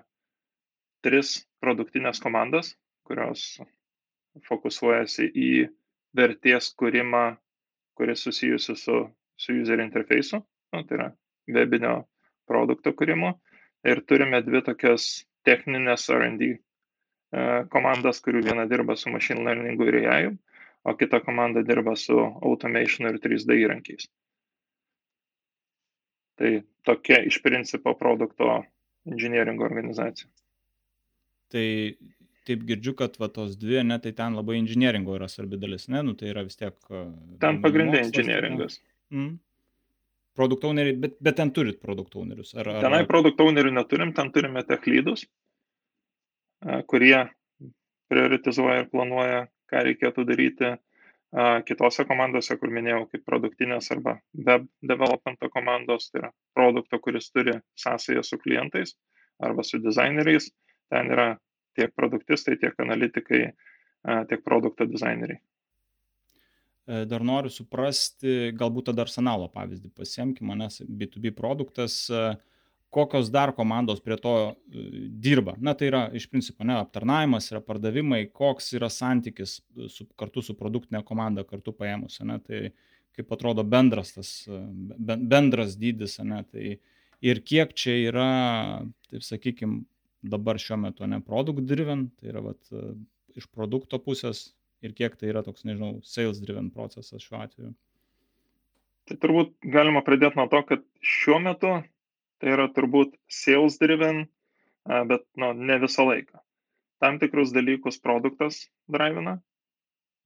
tris 1.07 1.37
produktinės 1.63 2.21
komandas, 2.23 2.73
kurios 3.07 3.61
fokusuojasi 4.49 5.29
į 5.31 5.51
vertės 6.17 6.73
kūrimą, 6.79 7.37
kuris 7.97 8.25
susijusi 8.27 8.77
su, 8.77 8.99
su 9.37 9.55
user 9.55 9.81
interfeisu, 9.85 10.43
nu, 10.75 10.83
tai 10.89 10.99
yra 10.99 11.09
webinio 11.59 11.95
produkto 12.49 12.93
kūrimu. 12.97 13.33
Ir 13.87 14.03
turime 14.09 14.41
dvi 14.43 14.63
tokias 14.67 15.07
techninės 15.47 16.09
RD 16.11 16.49
e, 16.51 16.59
komandas, 17.71 18.19
kurių 18.25 18.43
viena 18.49 18.67
dirba 18.67 18.97
su 18.99 19.13
machine 19.15 19.45
learningu 19.47 19.87
ir 19.87 20.01
AI, 20.03 20.33
o 20.87 20.95
kita 20.99 21.21
komanda 21.23 21.63
dirba 21.67 21.95
su 21.99 22.19
automation 22.19 23.09
ir 23.11 23.21
3D 23.23 23.61
įrankiais. 23.63 24.09
Tai 26.37 26.51
tokia 26.87 27.23
iš 27.27 27.41
principo 27.45 27.95
produkto 27.97 28.61
inžinieringo 29.09 29.65
organizacija. 29.65 30.29
Tai 31.53 31.67
taip 32.47 32.63
girdžiu, 32.67 32.95
kad 32.99 33.17
va, 33.19 33.29
tos 33.33 33.57
dvi, 33.59 33.81
ne, 33.87 33.99
tai 34.03 34.13
ten 34.17 34.37
labai 34.39 34.59
inžinieringo 34.61 35.17
yra 35.19 35.29
svarbi 35.31 35.59
dalis, 35.63 35.89
ne, 35.93 36.03
nu 36.07 36.15
tai 36.19 36.31
yra 36.31 36.45
vis 36.47 36.59
tiek. 36.59 36.77
Ten 37.43 37.61
pagrindė 37.65 38.05
inžinieringas. 38.07 38.79
Mm. 39.15 39.37
Produkt 40.37 40.67
owneriai, 40.69 40.99
bet, 41.01 41.17
bet 41.25 41.39
ten 41.39 41.51
turit 41.57 41.81
produkt 41.83 42.15
ownerius. 42.21 42.53
Ar, 42.59 42.69
ar... 42.75 42.83
Tenai 42.85 43.03
produkt 43.09 43.41
ownerių 43.41 43.73
neturim, 43.79 44.13
ten 44.17 44.31
turime 44.35 44.63
tech 44.69 44.85
lydus, 44.91 45.25
kurie 46.91 47.23
prioritizuoja 48.13 48.85
ir 48.85 48.91
planuoja, 48.93 49.47
ką 49.71 49.83
reikėtų 49.89 50.27
daryti 50.29 50.75
kitose 51.69 52.07
komandose, 52.09 52.57
kur 52.57 52.71
minėjau, 52.73 53.03
kaip 53.13 53.25
produktinės 53.29 53.91
arba 53.93 54.17
web 54.47 54.65
developmento 54.89 55.51
komandos, 55.53 56.09
tai 56.11 56.23
yra 56.23 56.31
produkto, 56.57 57.01
kuris 57.05 57.29
turi 57.33 57.59
sąsąją 57.77 58.23
su 58.25 58.39
klientais 58.41 58.95
arba 59.45 59.65
su 59.67 59.81
dizaineriais, 59.85 60.49
ten 60.89 61.13
yra 61.13 61.35
tiek 61.77 61.93
produktistai, 61.93 62.57
tiek 62.57 62.81
analitikai, 62.81 63.43
tiek 64.31 64.45
produkto 64.45 64.87
dizaineriai. 64.89 65.37
E, 66.87 67.05
dar 67.11 67.25
noriu 67.27 67.53
suprasti, 67.53 68.55
galbūt 68.57 68.89
tada 68.89 69.05
arsenalo 69.05 69.51
pavyzdį 69.53 69.93
pasiemkime, 69.93 70.57
nes 70.57 70.81
B2B 70.89 71.35
produktas 71.37 72.07
uh, 72.15 72.33
kokios 72.97 73.29
dar 73.31 73.53
komandos 73.53 74.01
prie 74.01 74.17
to 74.17 74.33
e, 74.73 74.85
dirba. 75.21 75.53
Na 75.61 75.75
tai 75.77 75.91
yra 75.91 76.03
iš 76.17 76.29
principo 76.33 76.65
ne 76.65 76.79
aptarnavimas, 76.81 77.51
yra 77.53 77.61
pardavimai, 77.61 78.23
koks 78.33 78.71
yra 78.79 78.89
santykis 78.93 79.59
e, 79.61 79.89
su, 79.93 80.07
kartu 80.17 80.45
su 80.45 80.57
produktinė 80.57 81.03
komanda 81.05 81.45
kartu 81.45 81.75
paėmus, 81.77 82.23
ne, 82.25 82.39
tai 82.47 82.61
kaip 83.17 83.35
atrodo 83.37 83.65
bendras 83.69 84.15
tas, 84.17 84.31
e, 84.49 84.61
bendras 85.05 85.77
dydis, 85.81 86.17
ne, 86.25 86.41
tai 86.49 86.79
ir 87.25 87.41
kiek 87.45 87.75
čia 87.77 87.99
yra, 88.07 88.31
taip 89.13 89.27
sakykime, 89.27 89.83
dabar 90.27 90.57
šiuo 90.61 90.79
metu 90.87 91.07
ne 91.07 91.21
product 91.25 91.67
driven, 91.69 92.07
tai 92.17 92.33
yra 92.33 92.43
vat, 92.49 92.73
iš 93.37 93.45
produkto 93.53 94.01
pusės 94.01 94.55
ir 94.85 94.97
kiek 94.97 95.19
tai 95.21 95.29
yra 95.35 95.43
toks, 95.45 95.67
nežinau, 95.69 95.99
sales 96.05 96.41
driven 96.41 96.73
procesas 96.73 97.21
šiuo 97.29 97.43
atveju. 97.45 97.75
Tai 99.07 99.19
turbūt 99.23 99.53
galima 99.77 100.01
pradėti 100.03 100.41
nuo 100.41 100.49
to, 100.51 100.63
kad 100.67 100.83
šiuo 101.05 101.39
metu 101.45 101.77
tai 102.41 102.53
yra 102.55 102.69
turbūt 102.73 103.15
sales 103.33 103.79
driven, 103.81 104.27
bet 104.87 105.25
nu, 105.41 105.53
ne 105.57 105.79
visą 105.83 106.07
laiką. 106.07 106.41
Tam 107.03 107.19
tikrus 107.21 107.53
dalykus 107.53 107.99
produktas 108.01 108.63
drivina, 108.89 109.37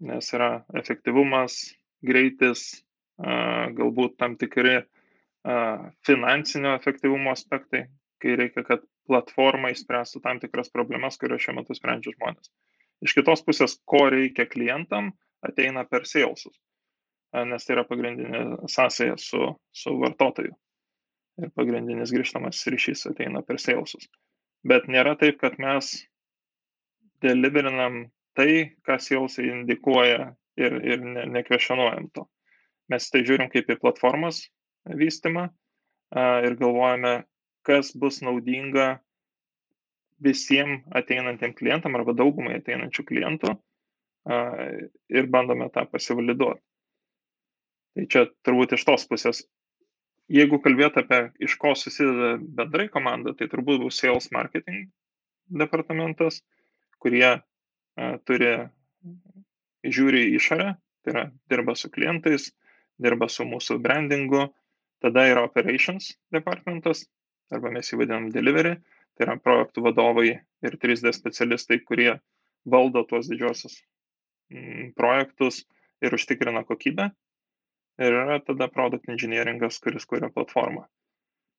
nes 0.06 0.30
yra 0.36 0.62
efektyvumas, 0.78 1.58
greitis, 2.06 2.84
galbūt 3.20 4.16
tam 4.20 4.36
tikri 4.40 4.80
finansinio 6.06 6.76
efektyvumo 6.78 7.32
aspektai, 7.32 7.86
kai 8.20 8.36
reikia, 8.38 8.64
kad 8.66 8.84
platforma 9.08 9.72
įspręstų 9.74 10.22
tam 10.24 10.40
tikras 10.42 10.70
problemas, 10.72 11.18
kurias 11.18 11.42
šiuo 11.42 11.56
metu 11.58 11.74
sprendžia 11.74 12.14
žmonės. 12.14 12.52
Iš 13.00 13.16
kitos 13.16 13.42
pusės, 13.46 13.78
ko 13.88 14.06
reikia 14.12 14.44
klientam, 14.46 15.14
ateina 15.42 15.86
per 15.88 16.04
salesus, 16.06 16.54
nes 17.32 17.64
tai 17.64 17.78
yra 17.78 17.86
pagrindinė 17.88 18.68
sąsaja 18.68 19.16
su, 19.18 19.54
su 19.72 19.94
vartotoju 20.02 20.52
ir 21.38 21.52
pagrindinis 21.56 22.12
grįžtamas 22.14 22.62
ryšys 22.72 23.06
ateina 23.10 23.42
per 23.46 23.60
salesus. 23.62 24.08
Bet 24.66 24.88
nėra 24.90 25.16
taip, 25.20 25.38
kad 25.40 25.56
mes 25.62 25.92
deliverinam 27.24 28.08
tai, 28.36 28.76
ką 28.86 28.98
salesai 29.00 29.48
indikuoja 29.50 30.32
ir, 30.60 30.76
ir 30.84 31.04
ne, 31.04 31.26
nekvešionuojam 31.38 32.10
to. 32.14 32.26
Mes 32.90 33.06
tai 33.12 33.22
žiūrim 33.26 33.50
kaip 33.52 33.70
į 33.70 33.78
platformos 33.80 34.42
vystimą 34.98 35.48
ir 36.44 36.56
galvojame, 36.58 37.20
kas 37.66 37.92
bus 37.94 38.18
naudinga 38.24 38.98
visiems 40.20 40.84
ateinantiem 40.96 41.54
klientam 41.56 41.96
arba 41.96 42.16
daugumai 42.16 42.58
ateinančių 42.58 43.04
klientų 43.08 43.54
ir 45.16 45.30
bandome 45.32 45.70
tą 45.72 45.86
pasivaliduoti. 45.88 46.60
Tai 47.96 48.04
čia 48.10 48.26
turbūt 48.46 48.76
iš 48.76 48.84
tos 48.86 49.06
pusės 49.10 49.44
jeigu 50.30 50.60
kalbėt 50.62 50.98
apie 51.00 51.20
iš 51.42 51.56
ko 51.60 51.74
susideda 51.78 52.36
bendrai 52.40 52.88
komanda, 52.92 53.34
tai 53.34 53.48
turbūt 53.50 53.82
bus 53.82 53.98
sales 54.00 54.30
marketing 54.34 54.88
departamentas, 55.50 56.40
kurie 57.02 57.26
a, 57.30 57.40
turi, 58.26 58.52
žiūri 59.82 60.28
į 60.28 60.36
išorę, 60.38 60.74
tai 61.04 61.14
yra 61.14 61.24
dirba 61.50 61.74
su 61.74 61.90
klientais, 61.92 62.50
dirba 63.00 63.30
su 63.32 63.46
mūsų 63.48 63.80
brandingu, 63.82 64.46
tada 65.02 65.26
yra 65.30 65.44
operations 65.48 66.12
departamentas, 66.34 67.06
arba 67.50 67.72
mes 67.74 67.90
jį 67.90 68.02
vadinam 68.02 68.28
delivery, 68.34 68.76
tai 69.16 69.26
yra 69.26 69.38
projektų 69.40 69.86
vadovai 69.88 70.28
ir 70.36 70.76
3D 70.82 71.10
specialistai, 71.16 71.80
kurie 71.82 72.12
valdo 72.68 73.02
tuos 73.08 73.30
didžiosius 73.32 73.80
projektus 74.98 75.64
ir 76.04 76.14
užtikrina 76.14 76.62
kokybę 76.68 77.10
ir 78.00 78.16
yra 78.22 78.40
tada 78.44 78.68
product 78.72 79.08
engineeringas, 79.12 79.78
kuris 79.84 80.06
kuria 80.08 80.30
platformą. 80.32 80.86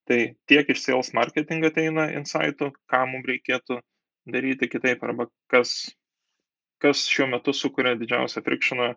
Tai 0.10 0.20
tiek 0.50 0.70
iš 0.74 0.82
sales 0.84 1.12
marketing 1.14 1.66
ateina 1.70 2.08
insightų, 2.18 2.72
ką 2.90 3.02
mums 3.12 3.28
reikėtų 3.30 3.80
daryti 4.32 4.70
kitaip, 4.70 5.04
arba 5.06 5.28
kas, 5.52 5.92
kas 6.82 7.06
šiuo 7.10 7.30
metu 7.36 7.54
sukuria 7.54 7.94
didžiausią 8.00 8.44
frikšioną, 8.46 8.90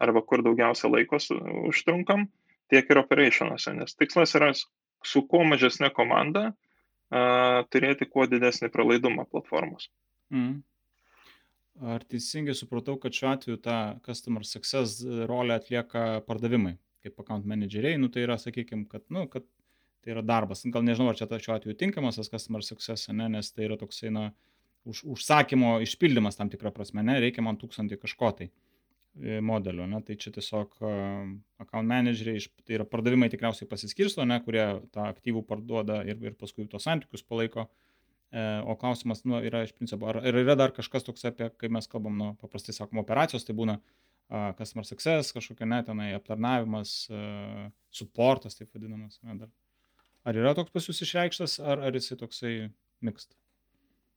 arba 0.00 0.22
kur 0.24 0.44
daugiausia 0.44 0.90
laiko 0.92 1.20
užtrunkam, 1.68 2.28
tiek 2.72 2.92
ir 2.92 3.00
operationuose, 3.00 3.74
nes 3.76 3.96
tikslas 3.96 4.36
yra 4.38 4.52
su 4.56 5.24
kuo 5.28 5.42
mažesnė 5.48 5.90
komanda 5.96 6.50
uh, 6.52 7.64
turėti 7.72 8.08
kuo 8.08 8.26
didesnį 8.30 8.70
pralaidumą 8.72 9.26
platformos. 9.32 9.88
Mm. 10.32 10.60
Ar 11.80 12.04
teisingai 12.04 12.52
supratau, 12.56 12.98
kad 13.00 13.16
šiuo 13.16 13.32
atveju 13.32 13.58
tą 13.64 13.78
customer 14.04 14.44
success 14.44 15.00
rolę 15.28 15.56
atlieka 15.56 16.20
pardavimai? 16.28 16.76
Kaip 17.04 17.20
account 17.22 17.48
manageriai, 17.48 17.98
nu, 18.00 18.10
tai 18.12 18.24
yra, 18.26 18.36
sakykime, 18.40 18.86
kad, 18.90 19.04
nu, 19.12 19.26
kad 19.32 19.46
tai 20.04 20.14
yra 20.14 20.22
darbas. 20.24 20.64
Gal 20.72 20.84
nežinau, 20.86 21.10
ar 21.12 21.18
čia 21.18 21.28
šiuo 21.30 21.56
atveju 21.56 21.76
tinkamas 21.80 22.18
tas 22.20 22.30
customer 22.32 22.64
success, 22.64 23.10
ne, 23.12 23.28
nes 23.32 23.52
tai 23.52 23.66
yra 23.68 23.76
toksai, 23.80 24.12
na, 24.14 24.30
už, 24.88 25.04
užsakymo 25.14 25.78
išpildymas 25.84 26.38
tam 26.38 26.50
tikrą 26.52 26.72
prasme, 26.76 27.04
ne, 27.06 27.18
reikia 27.20 27.44
man 27.44 27.60
tūkstantį 27.60 28.00
kažko 28.00 28.32
tai 28.38 28.48
e, 28.48 29.40
modelio, 29.44 29.86
ne, 29.90 30.00
tai 30.06 30.16
čia 30.20 30.32
tiesiog 30.36 30.80
account 31.60 31.88
manageriai, 31.90 32.40
tai 32.64 32.80
yra 32.80 32.88
pardavimai 32.88 33.28
tikriausiai 33.32 33.68
pasiskirsto, 33.68 34.24
ne, 34.28 34.40
kurie 34.44 34.64
tą 34.94 35.10
aktyvų 35.10 35.44
parduoda 35.48 36.00
ir, 36.08 36.20
ir 36.24 36.36
paskui 36.40 36.68
tos 36.70 36.88
santykius 36.88 37.26
palaiko. 37.26 37.68
E, 38.30 38.42
o 38.62 38.76
klausimas 38.78 39.24
nu, 39.26 39.40
yra 39.44 39.64
iš 39.66 39.74
principo, 39.76 40.08
ar, 40.08 40.22
ar 40.22 40.44
yra 40.44 40.56
dar 40.56 40.72
kažkas 40.72 41.04
toks 41.04 41.26
apie, 41.28 41.50
kai 41.60 41.68
mes 41.72 41.90
kalbam, 41.90 42.16
nu, 42.16 42.34
paprastai 42.40 42.76
sakom, 42.76 43.02
operacijos, 43.02 43.42
tai 43.44 43.56
būna 43.58 43.80
uh, 43.80 44.09
customer 44.58 44.86
success, 44.86 45.34
kažkokia 45.34 45.66
netenai 45.66 46.12
aptarnavimas, 46.14 46.94
uh, 47.10 47.66
supportas, 47.90 48.56
taip 48.58 48.70
vadinamas. 48.74 49.18
Ne, 49.26 49.36
dar. 49.42 49.50
Ar 50.28 50.36
yra 50.36 50.54
toks 50.54 50.72
pas 50.74 50.86
jūs 50.86 51.02
išreikštas, 51.06 51.58
ar, 51.64 51.82
ar 51.88 51.96
jisai 51.96 52.18
toksai 52.20 52.54
mixed? 53.06 53.32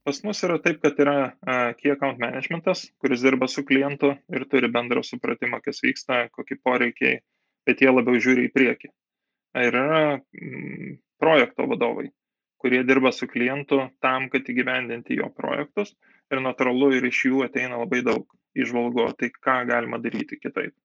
Pas 0.03 0.18
mus 0.28 0.41
yra 0.43 0.57
taip, 0.59 0.82
kad 0.84 0.97
yra 0.99 1.18
uh, 1.32 1.70
key 1.80 1.93
account 1.93 2.20
managementas, 2.20 2.89
kuris 2.99 3.24
dirba 3.24 3.47
su 3.47 3.64
klientu 3.66 4.11
ir 4.36 4.45
turi 4.51 4.68
bendrą 4.72 5.03
supratimą, 5.07 5.61
kas 5.64 5.80
vyksta, 5.86 6.26
kokie 6.36 6.59
poreikiai, 6.59 7.22
bet 7.64 7.82
jie 7.82 7.93
labiau 7.93 8.20
žiūri 8.20 8.49
į 8.49 8.51
priekį. 8.53 8.91
Ir 9.64 9.78
yra 9.80 10.01
mm, 10.18 10.97
projekto 11.24 11.70
vadovai, 11.72 12.09
kurie 12.59 12.84
dirba 12.84 13.14
su 13.16 13.30
klientu 13.32 13.80
tam, 14.03 14.28
kad 14.34 14.49
įgyvendinti 14.51 15.22
jo 15.22 15.30
projektus 15.32 15.95
ir 16.32 16.41
natūralu 16.43 16.93
ir 16.97 17.09
iš 17.09 17.26
jų 17.30 17.43
ateina 17.47 17.80
labai 17.82 18.03
daug 18.05 18.28
išvalgo, 18.53 19.09
tai 19.17 19.32
ką 19.34 19.63
galima 19.69 19.99
daryti 20.01 20.39
kitaip. 20.39 20.76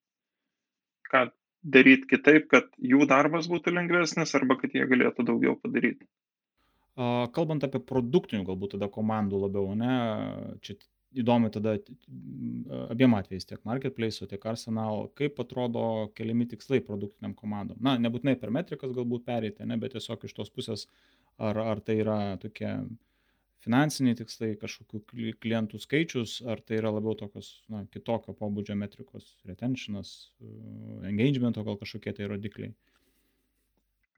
Ką 1.12 1.28
daryti 1.62 2.08
kitaip, 2.10 2.48
kad 2.52 2.68
jų 2.78 3.06
darbas 3.10 3.48
būtų 3.50 3.74
lengvesnis 3.76 4.34
arba 4.38 4.58
kad 4.60 4.74
jie 4.74 4.86
galėtų 4.88 5.26
daugiau 5.28 5.56
padaryti. 5.60 6.08
Kalbant 7.34 7.62
apie 7.62 7.78
produktinių 7.78 8.46
galbūt 8.48 8.74
tada 8.74 8.88
komandų 8.90 9.44
labiau, 9.44 9.74
ne, 9.78 9.92
čia 10.64 10.74
įdomi 11.18 11.50
tada 11.54 11.76
abiem 12.90 13.14
atvejais, 13.16 13.46
tiek 13.48 13.60
marketplace, 13.68 14.26
tiek 14.28 14.46
arsenal, 14.50 15.06
kaip 15.18 15.38
atrodo 15.40 15.84
keliami 16.18 16.48
tikslai 16.50 16.80
produktiniam 16.84 17.36
komandom. 17.38 17.78
Na, 17.84 17.94
nebūtinai 18.02 18.34
per 18.40 18.52
metrikas 18.54 18.92
galbūt 18.96 19.24
pereiti, 19.28 19.66
ne, 19.68 19.78
bet 19.80 19.94
tiesiog 19.96 20.26
iš 20.26 20.34
tos 20.36 20.50
pusės, 20.52 20.88
ar, 21.38 21.60
ar 21.62 21.80
tai 21.84 22.00
yra 22.02 22.18
tokie 22.42 22.74
finansiniai 23.64 24.16
tikslai, 24.18 24.52
kažkokių 24.60 25.32
klientų 25.42 25.80
skaičius, 25.82 26.38
ar 26.46 26.60
tai 26.62 26.78
yra 26.78 26.92
labiau 26.94 27.16
tokios 27.18 27.50
na, 27.72 27.84
kitokio 27.92 28.34
pobūdžio 28.38 28.76
metrikos, 28.78 29.26
retentionas, 29.48 30.32
engagemento 31.08 31.64
gal 31.66 31.78
kažkokie 31.80 32.14
tai 32.16 32.28
rodikliai. 32.30 32.74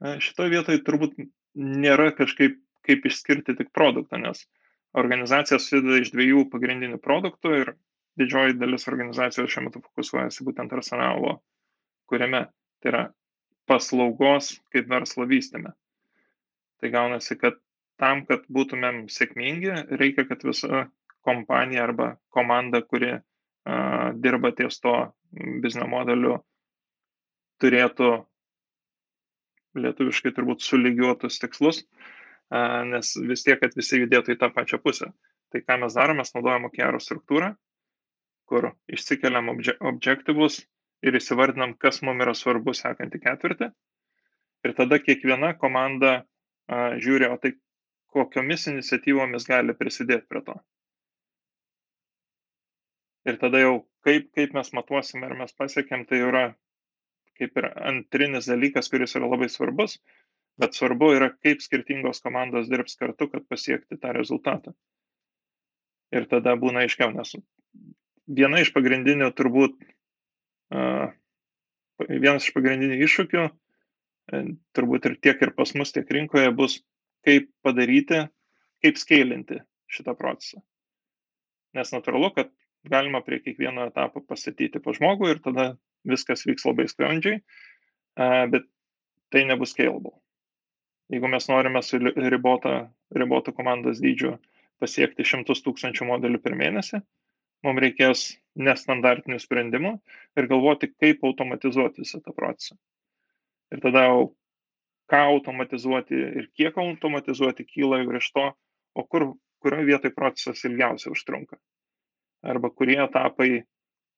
Šitoje 0.01 0.53
vietoje 0.53 0.81
turbūt 0.85 1.17
nėra 1.57 2.11
kažkaip 2.17 2.57
kaip 2.85 3.05
išskirti 3.05 3.55
tik 3.57 3.69
produktą, 3.73 4.17
nes 4.21 4.45
organizacija 4.97 5.59
susideda 5.61 6.01
iš 6.01 6.13
dviejų 6.15 6.47
pagrindinių 6.53 6.97
produktų 7.01 7.53
ir 7.59 7.73
didžioji 8.19 8.57
dalis 8.59 8.87
organizacijos 8.91 9.51
šiuo 9.53 9.67
metu 9.67 9.81
fokusuojasi 9.85 10.45
būtent 10.47 10.73
arsenalo, 10.75 11.37
kuriame 12.09 12.47
tai 12.81 12.91
yra 12.93 13.03
paslaugos 13.69 14.55
kaip 14.73 14.89
verslo 14.91 15.27
vystime. 15.29 15.73
Tai 16.81 16.89
gaunasi, 16.91 17.37
kad 17.39 17.59
tam, 18.01 18.25
kad 18.25 18.47
būtumėm 18.49 19.05
sėkmingi, 19.13 19.75
reikia, 20.01 20.25
kad 20.29 20.43
visa 20.47 20.87
kompanija 21.25 21.85
arba 21.85 22.15
komanda, 22.33 22.81
kuri 22.81 23.13
uh, 23.13 23.21
dirba 24.17 24.51
ties 24.57 24.79
to 24.81 24.95
biznio 25.61 25.87
modeliu, 25.87 26.39
turėtų 27.61 28.11
lietuviškai 29.77 30.33
turbūt 30.35 30.63
sulygiuotus 30.65 31.39
tikslus, 31.39 31.83
nes 32.91 33.13
vis 33.29 33.45
tiek, 33.45 33.59
kad 33.61 33.75
visi 33.77 34.01
judėtų 34.01 34.35
į 34.35 34.39
tą 34.41 34.49
pačią 34.51 34.81
pusę. 34.83 35.11
Tai 35.51 35.61
ką 35.63 35.77
mes 35.83 35.95
darome, 35.95 36.23
mes 36.23 36.33
naudojame 36.35 36.67
OKR 36.67 36.97
struktūrą, 36.99 37.53
kur 38.49 38.71
išsikeliam 38.91 39.51
obje 39.53 39.77
objektyvus 39.79 40.61
ir 41.05 41.15
įsivardinam, 41.15 41.77
kas 41.79 42.01
mums 42.03 42.23
yra 42.25 42.35
svarbu 42.35 42.75
sekantį 42.75 43.21
ketvirtį. 43.23 43.71
Ir 44.67 44.75
tada 44.77 44.99
kiekviena 45.01 45.53
komanda 45.59 46.25
žiūri, 46.71 47.29
o 47.31 47.39
tai 47.41 47.55
kokiomis 48.13 48.67
iniciatyvomis 48.71 49.47
gali 49.49 49.75
prisidėti 49.77 50.27
prie 50.29 50.43
to. 50.47 50.57
Ir 53.29 53.37
tada 53.41 53.61
jau 53.61 53.73
kaip, 54.05 54.31
kaip 54.35 54.55
mes 54.57 54.71
matuosime, 54.73 55.27
ar 55.27 55.37
mes 55.43 55.53
pasiekėm, 55.53 56.07
tai 56.09 56.23
yra 56.25 56.45
kaip 57.41 57.57
ir 57.57 57.67
antrinis 57.89 58.49
dalykas, 58.49 58.89
kuris 58.93 59.15
yra 59.17 59.29
labai 59.29 59.49
svarbus, 59.49 59.97
bet 60.61 60.77
svarbu 60.77 61.13
yra, 61.17 61.31
kaip 61.45 61.63
skirtingos 61.63 62.21
komandos 62.21 62.69
dirbs 62.69 62.97
kartu, 62.99 63.29
kad 63.31 63.47
pasiekti 63.49 63.97
tą 64.01 64.13
rezultatą. 64.17 64.75
Ir 66.13 66.27
tada 66.29 66.53
būna 66.59 66.83
aiškiau, 66.85 67.13
nes 67.15 67.33
viena 68.27 68.61
iš 68.61 68.73
pagrindinių 68.75 69.31
turbūt, 69.37 69.77
uh, 70.75 71.09
vienas 72.09 72.45
iš 72.45 72.53
pagrindinių 72.57 72.99
iššūkių, 73.07 73.45
uh, 73.47 74.51
turbūt 74.77 75.07
ir 75.09 75.17
tiek 75.23 75.41
ir 75.41 75.53
pas 75.57 75.73
mus, 75.79 75.93
tiek 75.95 76.09
rinkoje 76.17 76.51
bus, 76.57 76.81
kaip 77.25 77.49
padaryti, 77.65 78.25
kaip 78.81 78.97
skailinti 78.97 79.61
šitą 79.91 80.15
procesą. 80.17 80.61
Nes 81.77 81.93
natūralu, 81.93 82.31
kad 82.35 82.49
galima 82.87 83.21
prie 83.23 83.39
kiekvieno 83.43 83.85
etapo 83.87 84.23
pastatyti 84.25 84.81
po 84.83 84.95
žmogų 84.97 85.29
ir 85.31 85.41
tada 85.43 85.67
viskas 86.07 86.45
vyks 86.47 86.65
labai 86.65 86.87
sklandžiai, 86.89 87.41
bet 88.51 88.65
tai 89.31 89.45
nebus 89.47 89.75
scalable. 89.75 90.15
Jeigu 91.11 91.29
mes 91.29 91.47
norime 91.51 91.81
su 91.83 91.99
ribotu 92.01 93.53
komandos 93.53 94.01
dydžiu 94.01 94.37
pasiekti 94.81 95.27
šimtus 95.27 95.61
tūkstančių 95.65 96.07
modelių 96.09 96.39
per 96.41 96.55
mėnesį, 96.57 97.01
mums 97.67 97.83
reikės 97.83 98.23
nestandartinių 98.57 99.37
sprendimų 99.39 99.91
ir 100.39 100.47
galvoti, 100.49 100.89
kaip 100.89 101.21
automatizuoti 101.27 102.01
visą 102.01 102.19
tą 102.23 102.33
procesą. 102.35 102.79
Ir 103.71 103.83
tada 103.83 104.07
jau 104.07 104.23
ką 105.11 105.21
automatizuoti 105.33 106.19
ir 106.41 106.49
kiek 106.57 106.77
automatizuoti 106.79 107.67
kyla 107.67 108.01
jau 108.01 108.17
iš 108.19 108.31
to, 108.37 108.45
o 108.95 109.05
kur, 109.07 109.27
kurioje 109.63 109.87
vietoje 109.91 110.15
procesas 110.15 110.63
ilgiausiai 110.67 111.15
užtrunka. 111.15 111.59
Arba 112.43 112.71
kurie 112.73 112.99
etapai 113.03 113.49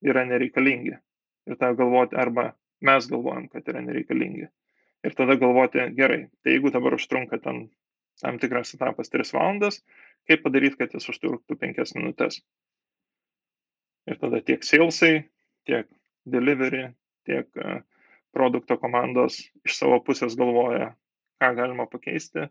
yra 0.06 0.26
nereikalingi. 0.30 0.98
Ir 1.50 1.60
tą 1.60 1.74
galvoti, 1.76 2.16
arba 2.16 2.54
mes 2.82 3.08
galvojam, 3.12 3.50
kad 3.52 3.68
yra 3.68 3.82
nereikalingi 3.84 4.48
ir 5.04 5.16
tada 5.18 5.36
galvoti, 5.36 5.84
gerai, 5.98 6.28
tai 6.44 6.56
jeigu 6.56 6.72
dabar 6.72 6.96
užtrunka 6.96 7.40
ten 7.44 7.68
tam 8.22 8.38
tikras 8.40 8.74
etapas 8.76 9.10
3 9.12 9.34
valandas, 9.36 9.82
kaip 10.30 10.44
padaryti, 10.46 10.78
kad 10.80 10.94
jis 10.94 11.10
užtruktų 11.12 11.58
5 11.60 11.96
minutės. 11.98 12.40
Ir 14.08 14.20
tada 14.22 14.40
tiek 14.46 14.64
salesai, 14.64 15.26
tiek 15.68 15.90
delivery, 16.30 16.86
tiek 17.28 17.50
e, 17.58 17.82
produkto 18.34 18.78
komandos 18.82 19.40
iš 19.64 19.78
savo 19.80 20.00
pusės 20.06 20.38
galvoja, 20.40 20.94
ką 21.42 21.54
galima 21.58 21.88
pakeisti 21.90 22.48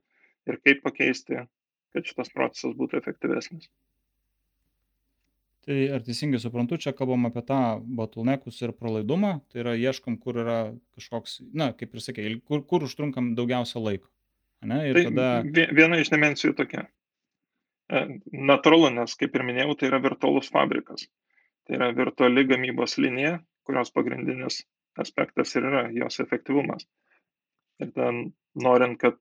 ir 0.49 0.59
kaip 0.67 0.83
pakeisti, 0.87 1.45
kad 1.93 2.09
šitas 2.09 2.33
procesas 2.35 2.77
būtų 2.79 3.01
efektyvesnis. 3.03 3.69
Tai 5.63 5.77
ar 5.95 6.03
teisingai 6.03 6.41
suprantu, 6.43 6.75
čia 6.83 6.91
kalbam 6.99 7.29
apie 7.29 7.45
tą 7.47 7.59
bottleneckus 7.99 8.57
ir 8.65 8.73
pralaidumą, 8.75 9.37
tai 9.53 9.63
yra 9.63 9.77
ieškom, 9.79 10.17
kur 10.19 10.41
yra 10.43 10.57
kažkoks, 10.97 11.37
na, 11.55 11.71
kaip 11.79 11.95
ir 11.95 12.03
sakė, 12.03 12.25
kur, 12.49 12.65
kur 12.67 12.89
užtrunkam 12.89 13.37
daugiausia 13.39 13.79
laiko. 13.79 14.11
Ne? 14.67 14.81
Ir 14.91 14.99
tai 14.99 15.05
tada... 15.11 15.29
Viena 15.79 16.01
iš 16.03 16.11
dimensijų 16.11 16.57
tokia. 16.59 16.89
E, 17.91 18.03
natūralu, 18.35 18.91
nes, 18.97 19.15
kaip 19.19 19.39
ir 19.39 19.47
minėjau, 19.47 19.77
tai 19.79 19.93
yra 19.93 20.03
virtualus 20.03 20.51
fabrikas. 20.51 21.07
Tai 21.67 21.79
yra 21.79 21.93
virtuali 21.95 22.43
gamybos 22.51 22.99
linija, 22.99 23.37
kurios 23.63 23.95
pagrindinis 23.95 24.65
aspektas 24.99 25.55
ir 25.57 25.69
yra 25.71 25.87
jos 25.95 26.21
efektyvumas. 26.21 26.89
Ir 27.81 27.93
ten, 27.97 28.25
norint, 28.55 28.99
kad 29.01 29.17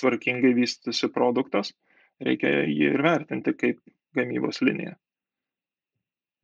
tvarkingai 0.00 0.52
vystysi 0.56 1.08
produktas, 1.12 1.72
reikia 2.22 2.62
jį 2.68 2.92
ir 2.94 3.02
vertinti 3.04 3.56
kaip 3.56 3.82
gamybos 4.16 4.62
liniją 4.62 4.96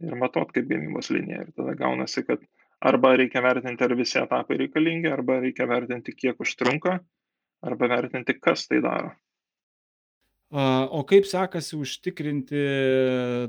ir 0.06 0.18
matot 0.18 0.50
kaip 0.54 0.68
gamybos 0.70 1.10
linija. 1.14 1.46
Ir 1.46 1.52
tada 1.56 1.74
gaunasi, 1.78 2.24
kad 2.26 2.42
arba 2.90 3.14
reikia 3.18 3.42
vertinti, 3.44 3.84
ar 3.86 3.96
visi 3.98 4.18
etapai 4.20 4.58
reikalingi, 4.64 5.10
arba 5.12 5.38
reikia 5.42 5.68
vertinti, 5.70 6.14
kiek 6.18 6.40
užtrunka, 6.42 6.98
arba 7.62 7.90
vertinti, 7.94 8.38
kas 8.40 8.66
tai 8.68 8.82
daro. 8.84 9.12
O 10.52 11.00
kaip 11.08 11.24
sekasi 11.24 11.78
užtikrinti 11.80 12.62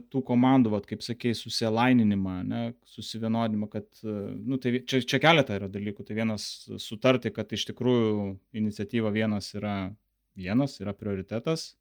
tų 0.08 0.22
komandų, 0.24 0.72
vat, 0.72 0.86
kaip 0.88 1.02
sakėjai, 1.04 1.36
susilaininimą, 1.36 2.36
ne, 2.48 2.62
susivienodinimą, 2.88 3.68
kad, 3.74 3.90
nu, 4.04 4.56
tai 4.64 4.78
čia, 4.88 5.02
čia 5.04 5.20
keletą 5.20 5.58
yra 5.60 5.68
dalykų. 5.72 6.06
Tai 6.08 6.16
vienas 6.16 6.46
sutarti, 6.80 7.34
kad 7.36 7.52
iš 7.52 7.68
tikrųjų 7.74 8.30
iniciatyva 8.56 9.12
vienas 9.12 9.52
yra 9.60 9.76
vienas, 10.40 10.80
yra 10.80 10.96
prioritetas, 10.96 11.74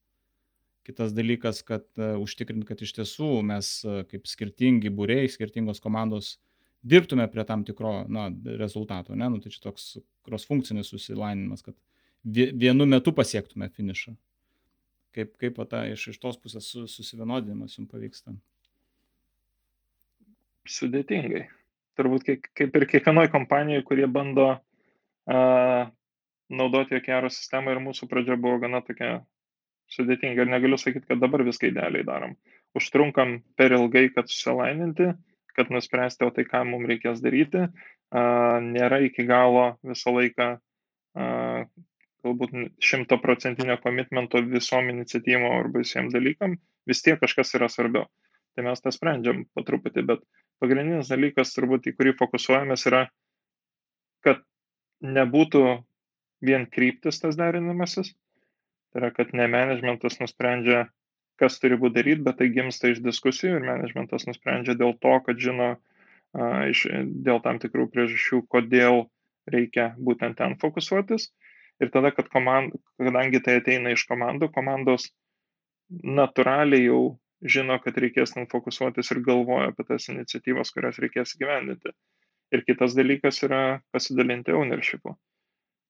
Kitas 0.82 1.12
dalykas, 1.14 1.62
kad 1.62 1.84
uh, 2.00 2.16
užtikrint, 2.18 2.64
kad 2.66 2.80
iš 2.82 2.90
tiesų 2.96 3.36
mes 3.46 3.68
uh, 3.86 4.00
kaip 4.10 4.26
skirtingi 4.26 4.90
būrėjai, 4.90 5.30
skirtingos 5.30 5.78
komandos 5.82 6.34
dirbtume 6.82 7.28
prie 7.30 7.44
tam 7.46 7.62
tikro 7.62 8.00
na, 8.10 8.26
rezultato. 8.58 9.14
Ne? 9.14 9.28
Nu, 9.30 9.38
tai 9.38 9.52
čia 9.54 9.62
toks 9.68 9.92
cross 10.26 10.48
funkcinis 10.48 10.90
susilainimas, 10.90 11.62
kad 11.62 11.78
vienu 12.24 12.88
metu 12.90 13.14
pasiektume 13.14 13.70
finišą. 13.70 14.16
Kaip, 15.12 15.34
kaip 15.40 15.58
ta, 15.68 15.84
iš, 15.92 16.06
iš 16.14 16.20
tos 16.22 16.38
pusės 16.40 16.70
susivienodinimas 16.72 17.76
jums 17.76 17.90
pavyksta? 17.92 18.32
Sudėtingai. 20.68 21.46
Turbūt 21.98 22.24
kaip, 22.24 22.46
kaip 22.56 22.78
ir 22.78 22.86
kiekvienoje 22.88 23.28
kompanijoje, 23.34 23.84
kurie 23.84 24.06
bando 24.08 24.46
uh, 24.54 25.90
naudoti 26.52 26.96
OKR 26.96 27.28
sistemą 27.32 27.74
ir 27.74 27.82
mūsų 27.84 28.08
pradžia 28.08 28.38
buvo 28.40 28.62
gana 28.62 28.80
tokia 28.84 29.18
sudėtinga 29.92 30.46
ir 30.46 30.50
negaliu 30.52 30.78
sakyti, 30.80 31.08
kad 31.10 31.20
dabar 31.20 31.44
viską 31.44 31.68
idealiai 31.68 32.06
darom. 32.08 32.36
Užtrunkam 32.78 33.40
per 33.60 33.74
ilgai, 33.76 34.06
kad 34.14 34.30
susilaininti, 34.32 35.10
kad 35.56 35.72
nuspręsti, 35.72 36.24
o 36.24 36.32
tai 36.32 36.46
ką 36.48 36.64
mums 36.68 36.88
reikės 36.88 37.20
daryti. 37.24 37.66
Nėra 38.72 39.02
iki 39.04 39.26
galo 39.28 39.74
visą 39.84 40.14
laiką 40.16 40.48
galbūt 42.26 42.54
šimtoprocentinio 42.82 43.78
komitmento 43.82 44.42
visom 44.46 44.90
iniciatyvom 44.92 45.48
arba 45.58 45.82
visiems 45.82 46.14
dalykam, 46.14 46.56
vis 46.88 47.02
tiek 47.02 47.20
kažkas 47.20 47.54
yra 47.58 47.70
svarbiau. 47.72 48.08
Tai 48.52 48.66
mes 48.66 48.84
tą 48.84 48.92
sprendžiam 48.92 49.46
po 49.56 49.64
truputį, 49.64 50.04
bet 50.10 50.24
pagrindinis 50.60 51.10
dalykas, 51.10 51.54
turbūt 51.56 51.88
į 51.88 51.96
kurį 51.96 52.16
fokusuojamės, 52.18 52.84
yra, 52.90 53.06
kad 54.22 54.42
nebūtų 55.02 55.62
vien 56.44 56.66
kryptis 56.68 57.22
tas 57.22 57.38
derinimasis, 57.38 58.12
Tai 58.92 59.00
yra, 59.00 59.08
kad 59.16 59.30
ne 59.32 59.46
managementas 59.48 60.18
nusprendžia, 60.20 60.84
kas 61.40 61.56
turi 61.60 61.78
būti 61.80 61.96
daryti, 61.96 62.24
bet 62.26 62.36
tai 62.40 62.50
gimsta 62.52 62.90
iš 62.92 63.00
diskusijų 63.00 63.56
ir 63.56 63.64
managementas 63.64 64.26
nusprendžia 64.28 64.76
dėl 64.76 64.92
to, 65.00 65.14
kad 65.24 65.40
žino 65.40 65.68
uh, 65.72 66.58
iš, 66.68 66.84
dėl 67.24 67.40
tam 67.44 67.60
tikrų 67.62 67.88
priežasčių, 67.94 68.42
kodėl 68.52 69.06
reikia 69.48 69.94
būtent 69.96 70.36
ten 70.42 70.58
fokusuotis. 70.60 71.30
Ir 71.83 71.91
tada, 71.91 72.12
kad 72.14 72.28
komand, 72.30 72.76
kadangi 73.01 73.41
tai 73.43 73.59
ateina 73.59 73.93
iš 73.95 74.05
komandų, 74.11 74.53
komandos 74.55 75.09
natūraliai 75.91 76.87
jau 76.87 77.03
žino, 77.43 77.78
kad 77.83 77.99
reikės 77.99 78.37
ten 78.37 78.47
fokusuotis 78.51 79.11
ir 79.11 79.22
galvoja 79.26 79.72
apie 79.72 79.87
tas 79.89 80.07
iniciatyvas, 80.12 80.70
kurias 80.74 81.01
reikės 81.03 81.35
gyvendinti. 81.41 81.91
Ir 82.55 82.62
kitas 82.68 82.95
dalykas 82.95 83.41
yra 83.47 83.80
pasidalinti 83.95 84.55
ownershipu. 84.55 85.16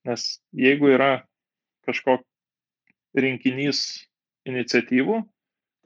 Nes 0.09 0.25
jeigu 0.57 0.95
yra 0.95 1.13
kažkokia 1.87 2.27
rinkinys 3.23 3.83
iniciatyvų, 4.49 5.21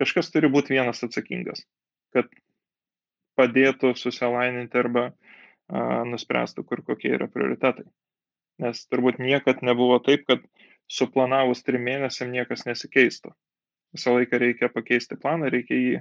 kažkas 0.01 0.31
turi 0.33 0.51
būti 0.53 0.77
vienas 0.77 1.03
atsakingas, 1.05 1.65
kad 2.15 2.31
padėtų 3.37 3.93
susilaininti 3.99 4.79
arba 4.81 5.09
a, 5.11 6.05
nuspręstų, 6.09 6.65
kur 6.69 6.85
kokie 6.87 7.13
yra 7.17 7.29
prioritetai. 7.33 7.89
Nes 8.63 8.85
turbūt 8.91 9.19
niekad 9.21 9.63
nebuvo 9.67 9.99
taip, 10.05 10.25
kad 10.31 10.45
suplanavus 10.89 11.65
trim 11.67 11.85
mėnesiam 11.87 12.31
niekas 12.33 12.65
nesikeistų. 12.69 13.35
Visą 13.97 14.15
laiką 14.17 14.41
reikia 14.41 14.71
pakeisti 14.73 15.19
planą, 15.21 15.51
reikia 15.53 15.77
jį 15.77 15.99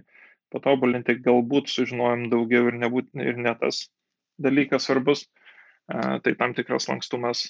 patobulinti, 0.53 1.17
galbūt 1.25 1.71
sužinojom 1.71 2.29
daugiau 2.31 2.69
ir, 2.69 2.79
nebūt, 2.85 3.11
ir 3.19 3.41
ne 3.41 3.55
tas 3.59 3.87
dalykas 4.41 4.87
svarbus, 4.87 5.25
tai 5.87 6.35
tam 6.39 6.53
tikras 6.57 6.87
lankstumas 6.91 7.47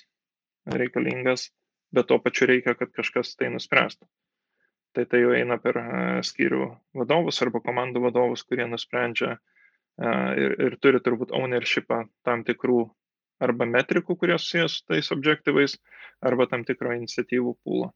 reikalingas 0.66 1.50
bet 1.96 2.08
tuo 2.08 2.20
pačiu 2.20 2.48
reikia, 2.50 2.76
kad 2.76 2.92
kažkas 2.96 3.36
tai 3.40 3.50
nuspręstų. 3.54 4.08
Tai 4.96 5.06
tai 5.12 5.22
jau 5.22 5.34
eina 5.36 5.58
per 5.62 5.80
skyrių 6.24 6.68
vadovus 6.96 7.42
arba 7.44 7.62
komandų 7.64 8.06
vadovus, 8.06 8.46
kurie 8.48 8.68
nusprendžia 8.72 9.36
ir, 10.40 10.56
ir 10.68 10.78
turi 10.84 11.02
turbūt 11.04 11.34
ownershipą 11.36 12.06
tam 12.28 12.46
tikrų 12.48 12.86
arba 13.44 13.68
metrikų, 13.70 14.18
kurie 14.20 14.38
susijęs 14.40 14.80
su 14.80 14.90
tais 14.92 15.12
objektyvais, 15.16 15.78
arba 16.26 16.48
tam 16.52 16.66
tikro 16.68 16.94
iniciatyvų 16.96 17.56
pūlo. 17.64 17.92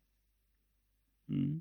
Mm. 1.31 1.59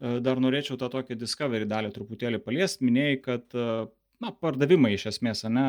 E, 0.00 0.14
dar 0.24 0.40
norėčiau 0.42 0.78
tą 0.80 0.90
tokį 0.92 1.18
discovery 1.20 1.68
dalį 1.70 1.92
truputėlį 1.94 2.40
paliesti. 2.44 2.86
Minėjai, 2.88 3.20
kad 3.24 3.54
na, 3.54 4.32
pardavimai 4.32 4.94
iš 4.96 5.08
esmės, 5.12 5.44
ne, 5.52 5.68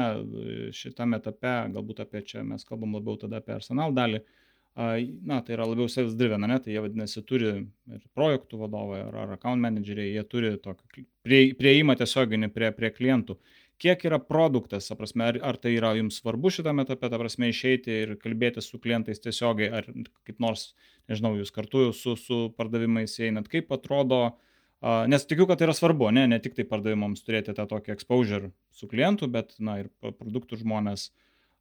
šitame 0.75 1.21
etape, 1.21 1.57
galbūt 1.75 2.01
apie 2.05 2.23
čia 2.25 2.45
mes 2.47 2.65
kalbam 2.67 2.97
labiau 2.97 3.19
tada 3.21 3.41
apie 3.41 3.55
arsenal 3.57 3.93
dalį, 3.95 4.21
uh, 4.21 4.41
na, 4.75 5.39
tai 5.41 5.55
yra 5.55 5.65
labiau 5.65 5.87
sales 5.87 6.15
driven, 6.19 6.43
ne, 6.49 6.57
tai 6.59 6.73
jie 6.73 6.81
vadinasi 6.83 7.23
turi 7.23 7.51
ir 7.95 8.01
projektų 8.17 8.59
vadovai, 8.59 9.05
ar, 9.07 9.15
ar 9.23 9.35
account 9.37 9.63
manageriai, 9.63 10.17
jie 10.17 10.23
turi 10.27 10.51
tokį 10.59 11.05
prie, 11.23 11.39
prieimą 11.55 11.95
tiesioginį 11.95 12.51
prie, 12.51 12.71
prie 12.75 12.91
klientų. 12.91 13.37
Kiek 13.81 14.05
yra 14.07 14.21
produktas, 14.23 14.87
prasme, 14.95 15.25
ar, 15.27 15.37
ar 15.43 15.57
tai 15.59 15.73
yra 15.75 15.91
jums 15.97 16.21
svarbu 16.21 16.51
šitame 16.53 16.85
etape, 16.85 17.09
ta 17.11 17.19
prasme, 17.19 17.49
išeiti 17.51 17.97
ir 18.05 18.13
kalbėti 18.21 18.63
su 18.63 18.79
klientais 18.79 19.19
tiesiogiai, 19.23 19.67
ar 19.81 19.89
kaip 20.27 20.39
nors, 20.43 20.69
nežinau, 21.11 21.33
jūs 21.39 21.51
kartu 21.55 21.89
su, 21.95 22.15
su 22.19 22.39
pardavimais 22.55 23.17
einat, 23.27 23.49
kaip 23.51 23.73
atrodo, 23.75 24.21
uh, 24.31 25.03
nes 25.11 25.27
tikiu, 25.27 25.47
kad 25.49 25.59
tai 25.59 25.67
yra 25.67 25.75
svarbu, 25.75 26.07
ne, 26.15 26.23
ne 26.31 26.39
tik 26.39 26.55
tai 26.55 26.67
pardavimams 26.69 27.25
turėti 27.27 27.55
tą 27.57 27.67
tokį 27.71 27.91
exposure 27.97 28.53
su 28.71 28.87
klientu, 28.91 29.27
bet, 29.31 29.57
na, 29.59 29.81
ir 29.83 29.91
produktų 30.05 30.61
žmonės 30.63 31.09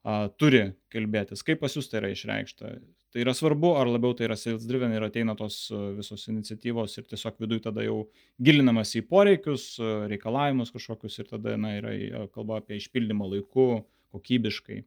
uh, 0.05 0.29
turi 0.41 0.69
kalbėtis. 0.95 1.43
Kaip 1.47 1.65
pas 1.65 1.75
jūs 1.77 1.91
tai 1.91 2.03
yra 2.03 2.13
išreikšta? 2.15 2.77
tai 3.15 3.23
yra 3.23 3.31
svarbu, 3.31 3.77
ar 3.79 3.87
labiau 3.87 4.15
tai 4.19 4.27
yra 4.27 4.35
sales 4.35 4.65
driven 4.67 4.91
ir 4.91 5.05
ateina 5.07 5.37
tos 5.39 5.69
e, 5.71 5.77
visos 6.01 6.25
iniciatyvos 6.33 6.99
ir 6.99 7.05
tiesiog 7.07 7.37
viduje 7.45 7.63
tada 7.69 7.85
jau 7.87 8.01
gilinamas 8.43 8.91
į 8.99 9.05
poreikius, 9.07 9.69
e, 9.79 9.91
reikalavimus 10.11 10.75
kažkokius 10.75 11.21
ir 11.23 11.29
tada 11.29 11.55
na, 11.55 11.77
yra 11.79 11.93
e, 11.95 12.25
kalba 12.35 12.59
apie 12.59 12.81
išpildymą 12.81 13.29
laiku, 13.37 13.85
kokybiškai. 14.15 14.81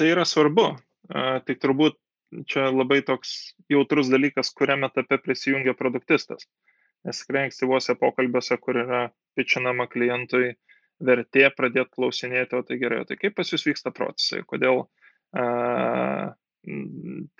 Tai 0.00 0.08
yra 0.08 0.24
svarbu. 0.24 0.64
Tik 1.44 1.60
turbūt 1.60 1.98
čia 2.48 2.68
labai 2.70 3.00
toks 3.04 3.34
jautrus 3.72 4.08
dalykas, 4.08 4.52
kuriam 4.56 4.86
etape 4.86 5.18
prisijungia 5.20 5.74
produktistas. 5.76 6.46
Nes 7.04 7.20
tikrai 7.20 7.48
ankstyvuose 7.48 7.96
pokalbiuose, 8.00 8.56
kur 8.62 8.78
yra 8.80 9.02
pičinama 9.36 9.88
klientui 9.92 10.54
vertė, 11.04 11.46
pradėti 11.56 11.96
klausinėti, 11.96 12.58
o 12.58 12.66
tai 12.66 12.78
gerai, 12.80 13.02
o 13.02 13.08
tai 13.08 13.16
kaip 13.20 13.36
pas 13.38 13.48
jūs 13.52 13.66
vyksta 13.66 13.92
procesai, 13.96 14.42
kodėl 14.48 14.84
uh, 14.84 16.30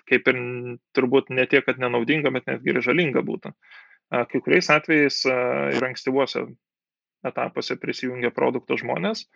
kaip 0.09 0.31
ir 0.31 0.39
turbūt 0.97 1.29
ne 1.29 1.45
tiek, 1.49 1.63
kad 1.65 1.79
nenaudinga, 1.81 2.31
bet 2.33 2.47
netgi 2.49 2.73
ir 2.73 2.81
žalinga 2.81 3.21
būtų. 3.25 3.53
Kai 4.11 4.41
kuriais 4.43 4.67
atvejais 4.73 5.21
ir 5.29 5.85
ankstyvuose 5.87 6.47
etapuose 7.27 7.77
prisijungia 7.79 8.31
produkto 8.33 8.75
žmonės, 8.81 9.27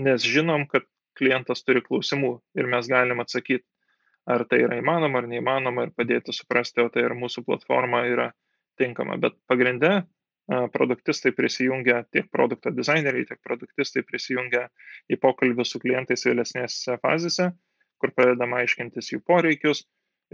nes 0.00 0.24
žinom, 0.24 0.64
kad 0.70 0.88
klientas 1.14 1.62
turi 1.62 1.84
klausimų 1.84 2.38
ir 2.58 2.70
mes 2.72 2.88
galim 2.90 3.20
atsakyti, 3.22 3.66
ar 4.26 4.46
tai 4.48 4.62
yra 4.64 4.80
įmanoma 4.80 5.20
ar 5.20 5.28
neįmanoma 5.28 5.86
ir 5.86 5.92
padėti 5.94 6.32
suprasti, 6.32 6.80
o 6.80 6.88
tai 6.88 7.04
ar 7.04 7.14
mūsų 7.14 7.44
platforma 7.44 8.06
yra 8.08 8.30
tinkama. 8.80 9.20
Bet 9.20 9.36
pagrindė 9.46 10.08
produktistai 10.46 11.32
prisijungia, 11.32 12.02
tiek 12.12 12.26
produkto 12.32 12.72
dizaineriai, 12.74 13.24
tiek 13.28 13.40
produktistai 13.44 14.02
prisijungia 14.04 14.66
į 15.08 15.16
pokalbį 15.22 15.64
su 15.64 15.80
klientais 15.80 16.26
vėlesnėse 16.28 16.98
fazėse 17.00 17.48
kur 18.04 18.12
pradedama 18.12 18.60
aiškintis 18.60 19.12
jų 19.14 19.22
poreikius 19.24 19.84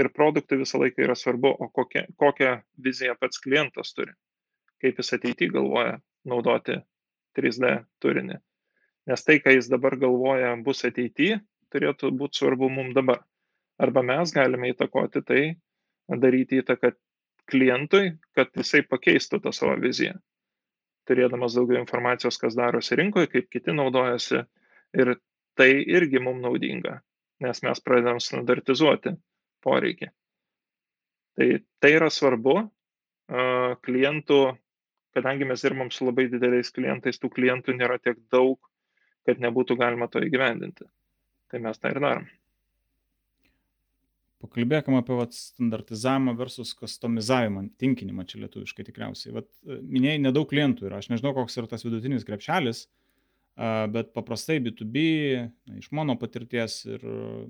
ir 0.01 0.11
produktui 0.15 0.59
visą 0.59 0.81
laiką 0.83 1.05
yra 1.05 1.15
svarbu, 1.19 1.53
o 1.55 1.69
kokią, 1.71 2.07
kokią 2.19 2.55
viziją 2.83 3.15
pats 3.21 3.43
klientas 3.45 3.95
turi, 3.95 4.15
kaip 4.83 4.99
jis 4.99 5.15
ateityje 5.17 5.53
galvoja 5.55 5.99
naudoti 6.27 6.81
3D 7.39 7.75
turinį. 8.03 8.41
Nes 9.11 9.23
tai, 9.27 9.39
ką 9.43 9.55
jis 9.55 9.71
dabar 9.71 9.97
galvoja 10.01 10.51
bus 10.65 10.83
ateityje, 10.89 11.39
turėtų 11.71 12.11
būti 12.19 12.43
svarbu 12.43 12.71
mums 12.75 12.97
dabar. 12.97 13.23
Arba 13.81 14.03
mes 14.05 14.35
galime 14.35 14.73
įtakoti 14.75 15.23
tai, 15.27 15.43
daryti 16.11 16.59
įtaką 16.61 16.91
klientui, 17.51 18.15
kad 18.37 18.51
jisai 18.57 18.83
pakeistų 18.89 19.43
tą 19.45 19.53
savo 19.57 19.77
viziją. 19.83 20.17
Turėdamas 21.11 21.57
daugiau 21.59 21.81
informacijos, 21.81 22.39
kas 22.39 22.57
darosi 22.59 22.99
rinkoje, 22.99 23.31
kaip 23.33 23.51
kiti 23.51 23.75
naudojasi. 23.75 24.45
Ir 25.01 25.17
tai 25.59 25.73
irgi 25.83 26.23
mums 26.23 26.43
naudinga 26.45 27.01
nes 27.41 27.63
mes 27.65 27.81
pradedam 27.85 28.21
standartizuoti 28.21 29.15
poreikį. 29.65 30.11
Tai 31.37 31.47
tai 31.81 31.93
yra 31.97 32.11
svarbu 32.13 32.57
klientų, 33.87 34.41
kadangi 35.17 35.47
mes 35.49 35.63
dirbam 35.65 35.93
su 35.95 36.09
labai 36.09 36.27
dideliais 36.33 36.73
klientais, 36.75 37.21
tų 37.23 37.31
klientų 37.37 37.77
nėra 37.79 38.01
tiek 38.03 38.19
daug, 38.33 38.59
kad 39.29 39.41
nebūtų 39.41 39.77
galima 39.81 40.11
to 40.11 40.23
įgyvendinti. 40.27 40.89
Tai 41.51 41.63
mes 41.65 41.81
tą 41.81 41.95
ir 41.95 42.03
darom. 42.03 42.27
Pakalbėkime 44.41 45.03
apie 45.03 45.17
vat, 45.19 45.35
standartizavimą 45.37 46.33
versus 46.39 46.73
customizavimą, 46.79 47.67
tinkinimą 47.81 48.25
čia 48.29 48.39
lietuviškai 48.41 48.87
tikriausiai. 48.87 49.35
Vat, 49.37 49.51
minėjai, 49.67 50.23
nedaug 50.25 50.49
klientų 50.49 50.89
ir 50.89 50.97
aš 50.97 51.11
nežinau, 51.13 51.35
koks 51.37 51.61
yra 51.61 51.69
tas 51.69 51.85
vidutinis 51.85 52.25
krepšelis, 52.25 52.87
bet 53.93 54.15
paprastai 54.17 54.57
B2B, 54.65 55.03
na, 55.69 55.77
iš 55.83 55.91
mano 55.97 56.17
patirties 56.17 56.79
ir 56.89 57.05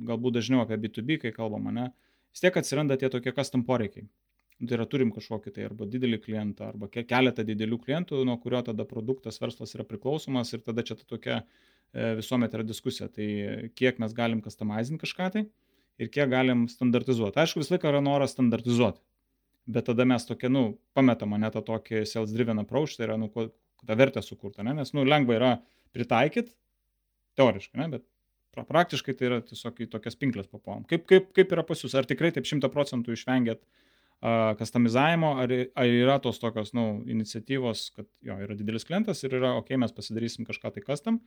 galbūt 0.08 0.40
dažniau 0.40 0.64
apie 0.64 0.80
B2B, 0.82 1.20
kai 1.22 1.32
kalbama, 1.36 1.70
ne, 1.76 1.86
vis 2.34 2.42
tiek 2.42 2.58
atsiranda 2.58 2.98
tie 2.98 3.12
tokie 3.12 3.36
custom 3.38 3.62
poreikiai. 3.68 4.08
Tai 4.60 4.76
yra 4.76 4.84
turim 4.90 5.14
kažkokį 5.14 5.54
tai 5.56 5.70
arba 5.70 5.86
didelį 5.88 6.18
klientą, 6.20 6.74
arba 6.74 6.90
keletą 6.90 7.46
didelių 7.48 7.78
klientų, 7.80 8.18
nuo 8.28 8.34
kurio 8.42 8.60
tada 8.66 8.84
produktas, 8.84 9.38
verslas 9.40 9.72
yra 9.78 9.86
priklausomas 9.88 10.50
ir 10.52 10.66
tada 10.66 10.84
čia 10.84 10.98
ta 10.98 11.06
tokia 11.08 11.38
e, 11.38 12.16
visuomet 12.18 12.52
yra 12.58 12.66
diskusija, 12.66 13.08
tai 13.08 13.70
kiek 13.78 14.02
mes 14.02 14.12
galim 14.12 14.42
customizinti 14.44 15.06
kažką 15.06 15.30
tai 15.38 15.46
ir 16.00 16.10
kiek 16.12 16.30
galim 16.32 16.66
standartizuoti. 16.72 17.40
Aišku, 17.42 17.62
visą 17.62 17.76
laiką 17.76 17.90
yra 17.92 18.00
noras 18.04 18.34
standartizuoti, 18.34 19.00
bet 19.70 19.88
tada 19.90 20.06
mes 20.08 20.24
tokia, 20.28 20.50
nu, 20.52 20.64
pametam 20.96 21.34
mane 21.34 21.50
tą 21.54 21.62
tokį 21.66 22.04
sales 22.08 22.32
driven 22.34 22.62
approach, 22.62 22.96
tai 22.96 23.08
yra, 23.08 23.18
nu, 23.20 23.28
tą 23.30 23.98
vertę 23.98 24.22
sukurtą, 24.24 24.64
ne? 24.66 24.74
nes, 24.80 24.94
nu, 24.96 25.04
lengva 25.08 25.36
yra 25.36 25.50
pritaikyti, 25.96 26.54
teoriškai, 27.38 27.80
ne? 27.82 27.88
bet 27.96 28.06
pra, 28.54 28.64
praktiškai 28.68 29.16
tai 29.16 29.28
yra 29.30 29.42
tiesiog 29.44 29.84
į 29.84 29.90
tokias 29.92 30.18
pinklės 30.20 30.50
papuom. 30.50 30.86
Kaip, 30.90 31.06
kaip, 31.10 31.30
kaip 31.36 31.54
yra 31.56 31.64
pas 31.66 31.84
jūs, 31.84 31.94
ar 31.98 32.08
tikrai 32.08 32.32
taip 32.34 32.48
šimta 32.48 32.70
procentų 32.72 33.14
išvengėt 33.16 33.60
uh, 33.60 34.56
customizavimo, 34.60 35.34
ar, 35.42 35.54
ar 35.78 35.92
yra 36.00 36.18
tos 36.24 36.40
tokios, 36.42 36.74
nu, 36.76 36.88
iniciatyvos, 37.10 37.86
kad 37.96 38.08
jo, 38.26 38.40
yra 38.46 38.56
didelis 38.58 38.88
klientas 38.88 39.22
ir 39.24 39.36
yra, 39.38 39.54
okei, 39.58 39.76
okay, 39.76 39.84
mes 39.84 39.96
pasidarysim 39.96 40.48
kažką 40.48 40.74
tai 40.76 40.84
custom, 40.86 41.20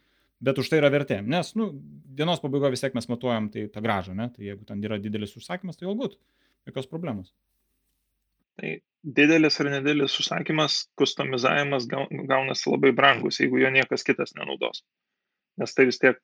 bet 0.44 0.60
už 0.60 0.70
tai 0.72 0.80
yra 0.82 0.92
vertė, 0.94 1.20
nes, 1.22 1.54
nu, 1.60 1.70
dienos 2.18 2.42
pabaigoje 2.44 2.76
vis 2.76 2.84
tiek 2.84 2.96
mes 2.98 3.10
matuojam 3.12 3.50
tai 3.54 3.68
tą 3.74 3.84
gražą, 3.84 4.16
ne, 4.18 4.30
tai 4.34 4.50
jeigu 4.50 4.66
ten 4.70 4.82
yra 4.84 5.00
didelis 5.02 5.36
užsakymas, 5.40 5.80
tai 5.80 5.90
galbūt 5.90 6.18
jokios 6.70 6.90
problemos. 6.92 7.34
Tai 8.60 8.74
didelis 9.04 9.60
ar 9.60 9.70
nedidelis 9.74 10.18
užsakymas, 10.22 10.80
kustomizavimas 11.00 11.88
gaunasi 11.90 12.70
labai 12.72 12.94
brangus, 12.96 13.40
jeigu 13.42 13.62
jo 13.64 13.72
niekas 13.74 14.06
kitas 14.08 14.36
nenaudos. 14.38 14.84
Nes 15.60 15.74
tai 15.76 15.86
vis 15.90 16.00
tiek, 16.02 16.20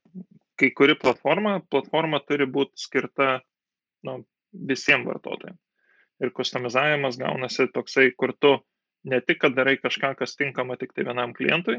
kai 0.60 0.72
kuri 0.76 0.96
platforma, 1.00 1.60
platforma 1.72 2.22
turi 2.26 2.48
būti 2.50 2.82
skirta 2.82 3.40
nu, 4.08 4.22
visiems 4.54 5.08
vartotojams. 5.08 5.60
Ir 6.20 6.34
kustomizavimas 6.36 7.18
gaunasi 7.20 7.70
toksai, 7.72 8.10
kur 8.18 8.34
tu 8.36 8.58
ne 9.08 9.22
tik, 9.24 9.40
kad 9.44 9.56
darai 9.56 9.78
kažką, 9.80 10.16
kas 10.20 10.36
tinkama 10.36 10.76
tik 10.80 10.92
tai 10.96 11.06
vienam 11.08 11.34
klientui, 11.36 11.78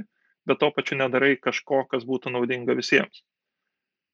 bet 0.49 0.61
to 0.61 0.70
pačiu 0.74 0.99
nedarai 1.01 1.36
kažko, 1.41 1.84
kas 1.91 2.07
būtų 2.09 2.32
naudinga 2.34 2.76
visiems. 2.78 3.22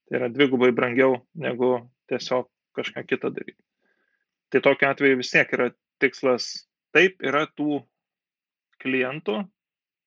Tai 0.06 0.20
yra 0.20 0.30
dvigubai 0.30 0.70
brangiau 0.74 1.20
negu 1.34 1.78
tiesiog 2.10 2.48
kažką 2.76 3.02
kitą 3.06 3.32
daryti. 3.34 3.62
Tai 4.52 4.62
tokiu 4.62 4.88
atveju 4.88 5.18
vis 5.18 5.32
tiek 5.32 5.52
yra 5.56 5.70
tikslas 6.02 6.66
taip 6.94 7.22
yra 7.24 7.46
tų 7.58 7.80
klientų, 8.82 9.40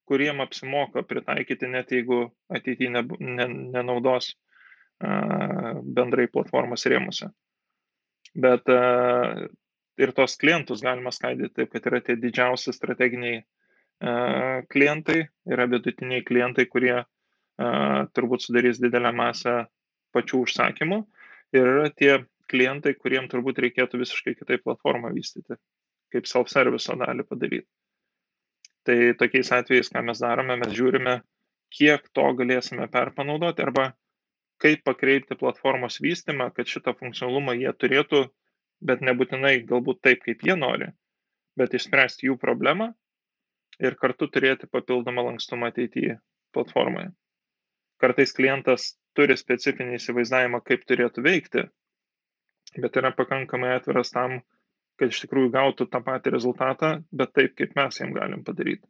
kuriem 0.09 0.41
apsimoka 0.41 1.03
pritaikyti, 1.05 1.69
net 1.69 1.91
jeigu 1.93 2.29
ateityje 2.49 2.93
ne, 2.93 3.03
ne, 3.19 3.47
nenaudos 3.75 4.31
a, 4.33 5.75
bendrai 5.83 6.29
platformos 6.31 6.87
rėmose. 6.89 7.29
Bet 8.33 8.69
a, 8.73 8.79
ir 9.99 10.13
tos 10.17 10.37
klientus 10.41 10.81
galima 10.85 11.13
skaidyti 11.13 11.59
taip, 11.59 11.73
kad 11.75 11.89
yra 11.91 12.01
tie 12.05 12.17
didžiausi 12.17 12.73
strateginiai 12.73 13.43
klientai, 13.99 15.19
yra 15.51 15.65
vidutiniai 15.67 16.23
klientai, 16.23 16.65
kurie 16.71 17.01
turbūt 18.15 18.45
sudarys 18.45 18.79
didelę 18.79 19.11
masę 19.15 19.65
pačių 20.15 20.45
užsakymų 20.45 20.99
ir 21.57 21.67
yra 21.67 21.89
tie 21.91 22.13
klientai, 22.49 22.95
kuriem 22.95 23.27
turbūt 23.29 23.59
reikėtų 23.65 23.99
visiškai 23.99 24.37
kitaip 24.39 24.63
platformą 24.63 25.11
vystyti 25.13 25.59
kaip 26.13 26.25
self-service 26.25 26.95
dalį 26.97 27.25
padaryti. 27.29 27.67
Tai 28.87 28.95
tokiais 29.19 29.51
atvejais, 29.53 29.91
ką 29.93 30.01
mes 30.07 30.21
darome, 30.23 30.55
mes 30.57 30.71
žiūrime, 30.73 31.19
kiek 31.75 32.07
to 32.15 32.25
galėsime 32.39 32.87
perpanaudoti 32.89 33.61
arba 33.61 33.91
kaip 34.59 34.81
pakreipti 34.87 35.37
platformos 35.39 35.99
vystymą, 36.01 36.49
kad 36.55 36.67
šitą 36.67 36.95
funkcionalumą 36.97 37.53
jie 37.59 37.71
turėtų, 37.77 38.23
bet 38.81 39.03
nebūtinai 39.05 39.59
galbūt 39.69 40.01
taip, 40.07 40.23
kaip 40.25 40.41
jie 40.47 40.55
nori, 40.57 40.89
bet 41.59 41.75
išspręsti 41.77 42.31
jų 42.31 42.39
problemą 42.41 42.89
ir 43.79 43.95
kartu 43.99 44.27
turėti 44.27 44.67
papildomą 44.71 45.25
lankstumą 45.29 45.69
ateityje 45.71 46.19
platformoje. 46.55 47.11
Kartais 47.99 48.31
klientas 48.35 48.93
turi 49.17 49.35
specifinį 49.39 49.97
įsivaizdavimą, 49.97 50.61
kaip 50.63 50.85
turėtų 50.87 51.23
veikti, 51.25 51.65
bet 52.79 52.99
yra 53.01 53.11
pakankamai 53.15 53.73
atviras 53.75 54.13
tam, 54.15 54.39
kad 54.99 55.11
iš 55.11 55.23
tikrųjų 55.23 55.51
gautų 55.55 55.87
tą 55.91 56.01
patį 56.03 56.35
rezultatą, 56.35 56.91
bet 57.11 57.33
taip, 57.35 57.55
kaip 57.59 57.75
mes 57.79 57.99
jam 58.01 58.13
galim 58.15 58.43
padaryti. 58.47 58.85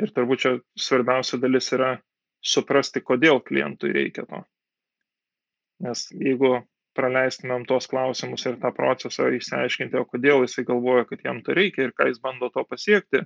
Ir 0.00 0.12
turbūt 0.12 0.42
čia 0.42 0.52
svarbiausia 0.76 1.40
dalis 1.40 1.70
yra 1.72 1.94
suprasti, 2.44 3.00
kodėl 3.00 3.40
klientui 3.44 3.94
reikia 3.96 4.26
to. 4.28 4.42
Nes 5.84 6.06
jeigu 6.12 6.58
praleistumėm 6.96 7.64
tos 7.68 7.88
klausimus 7.88 8.44
ir 8.48 8.58
tą 8.60 8.72
procesą 8.76 9.28
išsiaiškinti, 9.36 9.98
o 10.00 10.04
kodėl 10.08 10.44
jisai 10.44 10.64
galvoja, 10.68 11.04
kad 11.08 11.24
jam 11.24 11.42
to 11.44 11.56
reikia 11.56 11.88
ir 11.88 11.96
ką 11.96 12.08
jis 12.10 12.20
bando 12.24 12.48
to 12.52 12.64
pasiekti, 12.68 13.24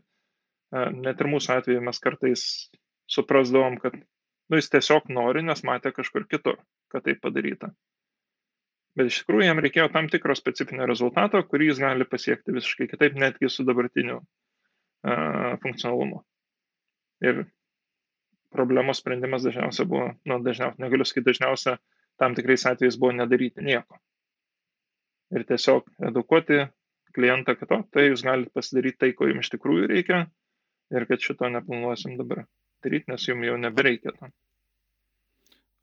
net 0.73 1.21
ir 1.21 1.31
mūsų 1.31 1.57
atveju 1.59 1.85
mes 1.87 2.03
kartais 2.03 2.43
suprasdavom, 3.11 3.79
kad 3.83 3.97
nu, 3.99 4.59
jis 4.59 4.71
tiesiog 4.71 5.11
nori, 5.11 5.43
nes 5.47 5.65
matė 5.67 5.95
kažkur 5.95 6.29
kitur, 6.31 6.61
kad 6.93 7.07
tai 7.07 7.17
padaryta 7.19 7.73
bet 8.99 9.11
iš 9.11 9.23
tikrųjų 9.23 9.47
jam 9.47 9.63
reikėjo 9.63 9.89
tam 9.95 10.09
tikro 10.13 10.35
specifinio 10.37 10.89
rezultato, 10.91 11.41
kurį 11.47 11.71
jis 11.71 11.81
gali 11.83 12.07
pasiekti 12.09 12.55
visiškai 12.57 12.89
kitaip, 12.91 13.17
netgi 13.19 13.51
su 13.53 13.65
dabartiniu 13.67 14.19
uh, 14.21 15.55
funkcionalumu. 15.63 16.23
Ir 17.25 17.45
problemos 18.55 19.01
sprendimas 19.03 19.47
dažniausiai 19.47 19.89
buvo, 19.89 20.11
nu, 20.27 20.41
dažniausiai, 20.45 20.83
negaliu 20.83 21.07
sakyti 21.07 21.31
dažniausiai, 21.31 21.79
tam 22.21 22.35
tikrais 22.37 22.67
atvejais 22.67 22.99
buvo 23.01 23.15
nedaryti 23.17 23.65
nieko. 23.65 24.01
Ir 25.31 25.47
tiesiog 25.47 25.87
edukuoti 26.11 26.65
klientą, 27.15 27.55
kad 27.59 27.73
o, 27.77 27.83
tai 27.95 28.09
jūs 28.09 28.25
galite 28.27 28.51
pasidaryti 28.55 28.99
tai, 29.05 29.13
ko 29.15 29.29
jums 29.31 29.47
iš 29.47 29.55
tikrųjų 29.55 29.87
reikia 29.91 30.25
ir 30.95 31.07
kad 31.11 31.23
šito 31.25 31.49
neplanuosim 31.53 32.17
dabar 32.21 32.45
daryti, 32.85 33.11
nes 33.13 33.27
jums 33.29 33.47
jau 33.47 33.59
nebereikia 33.61 34.15
to 34.17 34.31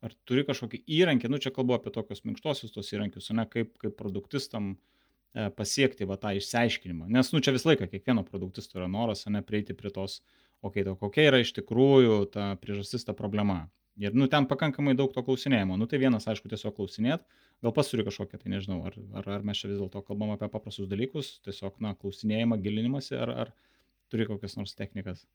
ar 0.05 0.13
turi 0.29 0.43
kažkokį 0.47 0.83
įrankį, 0.99 1.29
nu 1.31 1.39
čia 1.41 1.51
kalbu 1.53 1.77
apie 1.77 1.93
tokius 1.93 2.23
minkštosius 2.27 2.73
tos 2.75 2.91
įrankius, 2.93 3.31
ne 3.35 3.47
kaip, 3.49 3.73
kaip 3.81 3.95
produktistam 3.99 4.75
e, 4.75 5.47
pasiekti 5.57 6.07
va 6.09 6.19
tą 6.21 6.35
išsiaiškinimą. 6.37 7.07
Nes, 7.13 7.31
nu 7.33 7.41
čia 7.43 7.55
visą 7.55 7.71
laiką 7.71 7.89
kiekvieno 7.91 8.25
produktisto 8.27 8.79
yra 8.79 8.89
noras, 8.91 9.25
ne 9.31 9.41
prieiti 9.45 9.75
prie 9.77 9.91
tos, 9.93 10.19
okei, 10.61 10.83
okay, 10.83 10.87
to 10.87 10.95
kokia 11.01 11.27
yra 11.31 11.41
iš 11.43 11.55
tikrųjų 11.57 12.21
ta 12.33 12.51
priežastis, 12.61 13.07
ta 13.07 13.17
problema. 13.17 13.65
Ir, 13.97 14.13
nu, 14.13 14.27
ten 14.29 14.45
pakankamai 14.45 14.93
daug 14.93 15.09
to 15.13 15.23
klausinėjimo. 15.25 15.73
Nu, 15.81 15.87
tai 15.89 15.97
vienas, 15.97 16.27
aišku, 16.29 16.51
tiesiog 16.51 16.75
klausinėt, 16.77 17.23
gal 17.65 17.73
pas 17.73 17.87
turi 17.89 18.05
kažkokią, 18.05 18.37
tai 18.43 18.51
nežinau, 18.53 18.83
ar, 18.85 18.97
ar, 19.17 19.29
ar 19.39 19.47
mes 19.47 19.57
čia 19.57 19.71
vis 19.71 19.79
dėlto 19.79 20.03
kalbam 20.05 20.35
apie 20.35 20.49
paprastus 20.53 20.85
dalykus, 20.91 21.39
tiesiog, 21.47 21.79
na, 21.81 21.95
klausinėjimą, 21.97 22.59
gilinimąsi, 22.61 23.17
ar, 23.17 23.33
ar 23.33 23.55
turi 24.11 24.27
kokias 24.29 24.57
nors 24.59 24.75
technikas. 24.77 25.25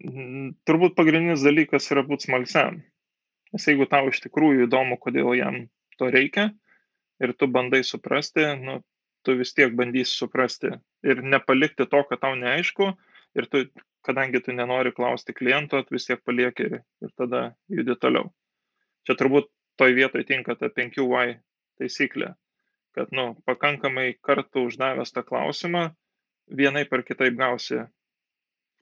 Turbūt 0.00 0.96
pagrindinis 0.96 1.44
dalykas 1.44 1.90
yra 1.92 2.04
būti 2.06 2.28
smalsiam. 2.28 2.80
Nes 3.52 3.66
jeigu 3.66 3.86
tau 3.90 4.08
iš 4.08 4.22
tikrųjų 4.24 4.68
įdomu, 4.68 4.96
kodėl 5.02 5.34
jam 5.36 5.64
to 5.98 6.08
reikia 6.12 6.50
ir 7.20 7.34
tu 7.36 7.50
bandai 7.50 7.82
suprasti, 7.84 8.46
nu, 8.62 8.78
tu 9.26 9.36
vis 9.36 9.52
tiek 9.52 9.74
bandysi 9.76 10.14
suprasti 10.16 10.72
ir 11.04 11.22
nepalikti 11.22 11.86
to, 11.90 12.02
kad 12.08 12.22
tau 12.22 12.36
neaišku 12.38 12.92
ir 13.36 13.48
tu, 13.52 13.66
kadangi 14.06 14.40
tu 14.44 14.54
nenori 14.56 14.94
klausti 14.96 15.34
kliento, 15.36 15.82
vis 15.90 16.08
tiek 16.08 16.22
palieki 16.24 16.70
ir 16.80 17.16
tada 17.18 17.50
judi 17.68 17.96
toliau. 18.00 18.30
Čia 19.04 19.16
turbūt 19.20 19.50
toj 19.80 19.96
vietoj 19.96 20.24
tinka 20.28 20.56
ta 20.56 20.70
5Y 20.72 21.36
taisyklė, 21.80 22.34
kad, 22.96 23.12
nu, 23.16 23.34
pakankamai 23.48 24.14
kartų 24.24 24.66
uždavęs 24.68 25.12
tą 25.16 25.24
klausimą, 25.26 25.90
vienai 26.50 26.84
per 26.88 27.04
kitaip 27.06 27.36
gausi 27.38 27.80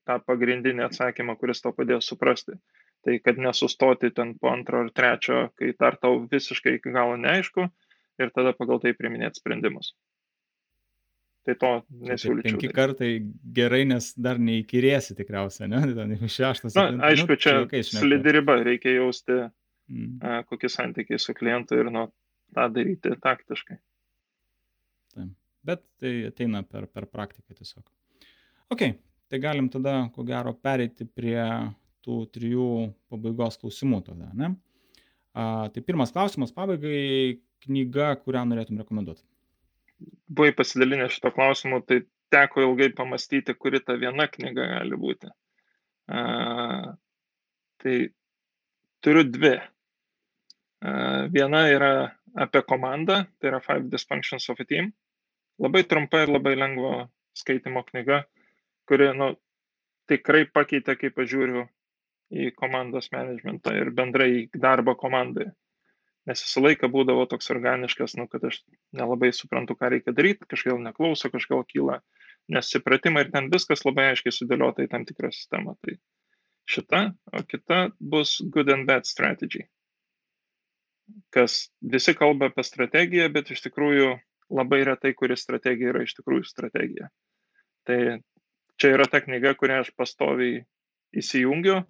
tą 0.09 0.19
pagrindinį 0.25 0.87
atsakymą, 0.89 1.37
kuris 1.41 1.61
tau 1.65 1.75
padės 1.77 2.09
suprasti 2.09 2.57
tai 3.05 3.19
kad 3.25 3.39
nesustoti 3.39 4.11
ten 4.11 4.35
po 4.39 4.51
antro 4.53 4.83
ar 4.85 4.91
trečio, 4.95 5.49
kai 5.59 5.73
dar 5.79 5.97
tau 5.97 6.21
visiškai 6.31 6.79
iki 6.79 6.93
galo 6.95 7.17
neaišku 7.17 7.67
ir 8.19 8.33
tada 8.35 8.55
pagal 8.59 8.83
tai 8.83 8.95
priminėti 8.99 9.41
sprendimus. 9.41 9.95
Tai 11.47 11.55
to 11.57 11.71
nesiūlyčiau. 12.11 12.59
Penki 12.59 12.71
kartai 12.77 13.11
gerai, 13.57 13.85
nes 13.89 14.11
dar 14.21 14.41
neįkirėsi 14.43 15.17
tikriausiai, 15.17 15.71
ne? 15.73 15.81
Ten 15.97 16.17
šeštas. 16.21 16.77
Na, 16.77 16.89
nu, 16.93 17.05
aišku, 17.09 17.31
nu, 17.33 17.41
čia, 17.41 17.55
čia 17.71 17.85
slidi 18.03 18.35
riba, 18.37 18.59
reikia 18.67 18.99
jausti, 18.99 19.39
mm. 19.89 20.11
a, 20.21 20.41
kokie 20.51 20.69
santykiai 20.73 21.23
su 21.23 21.33
klientu 21.39 21.79
ir 21.79 21.89
nuo 21.95 22.11
tą 22.53 22.67
daryti 22.75 23.15
taktiškai. 23.23 23.79
Taip. 25.15 25.33
Bet 25.69 25.85
tai 26.01 26.15
ateina 26.31 26.63
per, 26.65 26.87
per 26.89 27.09
praktiką 27.13 27.53
tiesiog. 27.57 27.85
Ok, 28.73 28.85
tai 29.29 29.41
galim 29.43 29.69
tada, 29.73 30.01
ko 30.15 30.25
gero, 30.29 30.55
pereiti 30.57 31.05
prie 31.05 31.41
tų 32.05 32.23
trijų 32.33 32.69
pabaigos 33.13 33.61
klausimų 33.61 34.01
tada, 34.07 34.31
ne? 34.37 34.55
A, 35.37 35.69
tai 35.73 35.83
pirmas 35.85 36.13
klausimas 36.15 36.55
pabaigai 36.57 37.39
knyga, 37.67 38.15
kurią 38.23 38.45
norėtum 38.49 38.81
rekomenduoti. 38.81 39.25
Buvai 40.31 40.55
pasidalinę 40.57 41.09
šito 41.13 41.33
klausimu, 41.35 41.83
tai 41.87 42.03
teko 42.33 42.65
ilgai 42.65 42.91
pamastyti, 42.97 43.55
kuri 43.55 43.81
ta 43.85 43.97
viena 44.01 44.29
knyga 44.31 44.69
gali 44.75 45.01
būti. 45.01 45.31
A, 46.09 46.23
tai 47.83 47.97
turiu 49.05 49.27
dvi. 49.29 49.57
A, 49.59 50.93
viena 51.35 51.67
yra 51.73 51.93
apie 52.39 52.63
komandą, 52.63 53.25
tai 53.39 53.53
yra 53.53 53.61
Five 53.65 53.89
Dysfunctions 53.93 54.49
of 54.53 54.61
a 54.61 54.69
Team. 54.69 54.93
Labai 55.59 55.83
trumpa 55.91 56.23
ir 56.23 56.33
labai 56.33 56.55
lengvo 56.59 56.93
skaitimo 57.39 57.83
knyga, 57.87 58.23
kuri 58.89 59.11
nu, 59.17 59.33
tikrai 60.11 60.45
pakeitė, 60.51 60.97
kaip 61.01 61.19
aš 61.19 61.33
žiūriu 61.33 61.65
į 62.29 62.53
komandos 62.57 63.11
managementą 63.15 63.73
ir 63.77 63.91
bendrai 63.97 64.29
į 64.35 64.61
darbą 64.61 64.95
komandoje. 64.99 65.51
Nes 66.29 66.43
visą 66.45 66.61
laiką 66.61 66.91
būdavo 66.93 67.25
toks 67.31 67.49
organiškas, 67.55 68.15
nu, 68.21 68.27
kad 68.29 68.45
aš 68.45 68.61
nelabai 68.97 69.31
suprantu, 69.33 69.79
ką 69.81 69.89
reikia 69.95 70.13
daryti, 70.13 70.49
kažkaip 70.51 70.77
neklauso, 70.85 71.31
kažkaip 71.33 71.65
kyla 71.73 72.03
nesupratimai 72.53 73.25
ir 73.25 73.33
ten 73.33 73.49
viskas 73.53 73.85
labai 73.87 74.11
aiškiai 74.13 74.35
sudėliota 74.35 74.85
į 74.85 74.91
tam 74.93 75.07
tikrą 75.09 75.31
sistemą. 75.33 75.75
Tai 75.85 75.97
šita, 76.69 77.03
o 77.33 77.43
kita 77.49 77.81
bus 78.01 78.39
good 78.45 78.69
and 78.73 78.89
bad 78.89 79.09
strategy. 79.09 79.65
Kas 81.33 81.71
visi 81.81 82.13
kalba 82.17 82.51
apie 82.51 82.65
strategiją, 82.65 83.31
bet 83.33 83.53
iš 83.55 83.65
tikrųjų 83.65 84.19
labai 84.51 84.83
retai, 84.89 85.13
kuri 85.17 85.37
strategija 85.37 85.93
yra 85.93 86.03
iš 86.05 86.17
tikrųjų 86.19 86.47
strategija. 86.49 87.11
Tai 87.89 87.99
čia 88.81 88.95
yra 88.95 89.07
ta 89.11 89.21
knyga, 89.25 89.55
kurią 89.59 89.83
aš 89.83 89.93
pastoviai 89.97 90.63
įsijungiu, 91.17 91.81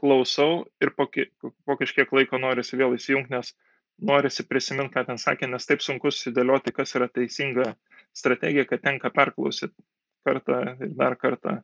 klausau 0.00 0.64
ir 0.82 0.92
po, 0.96 1.08
po 1.08 1.76
kažkiek 1.80 2.10
laiko 2.12 2.40
norisi 2.40 2.78
vėl 2.80 2.96
įsijungti, 2.96 3.32
nes 3.34 3.54
norisi 4.04 4.44
prisiminti, 4.46 4.92
ką 4.96 5.06
ten 5.08 5.20
sakė, 5.20 5.48
nes 5.50 5.66
taip 5.68 5.84
sunku 5.84 6.10
susidėlioti, 6.12 6.74
kas 6.74 6.94
yra 6.98 7.08
teisinga 7.08 7.72
strategija, 8.16 8.66
kad 8.68 8.82
tenka 8.84 9.10
perklausyti 9.14 9.76
kartą 10.26 10.60
ir 10.80 10.94
dar 10.98 11.16
kartą. 11.20 11.60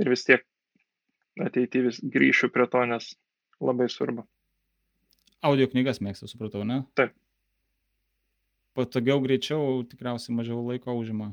Ir 0.00 0.08
vis 0.08 0.24
tiek 0.24 0.44
ateityvis 1.40 2.00
grįšiu 2.12 2.50
prie 2.52 2.66
to, 2.72 2.84
nes 2.88 3.12
labai 3.62 3.88
svarbu. 3.92 4.24
Audio 5.42 5.66
knygas 5.70 6.00
mėgstu, 6.04 6.28
supratau, 6.30 6.62
ne? 6.66 6.82
Taip. 6.98 7.14
Patogiau, 8.72 9.20
greičiau, 9.20 9.82
tikriausiai 9.84 10.36
mažiau 10.36 10.62
laiko 10.64 10.94
užima. 10.96 11.32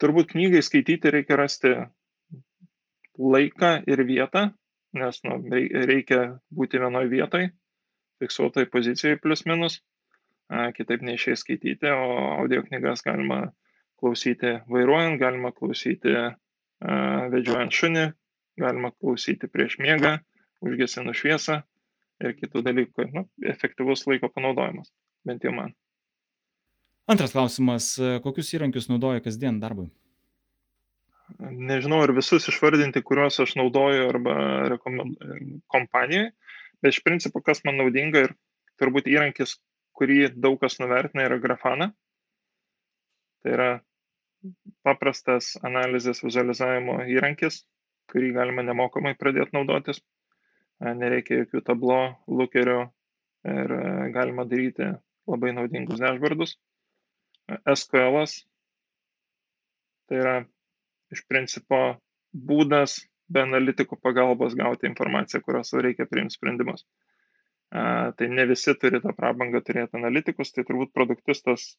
Turbūt 0.00 0.30
knygai 0.32 0.62
skaityti 0.64 1.12
reikia 1.12 1.36
rasti 1.40 1.72
laiką 3.20 3.72
ir 3.88 4.02
vietą, 4.08 4.46
nes 4.96 5.20
nu, 5.24 5.36
reikia 5.90 6.20
būti 6.52 6.80
vienoje 6.80 7.10
vietoje, 7.12 7.50
fiksuotai 8.20 8.66
pozicijai 8.72 9.20
plus 9.20 9.44
minus, 9.48 9.78
kitaip 10.76 11.04
neišėjai 11.04 11.40
skaityti, 11.40 11.92
o 11.92 12.10
audio 12.40 12.62
knygas 12.64 13.04
galima 13.04 13.40
klausyti 14.00 14.58
vairuojant, 14.72 15.20
galima 15.20 15.52
klausyti 15.56 16.12
vedžiojant 17.32 17.72
šunį, 17.72 18.04
galima 18.60 18.92
klausyti 18.96 19.48
prieš 19.52 19.78
miegą, 19.80 20.18
užgesinus 20.64 21.20
šviesą 21.20 21.62
ir 22.24 22.36
kitų 22.36 22.64
dalykų. 22.68 23.10
Nu, 23.12 23.26
efektyvus 23.52 24.06
laiko 24.08 24.32
panaudojimas, 24.32 24.92
bent 25.28 25.44
jau 25.44 25.52
man. 25.56 25.76
Antras 27.06 27.30
klausimas. 27.36 27.92
Kokius 28.24 28.48
įrankius 28.56 28.88
naudoja 28.90 29.22
kasdien 29.22 29.60
darbui? 29.62 29.86
Nežinau, 31.38 32.00
ar 32.02 32.12
visus 32.14 32.48
išvardinti, 32.50 33.02
kuriuos 33.06 33.38
aš 33.42 33.54
naudoju 33.58 34.08
arba 34.08 34.34
kompanijoje, 35.70 36.32
bet 36.82 36.94
iš 36.94 37.00
principo, 37.06 37.42
kas 37.46 37.62
man 37.66 37.78
naudinga 37.78 38.24
ir 38.26 38.34
turbūt 38.82 39.06
įrankis, 39.10 39.56
kurį 39.96 40.32
daug 40.34 40.58
kas 40.62 40.78
nuvertina, 40.82 41.26
yra 41.26 41.38
grafana. 41.42 41.90
Tai 43.42 43.54
yra 43.54 43.70
paprastas 44.86 45.54
analizės 45.66 46.22
vizualizavimo 46.26 47.00
įrankis, 47.10 47.62
kurį 48.10 48.34
galima 48.36 48.66
nemokamai 48.66 49.14
pradėti 49.18 49.54
naudotis. 49.54 50.02
Nereikia 50.82 51.44
jokių 51.44 51.62
tablo, 51.70 52.00
lukerių 52.26 52.80
ir 53.50 53.76
galima 54.14 54.44
daryti 54.46 54.90
labai 55.30 55.54
naudingus 55.54 56.02
dashboardus. 56.02 56.58
SQL 57.46 58.24
tai 60.06 60.18
yra 60.20 60.36
iš 61.14 61.22
principo 61.30 61.80
būdas 62.34 63.00
be 63.30 63.42
analitikų 63.42 63.98
pagalbos 64.02 64.54
gauti 64.58 64.86
informaciją, 64.86 65.42
kurios 65.42 65.72
reikia 65.74 66.06
priimti 66.10 66.38
sprendimus. 66.38 66.86
Tai 67.70 68.28
ne 68.30 68.46
visi 68.46 68.74
turi 68.78 69.00
tą 69.02 69.12
prabangą 69.16 69.60
turėti 69.66 69.98
analitikus, 69.98 70.52
tai 70.54 70.62
turbūt 70.66 70.92
produktistas, 70.94 71.72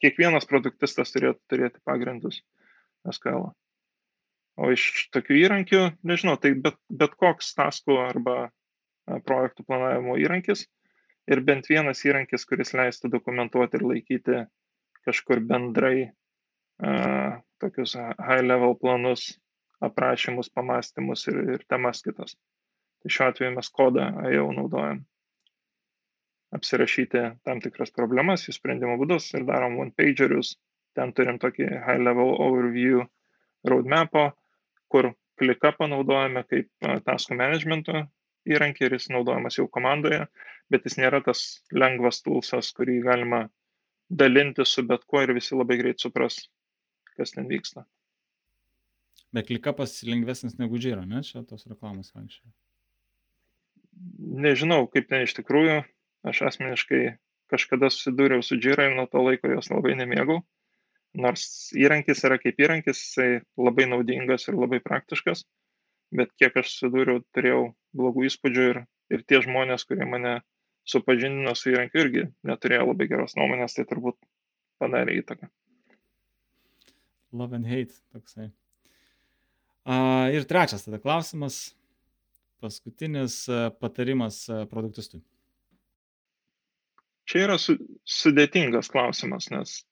kiekvienas 0.00 0.48
produktistas 0.48 1.12
turėtų 1.12 1.40
turėti 1.52 1.82
pagrindus 1.84 2.40
SQL. 3.08 3.50
O 4.58 4.72
iš 4.74 5.08
tokių 5.14 5.36
įrankių, 5.44 5.82
nežinau, 6.08 6.38
tai 6.40 6.54
bet, 6.58 6.80
bet 6.88 7.12
koks 7.20 7.52
taskų 7.58 8.00
arba 8.08 8.38
projektų 9.28 9.64
planavimo 9.68 10.16
įrankis 10.18 10.64
ir 11.28 11.44
bent 11.44 11.68
vienas 11.70 12.00
įrankis, 12.08 12.48
kuris 12.48 12.72
leistų 12.74 13.12
dokumentuoti 13.12 13.78
ir 13.78 13.84
laikyti 13.92 14.40
kažkur 15.08 15.42
bendrai 15.50 16.08
a, 16.08 17.40
tokius 17.58 17.96
high 17.98 18.44
level 18.44 18.76
planus, 18.78 19.32
aprašymus, 19.84 20.50
pamastymus 20.54 21.26
ir, 21.30 21.42
ir 21.56 21.64
temas 21.70 22.02
kitas. 22.04 22.36
Tai 23.02 23.14
šiuo 23.14 23.28
atveju 23.30 23.54
mes 23.54 23.70
kodą 23.74 24.08
jau 24.32 24.48
naudojam 24.54 25.04
apsirašyti 26.54 27.22
tam 27.44 27.60
tikras 27.64 27.92
problemas, 27.94 28.46
jų 28.46 28.56
sprendimo 28.56 28.96
būdus 29.00 29.30
ir 29.36 29.44
darom 29.48 29.78
one 29.82 29.94
pagerius. 29.96 30.56
Ten 30.96 31.12
turim 31.14 31.38
tokį 31.38 31.68
high 31.84 32.00
level 32.00 32.32
overview 32.42 33.04
roadmap'o, 33.68 34.30
kur 34.90 35.12
kliką 35.38 35.74
panaudojame 35.78 36.42
kaip 36.48 36.70
taskų 37.06 37.36
managemento 37.38 38.06
įrankį 38.48 38.86
ir 38.86 38.96
jis 38.96 39.10
naudojamas 39.12 39.58
jau 39.60 39.68
komandoje, 39.70 40.24
bet 40.72 40.86
jis 40.88 40.98
nėra 40.98 41.20
tas 41.24 41.44
lengvas 41.70 42.22
tulsas, 42.24 42.72
kurį 42.74 43.02
galima 43.04 43.44
dalinti 44.08 44.64
su 44.66 44.84
bet 44.88 45.04
kuo 45.06 45.22
ir 45.24 45.34
visi 45.36 45.56
labai 45.56 45.78
greit 45.80 46.00
supras, 46.00 46.40
kas 47.16 47.34
ten 47.34 47.48
vyksta. 47.50 47.84
Bet 49.34 49.50
klikapas 49.50 50.00
lengvesnis 50.08 50.56
negu 50.58 50.80
džyra, 50.80 51.04
ne? 51.04 51.20
Čia 51.26 51.44
tos 51.44 51.66
reklamos 51.68 52.14
anksčiau. 52.16 52.48
Nežinau, 54.18 54.86
kaip 54.88 55.08
ten 55.10 55.26
iš 55.26 55.34
tikrųjų, 55.36 55.82
Aš 56.26 56.42
asmeniškai 56.48 57.02
kažkada 57.48 57.90
susidūriau 57.92 58.42
su 58.42 58.58
Jira 58.58 58.88
ir 58.88 58.96
nuo 58.98 59.06
to 59.10 59.22
laiko 59.22 59.50
jos 59.52 59.70
labai 59.70 59.94
nemėgau. 59.98 60.42
Nors 61.18 61.44
įrankis 61.78 62.24
yra 62.26 62.36
kaip 62.42 62.58
įrankis, 62.60 63.00
jisai 63.00 63.28
labai 63.56 63.86
naudingas 63.88 64.48
ir 64.50 64.58
labai 64.58 64.80
praktiškas, 64.84 65.44
bet 66.14 66.34
kiek 66.40 66.58
aš 66.60 66.74
susidūriau, 66.74 67.22
turėjau 67.34 67.62
blogų 67.96 68.26
įspūdžių 68.28 68.66
ir, 68.72 68.82
ir 69.14 69.24
tie 69.30 69.40
žmonės, 69.46 69.86
kurie 69.88 70.04
mane 70.10 70.34
supažindino 70.88 71.54
su 71.58 71.72
įrankiu, 71.72 72.02
irgi 72.04 72.26
neturėjo 72.48 72.90
labai 72.90 73.08
geros 73.10 73.36
nuomonės, 73.38 73.76
tai 73.76 73.86
turbūt 73.88 74.18
padarė 74.80 75.18
įtaką. 75.22 75.50
Love 77.36 77.58
and 77.58 77.68
hate, 77.68 77.98
toksai. 78.14 78.48
Uh, 79.88 80.28
ir 80.32 80.44
trečias 80.48 80.84
tada 80.84 81.00
klausimas, 81.00 81.74
paskutinis 82.60 83.42
uh, 83.52 83.68
patarimas 83.80 84.42
uh, 84.48 84.64
produktistui 84.68 85.20
čia 87.28 87.44
yra 87.46 87.58
su, 87.60 87.76
sudėtingas 88.08 88.90
klausimas, 88.92 89.50
nes 89.52 89.82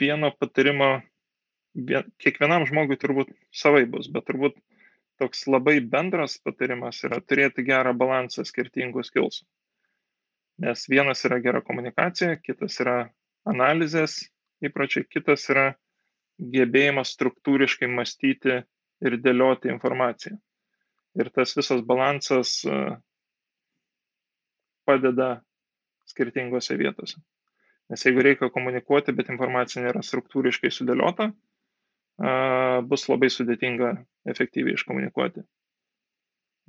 vieno 0.00 0.30
patarimo 0.38 0.90
vien, 1.74 2.08
kiekvienam 2.22 2.66
žmogui 2.68 2.98
turbūt 3.00 3.30
savai 3.54 3.84
bus, 3.90 4.10
bet 4.10 4.26
turbūt 4.28 4.58
toks 5.22 5.46
labai 5.50 5.78
bendras 5.94 6.38
patarimas 6.42 7.02
yra 7.06 7.20
turėti 7.22 7.64
gerą 7.66 7.94
balansą 7.98 8.46
skirtingų 8.46 9.06
skilsų. 9.06 9.44
Nes 10.58 10.88
vienas 10.90 11.22
yra 11.26 11.38
gera 11.42 11.60
komunikacija, 11.62 12.38
kitas 12.42 12.80
yra 12.82 12.96
analizės 13.46 14.18
įpročiai, 14.64 15.06
kitas 15.06 15.46
yra 15.52 15.68
gebėjimas 16.38 17.12
struktūriškai 17.14 17.88
mąstyti 17.90 18.60
ir 19.06 19.16
dėlioti 19.22 19.70
informaciją. 19.70 20.38
Ir 21.18 21.30
tas 21.34 21.54
visas 21.56 21.82
balansas 21.86 22.58
padeda 24.86 25.30
skirtingose 26.08 26.76
vietose. 26.80 27.20
Nes 27.88 28.04
jeigu 28.04 28.22
reikia 28.24 28.50
komunikuoti, 28.52 29.14
bet 29.16 29.30
informacija 29.32 29.82
nėra 29.84 30.02
struktūriškai 30.04 30.70
sudėliota, 30.74 31.30
bus 32.90 33.06
labai 33.08 33.30
sudėtinga 33.32 33.94
efektyviai 34.28 34.76
iškomunikuoti. 34.76 35.44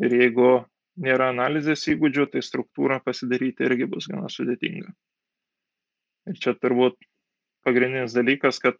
Ir 0.05 0.15
jeigu 0.15 0.49
nėra 1.03 1.29
analizės 1.33 1.85
įgūdžių, 1.93 2.27
tai 2.33 2.43
struktūrą 2.45 2.99
pasidaryti 3.05 3.65
irgi 3.67 3.87
bus 3.91 4.09
gana 4.11 4.29
sudėtinga. 4.31 4.91
Ir 6.29 6.39
čia 6.43 6.53
turbūt 6.57 6.99
pagrindinis 7.65 8.15
dalykas, 8.15 8.59
kad 8.63 8.77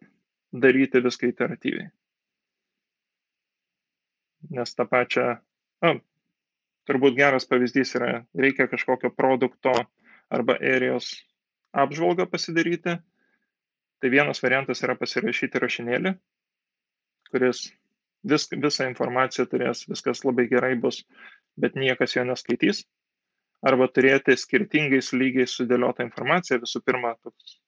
daryti 0.52 1.02
viską 1.04 1.30
iteratyviai. 1.30 1.88
Nes 4.56 4.74
tą 4.74 4.86
pačią, 4.88 5.26
na, 5.84 5.94
turbūt 6.88 7.16
geras 7.18 7.46
pavyzdys 7.48 7.94
yra, 7.98 8.12
reikia 8.34 8.68
kažkokio 8.70 9.12
produkto 9.14 9.74
arba 10.32 10.56
erijos 10.60 11.12
apžvalgą 11.76 12.26
pasidaryti. 12.30 12.98
Tai 14.00 14.08
vienas 14.08 14.40
variantas 14.40 14.80
yra 14.80 14.94
pasirašyti 14.96 15.60
rašinėlį, 15.60 16.14
kuris 17.28 17.66
vis, 18.24 18.46
visą 18.48 18.86
informaciją 18.88 19.44
turės, 19.50 19.82
viskas 19.90 20.24
labai 20.24 20.46
gerai 20.48 20.72
bus, 20.80 21.02
bet 21.58 21.78
niekas 21.78 22.16
jo 22.16 22.24
neskaitys. 22.28 22.84
Arba 23.66 23.90
turėti 23.92 24.36
skirtingais 24.40 25.12
lygiais 25.12 25.52
sudėliotą 25.58 26.06
informaciją. 26.06 26.60
Visų 26.62 26.80
pirma, 26.86 27.12
toks 27.20 27.58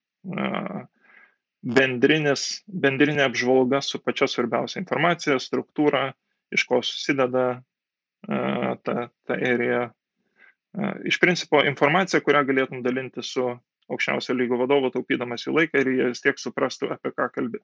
bendrinis, 1.62 2.62
bendrinė 2.66 3.26
apžvalga 3.26 3.82
su 3.84 4.00
pačia 4.02 4.28
svarbiausia 4.30 4.80
informacija, 4.80 5.38
struktūra, 5.42 6.10
iš 6.52 6.64
ko 6.68 6.80
susideda 6.84 7.46
ta, 8.26 9.08
ta 9.26 9.36
area. 9.36 9.90
Iš 11.04 11.18
principo 11.20 11.60
informacija, 11.68 12.22
kurią 12.24 12.46
galėtum 12.48 12.82
dalinti 12.84 13.22
su 13.26 13.44
aukščiausio 13.92 14.34
lygo 14.38 14.56
vadovu, 14.60 14.88
taupydamas 14.94 15.44
jų 15.46 15.58
laiką 15.58 15.82
ir 15.82 15.90
jie 15.92 16.06
vis 16.14 16.22
tiek 16.24 16.38
suprastų, 16.40 16.94
apie 16.94 17.12
ką 17.12 17.28
kalbė. 17.34 17.60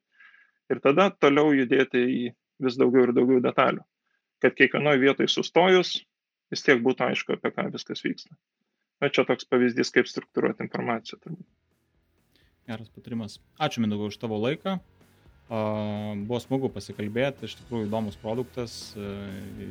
Ir 0.69 0.83
tada 0.85 1.09
toliau 1.17 1.55
judėti 1.57 2.03
į 2.05 2.25
vis 2.65 2.77
daugiau 2.77 3.07
ir 3.07 3.15
daugiau 3.17 3.41
detalių. 3.41 3.81
Kad 4.43 4.55
kiekvienoje 4.59 5.01
vietoje 5.03 5.31
sustojus, 5.33 5.97
vis 6.53 6.65
tiek 6.65 6.83
būtų 6.85 7.09
aišku, 7.11 7.39
apie 7.39 7.53
ką 7.55 7.69
viskas 7.75 8.05
vyksta. 8.05 8.37
Na, 9.03 9.11
čia 9.15 9.25
toks 9.27 9.47
pavyzdys, 9.47 9.93
kaip 9.95 10.11
struktūruoti 10.11 10.65
informaciją. 10.67 11.21
Turbūt. 11.23 11.47
Geras 12.69 12.91
patarimas. 12.93 13.39
Ačiū 13.63 13.83
Mindaugai 13.85 14.11
už 14.13 14.19
tavo 14.21 14.39
laiką. 14.43 14.79
Buvo 15.49 16.39
smagu 16.45 16.69
pasikalbėti, 16.75 17.49
iš 17.49 17.55
tikrųjų 17.63 17.87
įdomus 17.89 18.19
produktas, 18.21 18.75
e, 19.01 19.15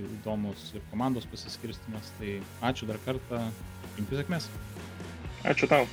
įdomus 0.07 0.71
ir 0.73 0.81
komandos 0.89 1.29
pasiskirstimas. 1.29 2.09
Tai 2.17 2.39
ačiū 2.71 2.89
dar 2.89 2.97
kartą, 3.05 3.45
linkiu 3.99 4.17
sėkmės. 4.17 4.49
Ačiū 5.45 5.69
tau. 5.69 5.85